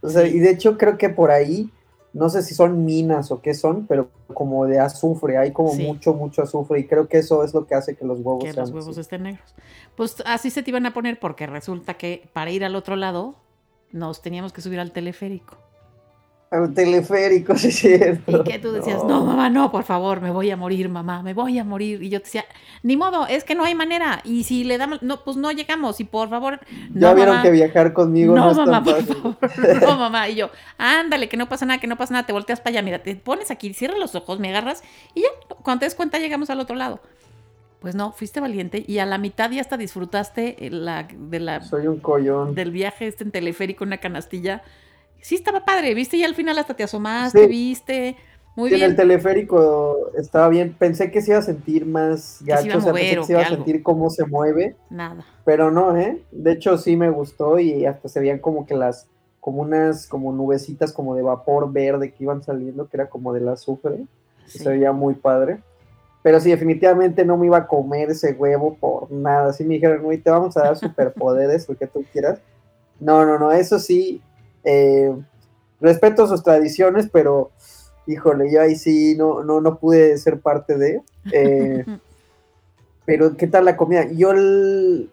O 0.00 0.08
sea, 0.08 0.22
Sí. 0.26 0.36
y 0.36 0.38
de 0.40 0.50
hecho 0.50 0.76
creo 0.76 0.98
que 0.98 1.08
por 1.08 1.30
ahí, 1.30 1.70
no 2.12 2.28
sé 2.30 2.42
si 2.42 2.54
son 2.54 2.84
minas 2.84 3.30
o 3.30 3.40
qué 3.42 3.54
son, 3.54 3.86
pero 3.86 4.10
como 4.34 4.66
de 4.66 4.78
azufre, 4.80 5.38
hay 5.38 5.52
como 5.52 5.72
Sí. 5.74 5.84
mucho, 5.84 6.14
mucho 6.14 6.42
azufre 6.42 6.80
y 6.80 6.86
creo 6.86 7.08
que 7.08 7.18
eso 7.18 7.44
es 7.44 7.54
lo 7.54 7.66
que 7.66 7.74
hace 7.74 7.94
que 7.96 8.04
los 8.04 8.18
huevos 8.20 8.44
que 8.44 8.52
sean 8.52 8.64
los 8.66 8.70
huevos 8.70 8.88
así. 8.90 9.00
estén 9.00 9.22
negros. 9.22 9.54
Pues 9.96 10.16
así 10.26 10.50
se 10.50 10.62
te 10.62 10.70
iban 10.70 10.86
a 10.86 10.94
poner 10.94 11.18
porque 11.20 11.46
resulta 11.46 11.94
que 11.94 12.28
para 12.32 12.50
ir 12.50 12.64
al 12.64 12.74
otro 12.74 12.96
lado 12.96 13.34
nos 13.92 14.22
teníamos 14.22 14.52
que 14.52 14.60
subir 14.60 14.80
al 14.80 14.92
teleférico. 14.92 15.56
Al 16.50 16.72
teleférico, 16.72 17.54
sí 17.58 17.68
es 17.68 17.76
cierto. 17.76 18.40
Y 18.40 18.44
que 18.44 18.58
tú 18.58 18.72
decías, 18.72 19.04
no. 19.04 19.22
mamá, 19.22 19.50
no, 19.50 19.70
por 19.70 19.84
favor, 19.84 20.22
me 20.22 20.30
voy 20.30 20.50
a 20.50 20.56
morir, 20.56 20.88
mamá, 20.88 21.22
me 21.22 21.34
voy 21.34 21.58
a 21.58 21.64
morir. 21.64 22.02
Y 22.02 22.08
yo 22.08 22.20
te 22.20 22.24
decía, 22.24 22.46
ni 22.82 22.96
modo, 22.96 23.26
es 23.26 23.44
que 23.44 23.54
no 23.54 23.64
hay 23.64 23.74
manera. 23.74 24.22
Y 24.24 24.44
si 24.44 24.64
le 24.64 24.78
damos, 24.78 25.02
no, 25.02 25.22
pues 25.24 25.36
no 25.36 25.52
llegamos. 25.52 26.00
Y 26.00 26.04
por 26.04 26.30
favor, 26.30 26.60
Ya 26.94 27.12
vieron 27.12 27.34
mamá. 27.34 27.42
que 27.42 27.50
viajar 27.50 27.92
conmigo 27.92 28.34
no, 28.34 28.46
no, 28.46 28.50
es 28.52 28.56
mamá, 28.56 28.82
tan 28.82 29.04
por 29.04 29.36
favor. 29.36 29.82
No, 29.82 29.96
mamá. 29.98 30.28
Y 30.30 30.36
yo, 30.36 30.48
ándale, 30.78 31.28
que 31.28 31.36
no 31.36 31.50
pasa 31.50 31.66
nada, 31.66 31.80
que 31.80 31.86
no 31.86 31.98
pasa 31.98 32.14
nada. 32.14 32.24
Te 32.24 32.32
volteas 32.32 32.60
para 32.60 32.70
allá, 32.70 32.82
mira, 32.82 33.02
te 33.02 33.14
pones 33.16 33.50
aquí, 33.50 33.74
cierras 33.74 33.98
los 33.98 34.14
ojos, 34.14 34.40
me 34.40 34.48
agarras 34.48 34.82
y 35.14 35.20
ya, 35.20 35.28
cuando 35.62 35.80
te 35.80 35.84
des 35.86 35.94
cuenta, 35.94 36.18
llegamos 36.18 36.48
al 36.48 36.60
otro 36.60 36.76
lado. 36.76 37.00
Pues 37.80 37.94
no, 37.94 38.10
fuiste 38.12 38.40
valiente 38.40 38.82
y 38.86 38.98
a 38.98 39.06
la 39.06 39.18
mitad 39.18 39.50
ya 39.50 39.60
hasta 39.60 39.76
disfrutaste 39.76 40.66
eh, 40.66 40.70
la, 40.70 41.06
de 41.16 41.38
la, 41.40 41.62
Soy 41.62 41.86
un 41.86 42.00
collón. 42.00 42.54
del 42.54 42.72
viaje 42.72 43.06
este 43.06 43.22
en 43.24 43.30
teleférico, 43.30 43.84
una 43.84 43.98
canastilla. 43.98 44.62
Sí, 45.20 45.36
estaba 45.36 45.64
padre, 45.64 45.94
viste, 45.94 46.16
y 46.16 46.24
al 46.24 46.34
final 46.34 46.58
hasta 46.58 46.74
te 46.74 46.82
asomaste, 46.82 47.42
Sí. 47.44 47.46
viste. 47.48 48.16
Muy 48.56 48.70
Sí, 48.70 48.74
en 48.76 48.82
el 48.82 48.88
bien. 48.88 48.96
teleférico 48.96 50.10
estaba 50.16 50.48
bien. 50.48 50.74
Pensé 50.76 51.12
que 51.12 51.22
se 51.22 51.30
iba 51.30 51.38
a 51.38 51.42
sentir 51.42 51.86
más 51.86 52.38
se 52.38 52.44
iba 52.44 52.56
a 52.56 52.62
gacho, 52.62 52.78
o 52.78 52.80
sea, 52.80 52.92
pensé 52.92 53.16
que 53.16 53.24
se 53.24 53.32
iba 53.32 53.40
a 53.42 53.44
algo. 53.44 53.56
sentir 53.56 53.82
cómo 53.84 54.10
se 54.10 54.26
mueve, 54.26 54.74
Nada. 54.90 55.24
pero 55.44 55.70
no, 55.70 55.96
¿eh? 55.96 56.20
De 56.32 56.52
hecho, 56.52 56.76
sí 56.78 56.96
me 56.96 57.10
gustó 57.10 57.60
y 57.60 57.86
hasta 57.86 58.08
se 58.08 58.18
veían 58.18 58.40
como 58.40 58.66
que 58.66 58.74
las, 58.74 59.06
como 59.38 59.62
unas, 59.62 60.08
como 60.08 60.32
nubecitas 60.32 60.92
como 60.92 61.14
de 61.14 61.22
vapor 61.22 61.72
verde 61.72 62.10
que 62.12 62.24
iban 62.24 62.42
saliendo, 62.42 62.88
que 62.88 62.96
era 62.96 63.08
como 63.08 63.32
del 63.32 63.48
azufre. 63.48 64.00
Sí. 64.46 64.58
Se 64.58 64.68
veía 64.70 64.90
muy 64.90 65.14
padre. 65.14 65.60
Pero 66.28 66.40
sí, 66.40 66.50
definitivamente 66.50 67.24
no 67.24 67.38
me 67.38 67.46
iba 67.46 67.56
a 67.56 67.66
comer 67.66 68.10
ese 68.10 68.32
huevo 68.34 68.76
por 68.78 69.10
nada. 69.10 69.50
Si 69.54 69.64
me 69.64 69.76
dijeron, 69.76 70.02
güey, 70.02 70.18
te 70.18 70.28
vamos 70.28 70.58
a 70.58 70.64
dar 70.64 70.76
superpoderes, 70.76 71.66
lo 71.66 71.74
que 71.74 71.86
tú 71.86 72.04
quieras. 72.12 72.38
No, 73.00 73.24
no, 73.24 73.38
no, 73.38 73.50
eso 73.50 73.78
sí. 73.78 74.20
eh, 74.62 75.10
respeto 75.80 76.26
sus 76.26 76.42
tradiciones, 76.42 77.08
pero 77.10 77.50
híjole, 78.06 78.52
yo 78.52 78.60
ahí 78.60 78.76
sí 78.76 79.14
no, 79.16 79.42
no, 79.42 79.62
no 79.62 79.78
pude 79.78 80.18
ser 80.18 80.38
parte 80.38 80.76
de. 80.76 81.00
eh, 81.32 81.86
pero, 83.06 83.34
¿qué 83.34 83.46
tal 83.46 83.64
la 83.64 83.78
comida? 83.78 84.04
Yo 84.12 84.32
el- 84.32 85.08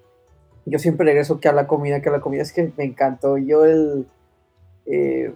yo 0.65 0.79
siempre 0.79 1.05
regreso 1.05 1.39
que 1.39 1.47
a 1.47 1.53
la 1.53 1.65
comida, 1.65 2.01
que 2.01 2.09
a 2.09 2.11
la 2.11 2.19
comida 2.19 2.41
es 2.41 2.51
que 2.51 2.73
me 2.75 2.83
encantó. 2.83 3.37
Yo 3.37 3.63
el 3.63 4.05
eh, 4.85 5.33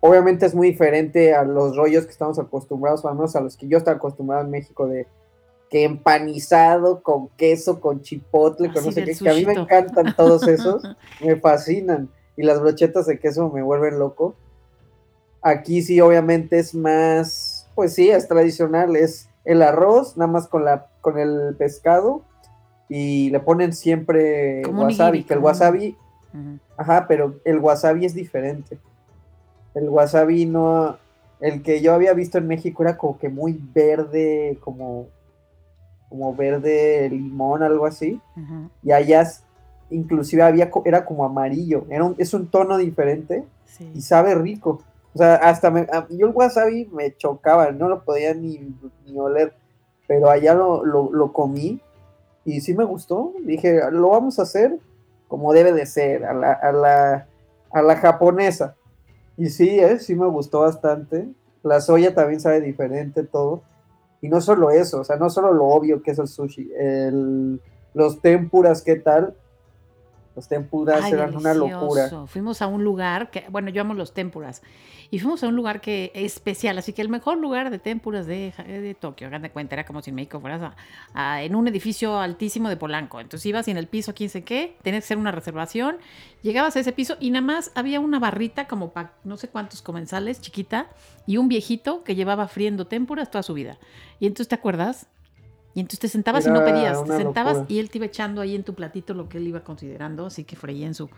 obviamente 0.00 0.46
es 0.46 0.54
muy 0.54 0.70
diferente 0.70 1.34
a 1.34 1.44
los 1.44 1.76
rollos 1.76 2.04
que 2.04 2.12
estamos 2.12 2.38
acostumbrados, 2.38 3.04
o 3.04 3.08
al 3.08 3.14
menos 3.14 3.36
a 3.36 3.40
los 3.40 3.56
que 3.56 3.68
yo 3.68 3.78
estaba 3.78 3.96
acostumbrado 3.96 4.44
en 4.44 4.50
México 4.50 4.86
de 4.86 5.06
que 5.70 5.84
empanizado 5.84 7.00
con 7.00 7.28
queso, 7.36 7.80
con 7.80 8.02
chipotle, 8.02 8.72
con 8.72 8.84
no 8.84 8.90
sé 8.90 9.04
qué, 9.04 9.14
que 9.14 9.30
a 9.30 9.34
mí 9.34 9.46
me 9.46 9.52
encantan 9.52 10.16
todos 10.16 10.48
esos, 10.48 10.82
me 11.24 11.36
fascinan. 11.36 12.08
Y 12.36 12.42
las 12.42 12.60
brochetas 12.60 13.06
de 13.06 13.20
queso 13.20 13.48
me 13.50 13.62
vuelven 13.62 13.98
loco. 13.98 14.34
Aquí 15.42 15.82
sí, 15.82 16.00
obviamente 16.00 16.58
es 16.58 16.74
más, 16.74 17.68
pues 17.76 17.94
sí, 17.94 18.10
es 18.10 18.26
tradicional, 18.26 18.96
es 18.96 19.28
el 19.44 19.62
arroz, 19.62 20.16
nada 20.16 20.30
más 20.30 20.48
con 20.48 20.64
la, 20.64 20.88
con 21.00 21.18
el 21.18 21.54
pescado, 21.56 22.22
y 22.88 23.30
le 23.30 23.38
ponen 23.38 23.72
siempre 23.72 24.62
Como 24.62 24.82
wasabi, 24.82 25.18
nigiri, 25.18 25.28
que 25.28 25.34
el 25.34 25.40
wasabi, 25.40 25.96
ajá, 26.76 27.06
pero 27.06 27.36
el 27.44 27.58
wasabi 27.58 28.06
es 28.06 28.14
diferente. 28.14 28.78
El 29.74 29.88
wasabi 29.88 30.46
no, 30.46 30.96
el 31.40 31.62
que 31.62 31.80
yo 31.80 31.94
había 31.94 32.12
visto 32.12 32.38
en 32.38 32.46
México 32.46 32.82
era 32.82 32.96
como 32.96 33.18
que 33.18 33.28
muy 33.28 33.58
verde, 33.74 34.58
como, 34.60 35.06
como 36.08 36.34
verde 36.34 37.08
limón, 37.10 37.62
algo 37.62 37.86
así 37.86 38.20
y 38.82 38.92
allá 38.92 39.26
inclusive 39.90 40.42
había 40.42 40.70
era 40.84 41.04
como 41.04 41.24
amarillo, 41.24 41.84
era 41.88 42.04
un- 42.04 42.14
es 42.18 42.32
un 42.34 42.46
tono 42.48 42.76
diferente 42.78 43.44
y 43.94 44.00
sabe 44.02 44.34
rico. 44.34 44.82
O 45.14 45.18
sea, 45.18 45.34
hasta 45.36 45.70
me, 45.70 45.80
a- 45.92 46.06
yo 46.10 46.26
el 46.28 46.32
wasabi 46.34 46.88
me 46.92 47.16
chocaba, 47.16 47.70
no 47.72 47.88
lo 47.88 48.02
podía 48.04 48.32
ni, 48.34 48.74
ni 49.06 49.18
oler, 49.18 49.52
pero 50.06 50.30
allá 50.30 50.54
lo, 50.54 50.84
lo, 50.84 51.12
lo 51.12 51.32
comí 51.32 51.80
y 52.44 52.60
sí 52.60 52.74
me 52.74 52.84
gustó. 52.84 53.32
Dije, 53.44 53.80
lo 53.90 54.10
vamos 54.10 54.38
a 54.38 54.42
hacer 54.42 54.76
como 55.28 55.52
debe 55.52 55.72
de 55.72 55.86
ser, 55.86 56.24
a 56.24 56.34
la, 56.34 56.52
a 56.52 56.72
la, 56.72 57.26
a 57.72 57.82
la 57.82 57.96
japonesa. 57.96 58.74
Y 59.40 59.48
sí, 59.48 59.80
eh, 59.80 59.98
sí 59.98 60.14
me 60.14 60.26
gustó 60.26 60.60
bastante. 60.60 61.26
La 61.62 61.80
soya 61.80 62.14
también 62.14 62.40
sabe 62.40 62.60
diferente 62.60 63.22
todo. 63.22 63.62
Y 64.20 64.28
no 64.28 64.42
solo 64.42 64.70
eso, 64.70 65.00
o 65.00 65.04
sea, 65.04 65.16
no 65.16 65.30
solo 65.30 65.54
lo 65.54 65.64
obvio 65.64 66.02
que 66.02 66.10
es 66.10 66.18
el 66.18 66.28
sushi, 66.28 66.70
el, 66.78 67.58
los 67.94 68.20
tempuras, 68.20 68.82
¿qué 68.82 68.96
tal? 68.96 69.34
Los 70.36 70.46
tempuras 70.48 71.02
Ay, 71.02 71.12
eran 71.12 71.36
una 71.36 71.52
locura. 71.54 72.02
delicioso. 72.02 72.26
Fuimos 72.28 72.62
a 72.62 72.68
un 72.68 72.84
lugar 72.84 73.30
que, 73.30 73.44
bueno, 73.50 73.68
yo 73.70 73.80
amo 73.82 73.94
los 73.94 74.14
tempuras. 74.14 74.62
Y 75.10 75.18
fuimos 75.18 75.42
a 75.42 75.48
un 75.48 75.56
lugar 75.56 75.80
que 75.80 76.12
es 76.14 76.36
especial, 76.36 76.78
así 76.78 76.92
que 76.92 77.02
el 77.02 77.08
mejor 77.08 77.36
lugar 77.38 77.68
de 77.70 77.80
tempuras 77.80 78.26
de, 78.26 78.52
de 78.64 78.94
Tokio, 78.94 79.26
hagan 79.26 79.42
de 79.42 79.50
cuenta, 79.50 79.74
era 79.74 79.84
como 79.84 80.02
si 80.02 80.10
en 80.10 80.14
México 80.16 80.38
fueras 80.40 80.62
a- 80.62 80.76
a- 81.14 81.42
en 81.42 81.56
un 81.56 81.66
edificio 81.66 82.16
altísimo 82.20 82.68
de 82.68 82.76
Polanco. 82.76 83.20
Entonces 83.20 83.44
ibas 83.46 83.66
y 83.66 83.72
en 83.72 83.76
el 83.76 83.88
piso, 83.88 84.14
quién 84.14 84.30
sé 84.30 84.44
qué, 84.44 84.76
tenías 84.82 85.02
que 85.02 85.06
hacer 85.06 85.18
una 85.18 85.32
reservación, 85.32 85.96
llegabas 86.42 86.76
a 86.76 86.80
ese 86.80 86.92
piso 86.92 87.16
y 87.18 87.32
nada 87.32 87.44
más 87.44 87.72
había 87.74 87.98
una 87.98 88.20
barrita 88.20 88.68
como 88.68 88.90
para 88.92 89.14
no 89.24 89.36
sé 89.36 89.48
cuántos 89.48 89.82
comensales, 89.82 90.40
chiquita, 90.40 90.86
y 91.26 91.38
un 91.38 91.48
viejito 91.48 92.04
que 92.04 92.14
llevaba 92.14 92.46
friendo 92.46 92.86
tempuras 92.86 93.32
toda 93.32 93.42
su 93.42 93.52
vida. 93.54 93.78
Y 94.20 94.26
entonces, 94.28 94.46
¿te 94.46 94.54
acuerdas? 94.54 95.08
Y 95.74 95.80
entonces 95.80 96.00
te 96.00 96.08
sentabas 96.08 96.46
y 96.46 96.50
no 96.50 96.64
pedías, 96.64 97.04
te 97.04 97.16
sentabas 97.16 97.54
locura. 97.58 97.66
y 97.72 97.78
él 97.78 97.90
te 97.90 97.98
iba 97.98 98.06
echando 98.06 98.40
ahí 98.40 98.56
en 98.56 98.64
tu 98.64 98.74
platito 98.74 99.14
lo 99.14 99.28
que 99.28 99.38
él 99.38 99.46
iba 99.46 99.60
considerando, 99.60 100.26
así 100.26 100.44
que 100.44 100.56
freía 100.56 100.86
en 100.86 100.94
su... 100.94 101.08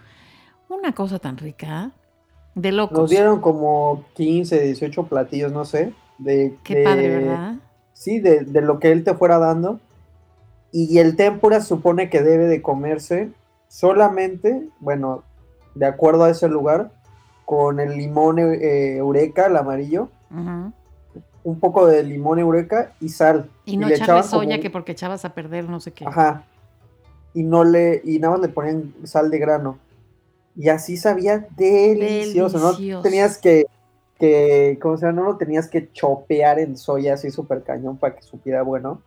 Una 0.69 0.95
cosa 0.95 1.19
tan 1.19 1.37
rica, 1.39 1.91
de 2.55 2.73
locos. 2.73 2.99
Nos 2.99 3.11
dieron 3.11 3.41
como 3.41 4.05
15, 4.15 4.61
18 4.61 5.05
platillos, 5.07 5.53
no 5.53 5.65
sé. 5.65 5.93
De, 6.19 6.57
Qué 6.65 6.77
de- 6.77 6.85
padre, 6.85 7.09
¿verdad? 7.09 7.55
Sí, 7.95 8.21
de, 8.21 8.41
de 8.45 8.61
lo 8.63 8.79
que 8.79 8.91
él 8.93 9.05
te 9.05 9.15
fuera 9.15 9.39
dando. 9.39 9.81
Y 10.71 10.99
el 10.99 11.17
tempura 11.17 11.61
supone 11.61 12.09
que 12.11 12.23
debe 12.23 12.47
de 12.47 12.63
comerse 12.63 13.31
solamente, 13.69 14.69
bueno, 14.81 15.23
de 15.75 15.87
acuerdo 15.87 16.25
a 16.25 16.31
ese 16.31 16.49
lugar, 16.49 16.91
con 17.45 17.81
el 17.81 17.97
limón 17.97 18.39
eh, 18.39 18.97
eureka, 18.97 19.47
el 19.47 19.57
amarillo, 19.57 20.09
Ujú. 20.31 20.73
Un 21.45 21.59
poco 21.59 21.87
de 21.87 22.03
limón 22.03 22.39
eureka 22.39 22.93
y 23.01 23.09
sal. 23.09 23.51
Y 23.65 23.77
no 23.77 23.89
le 23.89 23.95
echarle 23.95 24.23
como 24.23 24.25
soya 24.25 24.61
que 24.61 24.71
porque 24.71 24.93
echabas 24.93 25.25
a 25.25 25.35
perder 25.35 25.69
no 25.69 25.81
sé 25.81 25.93
qué. 25.93 26.05
Ajá. 26.07 26.45
Y 27.35 27.43
no 27.43 27.65
le, 27.65 28.01
y 28.05 28.19
nada 28.19 28.35
más 28.35 28.43
le 28.43 28.49
ponían 28.49 28.95
sal 29.05 29.31
de 29.31 29.39
grano. 29.39 29.79
Y 30.57 30.69
así 30.69 30.97
sabía 30.97 31.47
delicioso, 31.57 32.59
Delicioso. 32.59 32.99
¿no? 32.99 33.03
Tenías 33.03 33.39
que, 33.39 33.67
que, 34.19 34.79
¿cómo 34.81 34.97
se 34.97 35.07
llama? 35.07 35.23
No 35.23 35.27
lo 35.29 35.37
tenías 35.37 35.69
que 35.69 35.91
chopear 35.93 36.59
en 36.59 36.77
soya 36.77 37.15
así 37.15 37.31
súper 37.31 37.63
cañón 37.63 37.97
para 37.97 38.17
que 38.17 38.23
supiera 38.23 38.63
bueno. 38.63 39.01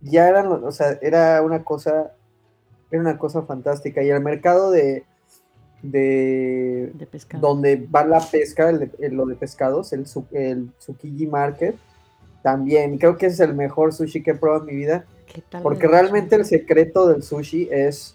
Ya 0.00 0.28
eran, 0.28 0.46
o 0.46 0.70
sea, 0.70 0.98
era 1.00 1.42
una 1.42 1.64
cosa, 1.64 2.12
era 2.90 3.00
una 3.00 3.18
cosa 3.18 3.42
fantástica. 3.42 4.02
Y 4.02 4.10
el 4.10 4.20
mercado 4.20 4.70
de, 4.70 5.04
de 5.82 6.90
De 6.94 7.06
pescado. 7.06 7.46
donde 7.46 7.76
va 7.94 8.04
la 8.04 8.20
pesca, 8.20 8.68
el 8.70 8.90
lo 9.12 9.26
de 9.26 9.34
pescados, 9.36 9.92
el, 9.92 10.04
el 10.32 10.70
Tsukiji 10.78 11.26
Market, 11.26 11.76
también. 12.42 12.98
Creo 12.98 13.16
que 13.16 13.26
es 13.26 13.40
el 13.40 13.54
mejor 13.54 13.92
sushi 13.92 14.22
que 14.22 14.32
he 14.32 14.34
probado 14.34 14.62
en 14.62 14.66
mi 14.66 14.76
vida. 14.76 15.04
¿Qué 15.32 15.42
tal 15.42 15.62
Porque 15.62 15.86
realmente 15.86 16.36
el 16.36 16.44
secreto 16.44 17.06
del 17.08 17.22
sushi 17.22 17.68
es 17.70 18.14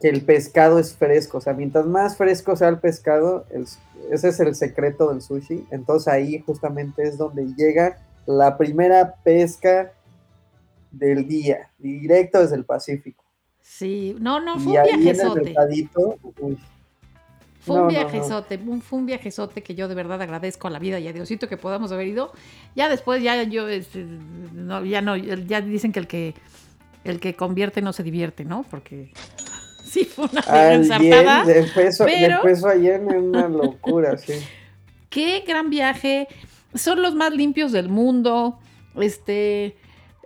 que 0.00 0.08
el 0.08 0.22
pescado 0.24 0.78
es 0.78 0.94
fresco. 0.94 1.38
O 1.38 1.40
sea, 1.40 1.54
mientras 1.54 1.84
más 1.86 2.16
fresco 2.16 2.54
sea 2.56 2.68
el 2.68 2.78
pescado, 2.78 3.44
el- 3.50 3.66
ese 4.10 4.28
es 4.28 4.40
el 4.40 4.54
secreto 4.54 5.10
del 5.10 5.20
sushi. 5.22 5.66
Entonces 5.70 6.08
ahí 6.08 6.38
justamente 6.46 7.02
es 7.02 7.18
donde 7.18 7.46
llega 7.56 7.98
la 8.26 8.56
primera 8.56 9.14
pesca 9.24 9.92
del 10.92 11.26
día, 11.26 11.70
directo 11.78 12.40
desde 12.40 12.56
el 12.56 12.64
Pacífico. 12.64 13.24
Sí, 13.70 14.16
no, 14.18 14.40
no, 14.40 14.56
y 14.56 14.60
fue 14.60 14.72
un 14.72 14.88
en 14.88 15.00
viajezote. 15.02 15.54
uy, 16.40 16.58
Fue 17.60 17.76
No, 17.76 17.82
un 17.82 17.88
no, 17.88 17.92
no. 17.92 17.98
viajezote, 18.08 18.58
un- 18.66 18.80
fue 18.80 18.98
un 18.98 19.06
viajezote 19.06 19.62
que 19.62 19.74
yo 19.74 19.88
de 19.88 19.94
verdad 19.94 20.22
agradezco 20.22 20.68
a 20.68 20.70
la 20.70 20.78
vida 20.78 20.98
y 20.98 21.06
a 21.06 21.12
Diosito 21.12 21.48
que 21.48 21.56
podamos 21.58 21.92
haber 21.92 22.06
ido. 22.08 22.32
Ya 22.74 22.88
después, 22.88 23.22
ya 23.22 23.42
yo, 23.42 23.68
este, 23.68 24.04
no, 24.54 24.84
ya 24.84 25.02
no, 25.02 25.16
ya 25.16 25.60
dicen 25.60 25.92
que 25.92 26.00
el 26.00 26.06
que 26.06 26.34
el 27.04 27.20
que 27.20 27.34
convierte 27.34 27.80
no 27.82 27.92
se 27.92 28.02
divierte, 28.02 28.44
¿no? 28.44 28.64
Porque 28.70 29.12
sí 29.84 30.04
fue 30.04 30.26
una 30.32 30.72
ensartada. 30.72 31.44
yen, 31.44 31.54
de 31.54 31.62
peso, 31.70 32.04
de 32.04 32.12
pero- 32.18 32.42
peso 32.42 32.68
a 32.68 32.74
yen 32.74 33.08
es 33.10 33.16
una 33.22 33.48
locura, 33.48 34.16
sí. 34.16 34.32
Qué 35.10 35.44
gran 35.46 35.68
viaje. 35.70 36.26
Son 36.74 37.00
los 37.02 37.14
más 37.14 37.32
limpios 37.32 37.72
del 37.72 37.88
mundo. 37.88 38.58
Este. 38.98 39.76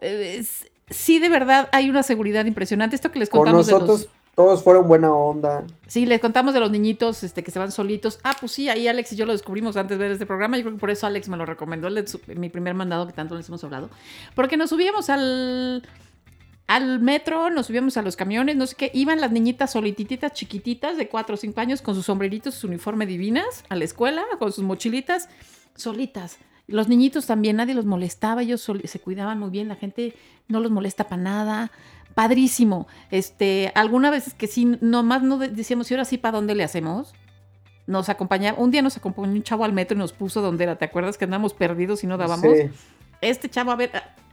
eh, 0.01 0.37
es- 0.39 0.69
sí, 0.93 1.19
de 1.19 1.29
verdad, 1.29 1.69
hay 1.73 1.91
una 1.91 2.03
seguridad 2.03 2.45
impresionante. 2.47 2.95
Esto 2.97 3.11
que 3.11 3.19
les 3.19 3.29
Con 3.29 3.41
contamos 3.41 3.67
de 3.67 3.73
nosotros 3.73 4.01
los. 4.03 4.09
todos 4.35 4.63
fueron 4.63 4.87
buena 4.89 5.13
onda. 5.13 5.65
Sí, 5.87 6.07
les 6.07 6.21
contamos 6.21 6.55
de 6.55 6.61
los 6.61 6.71
niñitos 6.71 7.23
este, 7.25 7.43
que 7.43 7.51
se 7.51 7.59
van 7.59 7.73
solitos. 7.73 8.19
Ah, 8.25 8.37
pues 8.39 8.53
sí, 8.53 8.69
ahí 8.69 8.89
Alex 8.89 9.13
y 9.13 9.17
yo 9.17 9.27
lo 9.27 9.33
descubrimos 9.33 9.77
antes 9.77 9.99
de 9.99 10.05
ver 10.05 10.13
este 10.13 10.27
programa. 10.27 10.57
Yo 10.57 10.63
creo 10.65 10.75
que 10.75 10.81
por 10.81 10.91
eso 10.91 11.07
Alex 11.07 11.29
me 11.29 11.37
lo 11.37 11.45
recomendó. 11.47 11.91
de 11.91 12.07
su- 12.07 12.21
mi 12.37 12.49
primer 12.49 12.75
mandado 12.75 13.07
que 13.07 13.13
tanto 13.13 13.35
les 13.35 13.49
hemos 13.49 13.63
hablado. 13.65 13.91
Porque 14.35 14.57
nos 14.57 14.71
subíamos 14.71 15.11
al. 15.11 15.83
Al 16.69 17.01
metro, 17.01 17.51
nos 17.51 17.67
subíamos 17.67 17.97
a 17.99 18.03
los 18.03 18.17
camiones, 18.17 18.57
no 18.57 18.67
sé 18.67 18.77
qué, 18.77 18.91
iban 18.95 19.21
las 19.21 19.31
niñitas 19.33 19.73
solitititas, 19.73 20.33
chiquititas, 20.33 20.97
de 20.97 21.09
4 21.09 21.35
o 21.35 21.37
5 21.37 21.61
años, 21.61 21.83
con 21.83 21.95
sus 21.95 22.07
sombreritos, 22.07 22.55
sus 22.55 22.65
uniformes 22.65 23.09
divinas, 23.09 23.65
a 23.69 23.77
la 23.77 23.85
escuela, 23.85 24.23
con 24.39 24.53
sus 24.53 24.65
mochilitas, 24.65 25.29
solitas. 25.75 26.39
Los 26.67 26.89
niñitos 26.89 27.27
también, 27.27 27.57
nadie 27.57 27.75
los 27.75 27.85
molestaba, 27.85 28.43
ellos 28.43 28.63
se 28.85 28.99
cuidaban 29.01 29.39
muy 29.39 29.51
bien, 29.51 29.69
la 29.69 29.77
gente 29.77 30.15
no 30.49 30.61
los 30.61 30.71
molesta 30.71 31.05
para 31.09 31.21
nada. 31.23 31.71
Padrísimo. 32.15 32.87
Este, 33.11 33.73
alguna 33.75 34.11
vez 34.11 34.35
que 34.35 34.47
sí, 34.47 34.77
nomás 34.81 35.23
no 35.23 35.39
de- 35.39 35.49
decíamos, 35.49 35.91
¿y 35.91 35.95
ahora 35.95 36.05
sí 36.05 36.19
para 36.19 36.37
dónde 36.37 36.55
le 36.55 36.63
hacemos? 36.65 37.15
Nos 37.87 38.09
acompañaba, 38.09 38.59
un 38.59 38.71
día 38.71 38.83
nos 38.83 38.97
acompañó 38.97 39.33
un 39.33 39.43
chavo 39.43 39.65
al 39.65 39.73
metro 39.73 39.97
y 39.97 39.99
nos 39.99 40.13
puso 40.13 40.41
donde 40.41 40.65
era, 40.65 40.77
¿te 40.77 40.85
acuerdas 40.85 41.19
que 41.19 41.25
andamos 41.25 41.53
perdidos 41.55 42.05
y 42.05 42.07
no 42.07 42.17
dábamos? 42.19 42.57
Sí. 42.57 42.71
Este 43.21 43.49
chavo, 43.49 43.71
a 43.73 43.77
ver, 43.77 43.91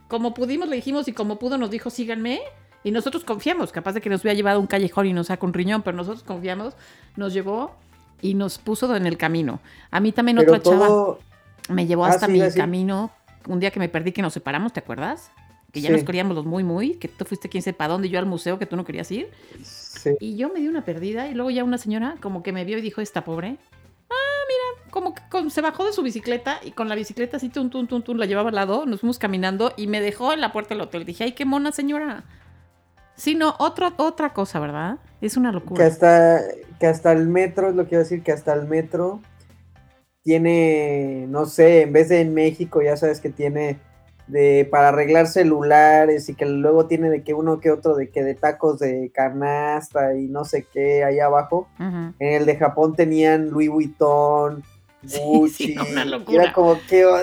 como 0.07 0.34
pudimos 0.34 0.67
le 0.67 0.75
dijimos 0.75 1.07
y 1.07 1.13
como 1.13 1.39
pudo 1.39 1.57
nos 1.57 1.71
dijo, 1.71 1.89
síganme. 1.89 2.41
Y 2.84 2.91
nosotros 2.91 3.23
confiamos, 3.25 3.71
capaz 3.71 3.93
de 3.93 4.01
que 4.01 4.09
nos 4.09 4.21
hubiera 4.21 4.36
llevado 4.36 4.57
a 4.57 4.61
un 4.61 4.67
callejón 4.67 5.05
y 5.07 5.13
nos 5.13 5.27
saca 5.27 5.45
un 5.45 5.53
riñón, 5.53 5.82
pero 5.82 5.97
nosotros 5.97 6.23
confiamos, 6.23 6.75
nos 7.17 7.34
llevó 7.34 7.75
y 8.21 8.36
nos 8.36 8.57
puso 8.57 8.93
en 8.95 9.05
el 9.05 9.17
camino. 9.17 9.59
A 9.91 9.99
mí 9.99 10.11
también 10.11 10.38
Pero 10.38 10.53
otra 10.53 10.63
chava 10.71 11.17
me 11.70 11.86
llevó 11.88 12.05
Ah, 12.05 12.09
hasta 12.09 12.26
sí, 12.26 12.34
mi 12.34 12.51
camino. 12.51 13.11
Un 13.47 13.59
día 13.59 13.72
que 13.72 13.80
me 13.80 13.88
perdí, 13.89 14.11
que 14.11 14.22
nos 14.22 14.34
separamos, 14.34 14.74
¿te 14.74 14.80
acuerdas? 14.82 15.32
Que 15.72 15.82
ya 15.82 15.88
Sí. 15.89 15.93
nos 15.93 16.03
queríamos 16.03 16.36
los 16.36 16.45
muy, 16.45 16.63
muy, 16.63 16.95
que 16.95 17.07
tú 17.07 17.26
fuiste 17.26 17.47
quién 17.47 17.63
sepa 17.63 17.88
dónde, 17.88 18.09
yo 18.09 18.20
al 18.20 18.26
museo 18.26 18.59
que 18.59 18.65
tú 18.65 18.76
no 18.76 18.84
querías 18.86 19.09
ir. 19.11 19.30
sí. 19.63 20.11
Y 20.22 20.36
yo 20.38 20.49
me 20.49 20.59
di 20.61 20.67
una 20.70 20.86
perdida 20.86 21.28
y 21.28 21.34
luego 21.34 21.49
ya 21.51 21.63
una 21.63 21.78
señora 21.78 22.15
como 22.22 22.41
que 22.41 22.51
me 22.53 22.63
vio 22.65 22.78
y 22.78 22.82
dijo, 22.82 23.01
esta 23.01 23.24
pobre. 23.26 23.57
Ah, 24.09 24.13
mira, 24.47 24.91
como 24.91 25.13
que 25.13 25.22
con- 25.30 25.51
se 25.51 25.59
bajó 25.61 25.86
de 25.86 25.91
su 25.93 26.01
bicicleta 26.03 26.59
y 26.63 26.72
con 26.72 26.88
la 26.89 26.95
bicicleta 26.95 27.38
así, 27.38 27.49
tun, 27.49 27.70
tun, 27.70 27.86
tun, 27.88 28.01
tun, 28.01 28.17
la 28.20 28.26
llevaba 28.26 28.49
al 28.49 28.55
lado, 28.55 28.86
nos 28.86 29.01
fuimos 29.01 29.20
caminando 29.20 29.74
y 29.78 29.88
me 29.88 29.99
dejó 30.01 30.32
en 30.34 30.39
la 30.41 30.51
puerta 30.53 30.70
del 30.74 30.82
hotel. 30.82 31.05
Dije, 31.05 31.26
ay, 31.26 31.32
qué 31.34 31.45
mona 31.45 31.72
señora. 31.72 32.24
Sí, 33.15 33.36
no, 33.36 33.55
otro, 33.59 33.91
otra 33.97 34.32
cosa, 34.34 34.59
¿verdad? 34.61 34.97
Es 35.22 35.36
una 35.36 35.49
que 35.49 35.55
locura. 35.55 35.86
hasta 35.86 36.39
que 36.80 36.88
hasta 36.88 37.11
el 37.11 37.28
metro 37.28 37.70
es 37.70 37.76
lo 37.76 37.84
que 37.88 37.95
iba 37.95 37.99
a 38.01 38.03
decir 38.03 38.24
que 38.24 38.32
hasta 38.32 38.53
el 38.53 38.67
metro 38.70 39.20
tiene 40.24 41.26
no 41.30 41.45
sé 41.45 41.82
en 41.82 41.93
vez 41.93 42.09
de 42.09 42.22
en 42.22 42.34
México 42.34 42.82
ya 42.82 42.97
sabes 42.97 43.20
que 43.22 43.30
tiene 43.30 43.80
de 44.28 44.67
para 44.70 44.89
arreglar 44.89 45.26
celulares 45.28 46.30
y 46.30 46.36
que 46.36 46.45
luego 46.45 46.86
tiene 46.86 47.09
de 47.09 47.24
que 47.24 47.34
uno 47.34 47.59
que 47.59 47.72
otro 47.72 47.95
de 47.95 48.09
que 48.09 48.24
de 48.24 48.36
tacos 48.36 48.78
de 48.80 49.11
canasta 49.13 50.15
y 50.15 50.28
no 50.28 50.45
sé 50.45 50.67
qué 50.72 51.03
ahí 51.03 51.20
abajo. 51.20 51.67
En 51.80 52.34
el 52.34 52.45
de 52.45 52.55
Japón 52.57 52.95
tenían 52.95 53.49
Louis 53.49 53.70
Vuitton 53.70 54.63
Sí, 55.05 55.20
Gucci 55.24 55.76
una 55.91 56.05
locura. 56.05 56.43
era 56.43 56.53
como 56.53 56.78
qué 56.88 57.05
o- 57.05 57.15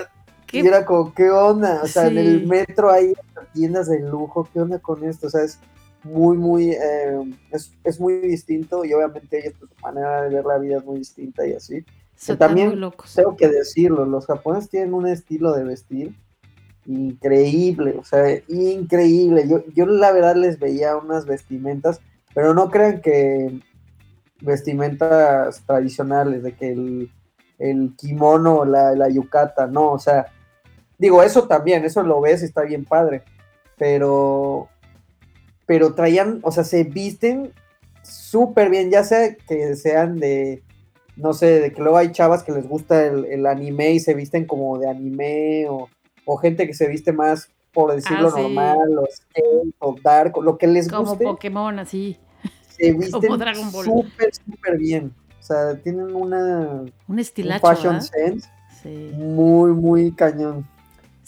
Qué- 0.47 0.59
y 0.59 0.67
era 0.67 0.85
como 0.85 1.13
qué 1.13 1.29
onda 1.29 1.81
o 1.83 1.87
sea 1.87 2.07
en 2.07 2.17
el 2.17 2.47
metro 2.47 2.89
hay 2.89 3.13
tiendas 3.53 3.87
de 3.89 3.99
lujo 3.99 4.47
qué 4.53 4.61
onda 4.61 4.79
con 4.79 5.03
esto 5.03 5.27
o 5.27 5.29
sea 5.29 5.43
es 5.43 5.59
muy, 6.03 6.37
muy, 6.37 6.71
eh, 6.71 7.19
es, 7.51 7.73
es 7.83 7.99
muy 7.99 8.13
distinto 8.19 8.85
y 8.85 8.93
obviamente 8.93 9.39
ellos, 9.39 9.53
pues, 9.59 9.71
su 9.75 9.81
manera 9.81 10.21
de 10.21 10.29
ver 10.35 10.45
la 10.45 10.57
vida 10.57 10.77
es 10.77 10.85
muy 10.85 10.99
distinta 10.99 11.45
y 11.45 11.51
así. 11.53 11.83
También 12.37 12.79
locos. 12.79 13.13
Tengo 13.13 13.35
que 13.35 13.47
decirlo, 13.47 14.05
los 14.05 14.25
japoneses 14.25 14.69
tienen 14.69 14.93
un 14.93 15.07
estilo 15.07 15.53
de 15.53 15.63
vestir 15.63 16.15
increíble, 16.87 17.95
o 17.99 18.03
sea, 18.03 18.41
increíble. 18.47 19.47
Yo, 19.47 19.63
yo 19.73 19.85
la 19.85 20.11
verdad 20.11 20.35
les 20.35 20.57
veía 20.57 20.95
unas 20.95 21.25
vestimentas, 21.25 21.99
pero 22.33 22.53
no 22.53 22.69
crean 22.69 23.01
que 23.01 23.59
vestimentas 24.41 25.63
tradicionales, 25.65 26.43
de 26.43 26.55
que 26.55 26.71
el, 26.71 27.11
el 27.59 27.93
kimono, 27.97 28.65
la, 28.65 28.93
la 28.93 29.09
yukata, 29.09 29.67
no, 29.67 29.91
o 29.91 29.99
sea, 29.99 30.27
digo, 30.97 31.23
eso 31.23 31.47
también, 31.47 31.83
eso 31.83 32.03
lo 32.03 32.21
ves 32.21 32.41
está 32.41 32.61
bien 32.61 32.85
padre, 32.85 33.23
pero, 33.77 34.69
pero 35.65 35.93
traían, 35.93 36.39
o 36.43 36.51
sea, 36.51 36.63
se 36.63 36.83
visten 36.83 37.51
súper 38.03 38.69
bien, 38.69 38.89
ya 38.89 39.03
sea 39.03 39.35
que 39.35 39.75
sean 39.75 40.19
de, 40.19 40.63
no 41.17 41.33
sé, 41.33 41.59
de 41.59 41.71
que 41.73 41.81
luego 41.81 41.97
hay 41.97 42.11
chavas 42.11 42.43
que 42.43 42.51
les 42.51 42.67
gusta 42.67 43.05
el, 43.05 43.25
el 43.25 43.45
anime 43.45 43.91
y 43.91 43.99
se 43.99 44.13
visten 44.13 44.45
como 44.45 44.77
de 44.77 44.89
anime, 44.89 45.67
o, 45.69 45.89
o 46.25 46.37
gente 46.37 46.65
que 46.67 46.73
se 46.73 46.87
viste 46.87 47.11
más, 47.11 47.49
por 47.73 47.93
decirlo 47.93 48.29
Ah, 48.29 48.31
sí. 48.35 48.41
normal, 48.41 48.97
o 48.99 49.05
skate, 49.11 49.75
o 49.79 49.95
dark, 50.01 50.37
lo 50.41 50.57
que 50.57 50.67
les 50.67 50.87
Como 50.89 51.09
guste, 51.11 51.25
Pokémon, 51.25 51.79
así. 51.79 52.17
se 52.77 52.91
visten 52.93 53.11
súper, 53.83 54.33
súper 54.33 54.77
bien. 54.77 55.11
O 55.39 55.43
sea, 55.43 55.75
tienen 55.81 56.13
una 56.15 56.81
Un 56.81 56.91
un 57.07 57.19
estilacho, 57.19 57.65
fashion 57.65 57.93
¿verdad? 57.93 58.07
sense 58.09 58.49
Sí. 58.83 59.11
muy, 59.15 59.71
muy 59.71 60.11
cañón. 60.11 60.67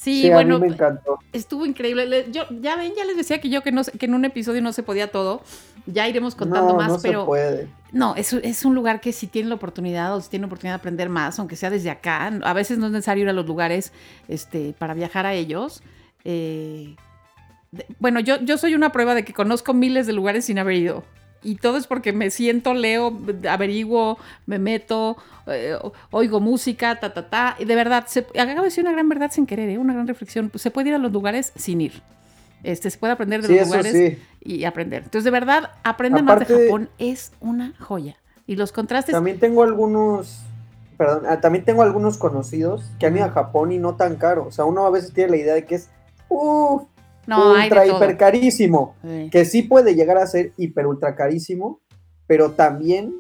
Sí, 0.01 0.21
Sí, 0.21 0.29
bueno, 0.29 0.55
a 0.55 0.59
mí 0.59 0.67
me 0.67 0.73
encantó. 0.73 1.19
estuvo 1.33 1.65
increíble. 1.65 2.05
Le- 2.05 2.31
Yo, 2.31 2.43
ya 2.61 2.77
ven, 2.77 2.93
ya 2.95 3.03
les 3.03 3.17
decía 3.17 3.41
que 3.41 3.49
yo 3.49 3.61
que, 3.61 3.73
no, 3.73 3.83
sé- 3.83 3.91
que 3.91 4.05
en 4.05 4.13
un 4.13 4.23
episodio 4.23 4.61
no 4.61 4.71
se 4.71 4.81
podía 4.81 5.11
todo. 5.11 5.41
Ya 5.87 6.07
iremos 6.07 6.35
contando 6.35 6.69
no, 6.71 6.77
más, 6.77 6.87
no 6.87 6.99
pero 7.01 7.21
se 7.23 7.25
puede. 7.25 7.67
no, 7.91 8.15
es, 8.15 8.31
es 8.31 8.63
un 8.63 8.75
lugar 8.75 9.01
que 9.01 9.11
si 9.11 9.27
tienen 9.27 9.49
la 9.49 9.55
oportunidad 9.55 10.15
o 10.15 10.21
si 10.21 10.29
tienen 10.29 10.43
la 10.43 10.47
oportunidad 10.47 10.75
de 10.75 10.79
aprender 10.79 11.09
más, 11.09 11.37
aunque 11.37 11.57
sea 11.57 11.69
desde 11.69 11.89
acá, 11.89 12.27
a 12.27 12.53
veces 12.53 12.77
no 12.77 12.85
es 12.85 12.93
necesario 12.93 13.23
ir 13.23 13.29
a 13.29 13.33
los 13.33 13.45
lugares 13.45 13.91
este, 14.29 14.73
para 14.79 14.93
viajar 14.93 15.25
a 15.25 15.33
ellos. 15.33 15.83
Eh, 16.23 16.95
de- 17.73 17.85
bueno, 17.99 18.21
yo, 18.21 18.39
yo 18.39 18.57
soy 18.57 18.75
una 18.75 18.93
prueba 18.93 19.15
de 19.15 19.25
que 19.25 19.33
conozco 19.33 19.73
miles 19.73 20.07
de 20.07 20.13
lugares 20.13 20.45
sin 20.45 20.59
haber 20.59 20.75
ido. 20.75 21.03
Y 21.41 21.55
todo 21.55 21.77
es 21.77 21.87
porque 21.87 22.11
me 22.11 22.31
siento, 22.31 22.73
leo, 22.73 23.17
averiguo, 23.49 24.17
me 24.45 24.59
meto, 24.59 25.17
eh, 25.47 25.77
oigo 26.11 26.39
música, 26.39 26.99
ta, 26.99 27.13
ta, 27.13 27.29
ta. 27.29 27.55
Y 27.59 27.65
de 27.65 27.75
verdad, 27.75 28.05
se, 28.07 28.19
acabo 28.19 28.59
de 28.59 28.63
decir 28.65 28.83
una 28.83 28.91
gran 28.91 29.07
verdad 29.07 29.31
sin 29.31 29.45
querer, 29.45 29.69
¿eh? 29.69 29.77
una 29.77 29.93
gran 29.93 30.07
reflexión. 30.07 30.49
Pues 30.49 30.61
se 30.61 30.71
puede 30.71 30.89
ir 30.89 30.95
a 30.95 30.97
los 30.97 31.11
lugares 31.11 31.53
sin 31.55 31.81
ir. 31.81 32.01
Este, 32.63 32.89
se 32.89 32.97
puede 32.97 33.13
aprender 33.13 33.41
de 33.41 33.47
Sí, 33.47 33.55
los 33.55 33.67
lugares 33.67 33.93
sí. 33.93 34.17
y 34.41 34.65
aprender. 34.65 35.03
Entonces, 35.03 35.23
de 35.23 35.31
verdad, 35.31 35.71
aprender 35.83 36.23
más 36.23 36.39
de 36.39 36.45
Japón 36.45 36.89
es 36.97 37.31
una 37.39 37.73
joya. 37.79 38.17
Y 38.45 38.55
los 38.55 38.71
contrastes. 38.71 39.13
También 39.13 39.39
tengo 39.39 39.63
algunos, 39.63 40.41
perdón, 40.97 41.23
ah, 41.29 41.39
también 41.39 41.63
tengo 41.63 41.83
algunos 41.83 42.17
conocidos 42.17 42.83
que 42.99 43.05
han 43.05 43.15
ido 43.15 43.25
a 43.25 43.29
Japón 43.29 43.71
y 43.71 43.77
no 43.77 43.95
tan 43.95 44.15
caro. 44.17 44.45
O 44.47 44.51
sea, 44.51 44.65
uno 44.65 44.85
a 44.85 44.89
veces 44.89 45.13
tiene 45.13 45.31
la 45.31 45.37
idea 45.37 45.53
de 45.53 45.65
que 45.65 45.75
es 45.75 45.89
uh, 46.29 46.81
no, 47.29 47.53
ultra 47.53 47.85
hiper 47.87 48.17
carísimo. 48.17 48.95
Sí. 49.03 49.29
Que 49.31 49.45
sí 49.45 49.61
puede 49.61 49.95
llegar 49.95 50.17
a 50.17 50.27
ser 50.27 50.51
hiper 50.57 50.87
ultra 50.87 51.15
carísimo, 51.15 51.79
pero 52.27 52.51
también, 52.51 53.15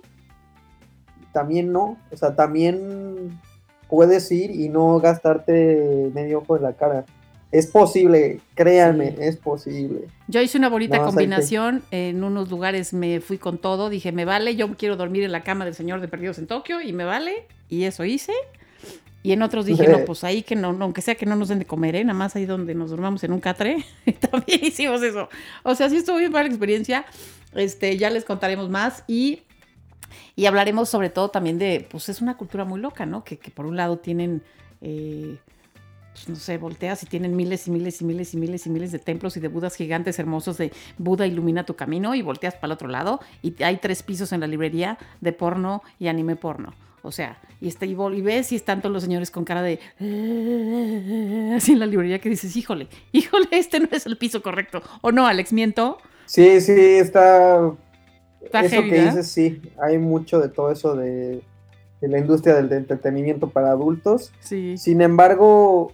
también 1.31 1.71
no. 1.71 1.97
O 2.11 2.17
sea, 2.17 2.35
también 2.35 3.39
puedes 3.87 4.31
ir 4.31 4.51
y 4.51 4.69
no 4.69 4.99
gastarte 4.99 6.11
medio 6.13 6.39
ojo 6.39 6.55
de 6.55 6.61
la 6.61 6.73
cara. 6.73 7.05
Es 7.51 7.65
posible, 7.65 8.41
créanme, 8.53 9.09
Sí. 9.09 9.15
es 9.21 9.37
posible. 9.37 10.01
Yo 10.27 10.39
hice 10.39 10.59
una 10.59 10.69
bonita 10.69 10.99
que- 10.99 11.05
combinación. 11.05 11.81
En 11.89 12.23
unos 12.23 12.51
lugares 12.51 12.93
me 12.93 13.21
fui 13.21 13.39
con 13.39 13.57
todo. 13.57 13.89
Dije, 13.89 14.11
me 14.11 14.23
vale, 14.25 14.55
yo 14.55 14.75
quiero 14.77 14.97
dormir 14.97 15.23
en 15.23 15.31
la 15.31 15.41
cama 15.41 15.65
del 15.65 15.73
señor 15.73 15.99
de 15.99 16.07
Perdidos 16.07 16.37
en 16.37 16.45
Tokio 16.45 16.79
y 16.81 16.93
me 16.93 17.05
vale. 17.05 17.47
Y 17.67 17.85
eso 17.85 18.05
hice. 18.05 18.33
Y 19.29 19.33
en 19.33 19.43
otros 19.43 19.67
dije, 19.67 19.87
no, 19.87 20.05
pues 20.05 20.23
ahí 20.23 20.41
que 20.41 20.55
no, 20.55 20.73
no, 20.73 20.85
aunque 20.85 21.03
sea 21.03 21.13
que 21.13 21.27
no 21.27 21.35
nos 21.35 21.49
den 21.49 21.59
de 21.59 21.65
comer, 21.65 21.95
¿eh? 21.95 22.03
nada 22.03 22.17
más 22.17 22.35
ahí 22.35 22.47
donde 22.47 22.73
nos 22.73 22.89
dormamos 22.89 23.23
en 23.23 23.31
un 23.31 23.39
catre. 23.39 23.85
También 24.31 24.65
hicimos 24.65 25.03
eso. 25.03 25.29
O 25.61 25.75
sea, 25.75 25.87
sí 25.87 25.97
estuvo 25.97 26.17
bien 26.17 26.31
para 26.31 26.45
la 26.45 26.49
experiencia. 26.49 27.05
Este, 27.53 27.95
ya 27.95 28.09
les 28.09 28.25
contaremos 28.25 28.71
más 28.71 29.03
y, 29.05 29.43
y 30.35 30.47
hablaremos 30.47 30.89
sobre 30.89 31.11
todo 31.11 31.29
también 31.29 31.59
de, 31.59 31.87
pues 31.91 32.09
es 32.09 32.21
una 32.21 32.37
cultura 32.37 32.65
muy 32.65 32.81
loca, 32.81 33.05
¿no? 33.05 33.23
Que, 33.23 33.37
que 33.37 33.51
por 33.51 33.67
un 33.67 33.77
lado 33.77 33.99
tienen, 33.99 34.41
eh, 34.81 35.37
pues 36.11 36.27
no 36.27 36.35
sé, 36.35 36.57
volteas 36.57 37.03
y 37.03 37.05
tienen 37.05 37.35
miles 37.35 37.67
y 37.67 37.69
miles 37.69 38.01
y 38.01 38.05
miles 38.05 38.33
y 38.33 38.37
miles 38.37 38.65
y 38.65 38.69
miles 38.71 38.91
de 38.91 38.97
templos 38.97 39.37
y 39.37 39.39
de 39.41 39.47
budas 39.47 39.75
gigantes 39.75 40.17
hermosos 40.17 40.57
de 40.57 40.71
Buda 40.97 41.27
ilumina 41.27 41.67
tu 41.67 41.75
camino 41.75 42.15
y 42.15 42.23
volteas 42.23 42.55
para 42.55 42.65
el 42.65 42.71
otro 42.71 42.87
lado 42.87 43.19
y 43.43 43.61
hay 43.61 43.77
tres 43.77 44.01
pisos 44.01 44.31
en 44.31 44.39
la 44.39 44.47
librería 44.47 44.97
de 45.21 45.33
porno 45.33 45.83
y 45.99 46.07
anime 46.07 46.35
porno. 46.35 46.73
O 47.01 47.11
sea, 47.11 47.39
y, 47.61 47.67
está, 47.67 47.85
y, 47.85 47.91
y 47.91 48.21
ves 48.21 48.51
y 48.51 48.55
están 48.55 48.81
todos 48.81 48.93
los 48.93 49.03
señores 49.03 49.31
con 49.31 49.45
cara 49.45 49.61
de... 49.61 49.79
Así 51.55 51.71
en 51.71 51.79
la 51.79 51.85
librería 51.85 52.19
que 52.19 52.29
dices, 52.29 52.55
híjole, 52.55 52.87
híjole, 53.11 53.47
este 53.51 53.79
no 53.79 53.87
es 53.91 54.05
el 54.05 54.17
piso 54.17 54.41
correcto. 54.41 54.81
¿O 55.01 55.11
no, 55.11 55.25
Alex? 55.25 55.53
¿Miento? 55.53 55.97
Sí, 56.25 56.61
sí, 56.61 56.73
está. 56.77 57.71
Está 58.41 58.61
eso 58.61 58.75
heavy, 58.75 58.89
que 58.89 59.01
dices, 59.01 59.27
sí. 59.27 59.61
Hay 59.81 59.97
mucho 59.97 60.39
de 60.39 60.49
todo 60.49 60.71
eso 60.71 60.95
de, 60.95 61.41
de 62.01 62.07
la 62.07 62.19
industria 62.19 62.55
del 62.55 62.69
de 62.69 62.77
entretenimiento 62.77 63.49
para 63.49 63.71
adultos. 63.71 64.31
Sí. 64.39 64.77
Sin 64.77 65.01
embargo, 65.01 65.93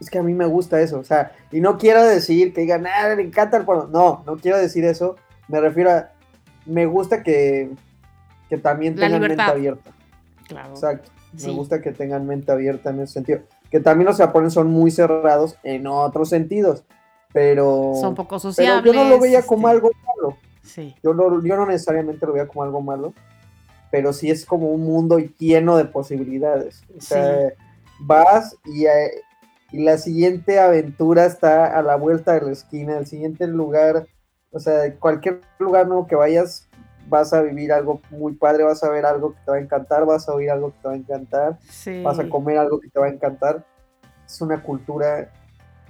es 0.00 0.10
que 0.10 0.18
a 0.18 0.22
mí 0.22 0.32
me 0.32 0.46
gusta 0.46 0.80
eso. 0.80 0.98
O 0.98 1.04
sea, 1.04 1.32
y 1.52 1.60
no 1.60 1.76
quiero 1.76 2.02
decir 2.04 2.52
que 2.52 2.62
digan, 2.62 2.86
ah, 2.86 3.14
me 3.16 3.22
encanta 3.22 3.56
el 3.56 3.64
porno. 3.64 3.86
No, 3.86 4.22
no 4.26 4.36
quiero 4.36 4.58
decir 4.58 4.84
eso. 4.84 5.16
Me 5.48 5.60
refiero 5.60 5.90
a. 5.90 6.10
Me 6.66 6.86
gusta 6.86 7.22
que, 7.22 7.70
que 8.48 8.56
también 8.56 8.94
tengan 8.94 9.20
mente 9.20 9.42
abierta. 9.42 9.90
Claro. 10.48 10.70
Exacto. 10.74 11.10
Sí. 11.36 11.48
Me 11.48 11.54
gusta 11.54 11.80
que 11.82 11.92
tengan 11.92 12.26
mente 12.26 12.52
abierta 12.52 12.90
en 12.90 13.00
ese 13.00 13.14
sentido. 13.14 13.40
Que 13.70 13.80
también 13.80 14.06
los 14.06 14.18
japoneses 14.18 14.54
son 14.54 14.68
muy 14.68 14.90
cerrados 14.90 15.56
en 15.64 15.86
otros 15.86 16.28
sentidos. 16.28 16.84
Pero. 17.32 17.94
Son 18.00 18.14
poco 18.14 18.28
pero 18.36 18.40
sociables. 18.40 18.84
yo 18.84 18.92
no 19.04 19.08
lo 19.08 19.18
veía 19.18 19.42
como 19.42 19.68
este, 19.68 19.76
algo 19.76 19.90
malo. 20.06 20.36
Sí. 20.62 20.94
Yo, 21.02 21.12
lo- 21.12 21.42
yo 21.44 21.56
no 21.56 21.66
necesariamente 21.66 22.24
lo 22.26 22.32
veía 22.32 22.46
como 22.46 22.62
algo 22.62 22.80
malo, 22.80 23.12
pero 23.90 24.12
sí 24.12 24.30
es 24.30 24.46
como 24.46 24.68
un 24.70 24.82
mundo 24.84 25.18
lleno 25.38 25.76
de 25.76 25.84
posibilidades. 25.86 26.82
O 26.96 27.00
sea, 27.00 27.52
vas 28.00 28.56
y, 28.64 28.86
eh, 28.86 29.10
y 29.72 29.82
la 29.82 29.98
siguiente 29.98 30.60
aventura 30.60 31.26
está 31.26 31.76
a 31.76 31.82
la 31.82 31.96
vuelta 31.96 32.34
de 32.34 32.42
la 32.46 32.52
esquina, 32.52 32.96
el 32.98 33.06
siguiente 33.06 33.46
lugar, 33.48 34.06
o 34.52 34.60
sea, 34.60 34.94
cualquier 35.00 35.40
lugar 35.58 35.88
nuevo 35.88 36.06
que 36.06 36.14
vayas, 36.14 36.68
vas 37.08 37.32
a 37.32 37.42
vivir 37.42 37.72
algo 37.72 38.00
muy 38.10 38.32
padre, 38.34 38.64
vas 38.64 38.82
a 38.82 38.90
ver 38.90 39.04
algo 39.06 39.32
que 39.34 39.40
te 39.44 39.50
va 39.50 39.56
a 39.56 39.60
encantar, 39.60 40.06
vas 40.06 40.28
a 40.28 40.34
oír 40.34 40.50
algo 40.50 40.72
que 40.72 40.78
te 40.80 40.88
va 40.88 40.94
a 40.94 40.96
encantar, 40.96 41.58
Sí. 41.68 42.02
vas 42.02 42.18
a 42.18 42.28
comer 42.28 42.58
algo 42.58 42.80
que 42.80 42.88
te 42.88 42.98
va 42.98 43.06
a 43.06 43.10
encantar. 43.10 43.64
Es 44.26 44.40
una 44.40 44.62
cultura 44.62 45.30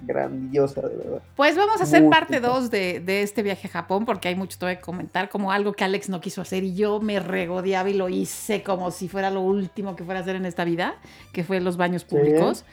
grandiosa, 0.01 0.81
de 0.81 0.95
verdad. 0.97 1.21
Pues 1.35 1.55
vamos 1.55 1.79
a 1.79 1.83
hacer 1.83 2.09
parte 2.09 2.39
rico. 2.39 2.47
2 2.53 2.69
de, 2.69 2.99
de 2.99 3.21
este 3.21 3.43
viaje 3.43 3.67
a 3.67 3.71
Japón 3.71 4.05
porque 4.05 4.27
hay 4.27 4.35
mucho 4.35 4.59
que 4.59 4.79
comentar, 4.79 5.29
como 5.29 5.51
algo 5.51 5.73
que 5.73 5.83
Alex 5.83 6.09
no 6.09 6.19
quiso 6.19 6.41
hacer 6.41 6.63
y 6.63 6.75
yo 6.75 6.99
me 6.99 7.19
regodeaba 7.19 7.89
y 7.89 7.93
lo 7.93 8.09
hice 8.09 8.61
como 8.61 8.91
si 8.91 9.07
fuera 9.07 9.29
lo 9.31 9.41
último 9.41 9.95
que 9.95 10.03
fuera 10.03 10.19
a 10.19 10.23
hacer 10.23 10.35
en 10.35 10.45
esta 10.45 10.65
vida, 10.65 10.95
que 11.31 11.43
fue 11.43 11.59
los 11.61 11.77
baños 11.77 12.03
públicos. 12.03 12.65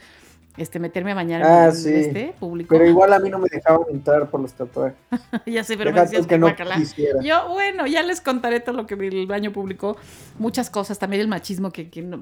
Este, 0.58 0.78
meterme 0.78 1.12
a 1.12 1.14
bañar 1.14 1.40
en 1.40 1.46
Ah, 1.46 1.66
el- 1.66 1.72
sí. 1.72 1.88
este 1.94 2.34
público. 2.38 2.68
Pero 2.74 2.86
igual 2.86 3.12
a 3.14 3.18
mí 3.18 3.30
no 3.30 3.38
me 3.38 3.48
dejaban 3.50 3.86
entrar 3.90 4.28
por 4.28 4.40
los 4.40 4.52
tatuajes. 4.52 4.98
ya 5.46 5.64
sé, 5.64 5.78
pero 5.78 5.90
me 5.90 5.94
Deja 5.94 6.04
decías 6.04 6.22
tú 6.22 6.28
que 6.28 6.38
no 6.38 6.54
quisiera. 6.76 7.22
Yo, 7.22 7.48
bueno, 7.48 7.86
ya 7.86 8.02
les 8.02 8.20
contaré 8.20 8.60
todo 8.60 8.76
lo 8.76 8.86
que 8.86 8.92
en 8.94 9.02
el 9.14 9.26
baño 9.26 9.50
público. 9.52 9.96
Muchas 10.38 10.68
cosas, 10.68 10.98
también 10.98 11.22
el 11.22 11.28
machismo 11.28 11.70
que, 11.72 11.88
que 11.88 12.02
no- 12.02 12.20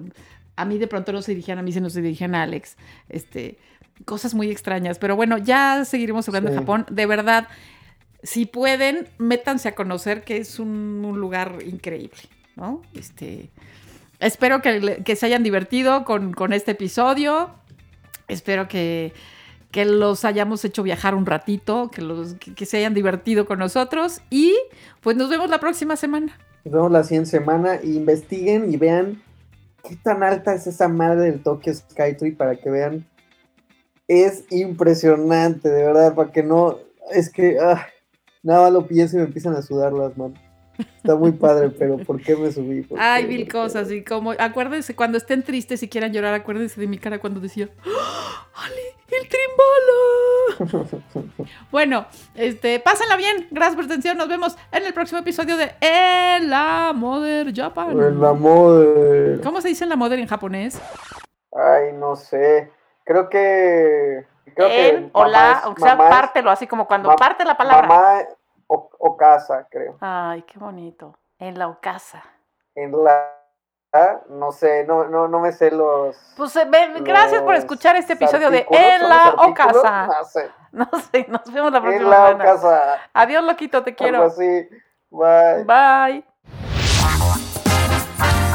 a 0.55 0.65
mí 0.65 0.79
de 0.79 0.87
pronto 0.87 1.13
no 1.13 1.23
se 1.23 1.33
dirigían, 1.33 1.59
a 1.59 1.63
mí 1.63 1.73
se 1.73 1.81
nos 1.81 1.95
dirigían 1.95 2.37
a 2.37 2.43
Alex. 2.45 2.77
Este, 3.09 3.59
cosas 4.05 4.33
muy 4.35 4.49
extrañas. 4.51 4.99
Pero 5.01 5.17
bueno, 5.17 5.37
ya 5.37 5.85
seguiremos 5.85 6.29
hablando 6.29 6.51
de 6.51 6.57
Sí. 6.57 6.61
Japón. 6.61 6.87
De 6.89 7.07
verdad, 7.07 7.49
si 8.23 8.47
pueden, 8.47 9.09
métanse 9.19 9.69
a 9.71 9.75
conocer 9.75 10.23
que 10.23 10.37
es 10.37 10.61
un, 10.61 11.03
un 11.05 11.19
lugar 11.21 11.59
increíble, 11.67 12.21
¿no? 12.55 12.83
Este, 12.95 13.51
espero 14.21 14.63
que, 14.63 15.03
que 15.05 15.17
se 15.17 15.27
hayan 15.27 15.43
divertido 15.43 16.05
con, 16.05 16.33
con 16.33 16.53
este 16.53 16.73
episodio. 16.73 17.51
Espero 18.31 18.69
que, 18.69 19.13
que 19.71 19.85
los 19.85 20.25
hayamos 20.25 20.65
hecho 20.65 20.83
viajar 20.83 21.15
un 21.15 21.27
ratito, 21.27 21.91
que, 21.91 22.03
los, 22.03 22.35
que, 22.35 22.67
se 22.67 22.79
hayan 22.79 22.95
divertido 22.95 23.47
con 23.47 23.59
nosotros 23.59 24.21
y 24.31 24.55
pues 25.01 25.17
nos 25.17 25.29
vemos 25.29 25.51
la 25.51 25.61
próxima 25.61 25.97
semana. 25.97 26.39
Nos 26.65 26.75
vemos 26.75 26.93
la 26.93 27.05
siguiente 27.05 27.31
semana. 27.31 27.81
y 27.83 27.97
investiguen 27.97 28.73
y 28.73 28.77
vean 28.77 29.23
qué 29.89 29.97
tan 29.97 30.23
alta 30.23 30.55
es 30.55 30.67
esa 30.67 30.89
madre 30.89 31.23
del 31.23 31.43
Tokyo 31.43 31.73
Skytree 31.73 32.33
para 32.33 32.57
que 32.57 32.71
vean. 32.71 33.07
Es 34.09 34.45
impresionante, 34.51 35.69
de 35.69 35.85
verdad, 35.85 36.15
para 36.15 36.33
que 36.33 36.43
no. 36.43 36.79
Es 37.13 37.31
que 37.31 37.59
ah, 37.61 37.87
nada 38.43 38.71
lo 38.71 38.87
pienso 38.87 39.17
y 39.17 39.21
me 39.21 39.27
empiezan 39.27 39.55
a 39.55 39.63
sudar 39.63 39.93
las 39.93 40.17
manos. 40.17 40.39
Está 40.97 41.15
muy 41.17 41.33
padre, 41.33 41.71
pero 41.71 41.97
¿por 41.99 42.21
qué 42.21 42.37
me 42.37 42.51
subí? 42.53 42.83
¿Por 42.83 42.99
Hay 43.01 43.23
qué? 43.23 43.29
mil 43.29 43.49
cosas 43.51 43.91
y 43.91 44.05
como, 44.05 44.33
acuérdense, 44.33 44.95
cuando 44.97 45.17
estén 45.19 45.43
tristes 45.43 45.83
y 45.83 45.89
quieran 45.89 46.13
llorar, 46.13 46.35
acuérdense 46.35 46.79
de 46.81 46.87
mi 46.87 46.99
cara 46.99 47.19
cuando 47.19 47.41
decía, 47.41 47.69
¡Ah! 47.87 48.47
¡Ale, 48.65 49.23
el 49.23 49.29
trimbala! 49.29 51.31
bueno, 51.71 52.07
este, 52.35 52.81
pásenla 52.81 53.17
bien, 53.17 53.49
gracias 53.51 53.77
por 53.77 53.85
atención, 53.85 54.17
nos 54.19 54.29
vemos 54.29 54.57
en 54.73 54.85
el 54.85 54.93
próximo 54.93 55.21
episodio 55.21 55.57
de 55.57 55.73
El 55.81 56.51
Mother 56.95 57.53
Japan. 57.55 57.99
El 58.01 58.25
amor. 58.25 59.41
¿Cómo 59.43 59.61
se 59.61 59.69
dice 59.69 59.87
la 59.87 59.97
mother 59.97 60.19
en 60.19 60.27
japonés? 60.27 60.81
Ay, 61.53 61.93
no 61.95 62.17
sé. 62.17 62.71
Creo 63.05 63.29
que. 63.29 64.25
Creo 64.55 64.69
que 64.69 64.89
El 64.91 65.11
o 65.13 65.21
mamá 65.21 65.31
la, 65.31 65.53
es- 65.53 65.59
aunque 65.65 65.83
sea, 65.83 65.97
pártelo, 65.97 66.51
así 66.51 66.67
como 66.67 66.87
cuando 66.87 67.09
ma- 67.09 67.17
parte 67.17 67.45
la 67.45 67.57
palabra. 67.57 67.89
Mamá 67.89 68.19
o, 68.73 68.89
o 68.99 69.17
casa, 69.17 69.67
creo. 69.71 69.97
Ay, 70.01 70.43
qué 70.43 70.59
bonito. 70.59 71.19
En 71.39 71.59
la 71.59 71.69
ocasa. 71.69 72.23
En 72.75 72.93
la. 73.05 73.37
No 74.29 74.53
sé, 74.53 74.85
no, 74.87 75.09
no, 75.09 75.27
no 75.27 75.41
me 75.41 75.51
sé 75.51 75.73
los. 75.73 76.17
Pues 76.37 76.55
eh, 76.55 76.65
ven, 76.71 77.03
gracias 77.03 77.43
por 77.43 77.57
escuchar 77.57 77.97
este 77.97 78.13
episodio 78.13 78.49
de 78.51 78.65
En 78.71 79.01
¿son 79.01 79.09
la? 79.09 79.35
Ocasa. 79.37 80.07
No 80.07 80.25
sé. 80.25 80.51
No 80.73 80.89
sé, 81.11 81.27
nos 81.29 81.53
vemos 81.53 81.73
la 81.73 81.79
En 81.79 81.83
próxima 81.85 82.09
la 82.11 82.29
semana. 82.29 82.45
Ocasa. 82.45 82.99
Adiós, 83.13 83.43
loquito, 83.43 83.83
te 83.83 83.91
Algo 83.91 83.99
quiero. 83.99 84.23
así. 84.23 84.69
Bye. 85.11 85.65
Bye. 85.65 86.25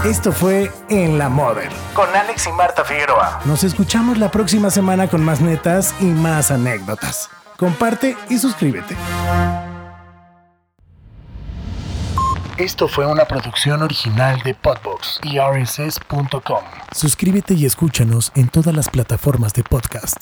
Esto 0.09 0.31
fue 0.31 0.71
En 0.87 1.17
la 1.17 1.27
Model 1.27 1.69
con 1.93 2.07
Alex 2.15 2.47
y 2.47 2.53
Marta 2.53 2.85
Figueroa. 2.85 3.41
Nos 3.43 3.65
escuchamos 3.65 4.17
la 4.17 4.31
próxima 4.31 4.69
semana 4.69 5.09
con 5.09 5.25
más 5.25 5.41
netas 5.41 5.93
y 5.99 6.05
más 6.05 6.51
anécdotas. 6.51 7.29
Comparte 7.57 8.15
y 8.29 8.37
suscríbete. 8.37 8.95
Esto 12.57 12.87
fue 12.87 13.05
una 13.05 13.25
producción 13.25 13.81
original 13.81 14.41
de 14.45 14.53
Podbox 14.53 15.19
y 15.23 15.39
rss.com. 15.39 16.63
Suscríbete 16.93 17.53
y 17.53 17.65
escúchanos 17.65 18.31
en 18.33 18.47
todas 18.47 18.73
las 18.73 18.89
plataformas 18.89 19.53
de 19.53 19.63
podcast. 19.63 20.15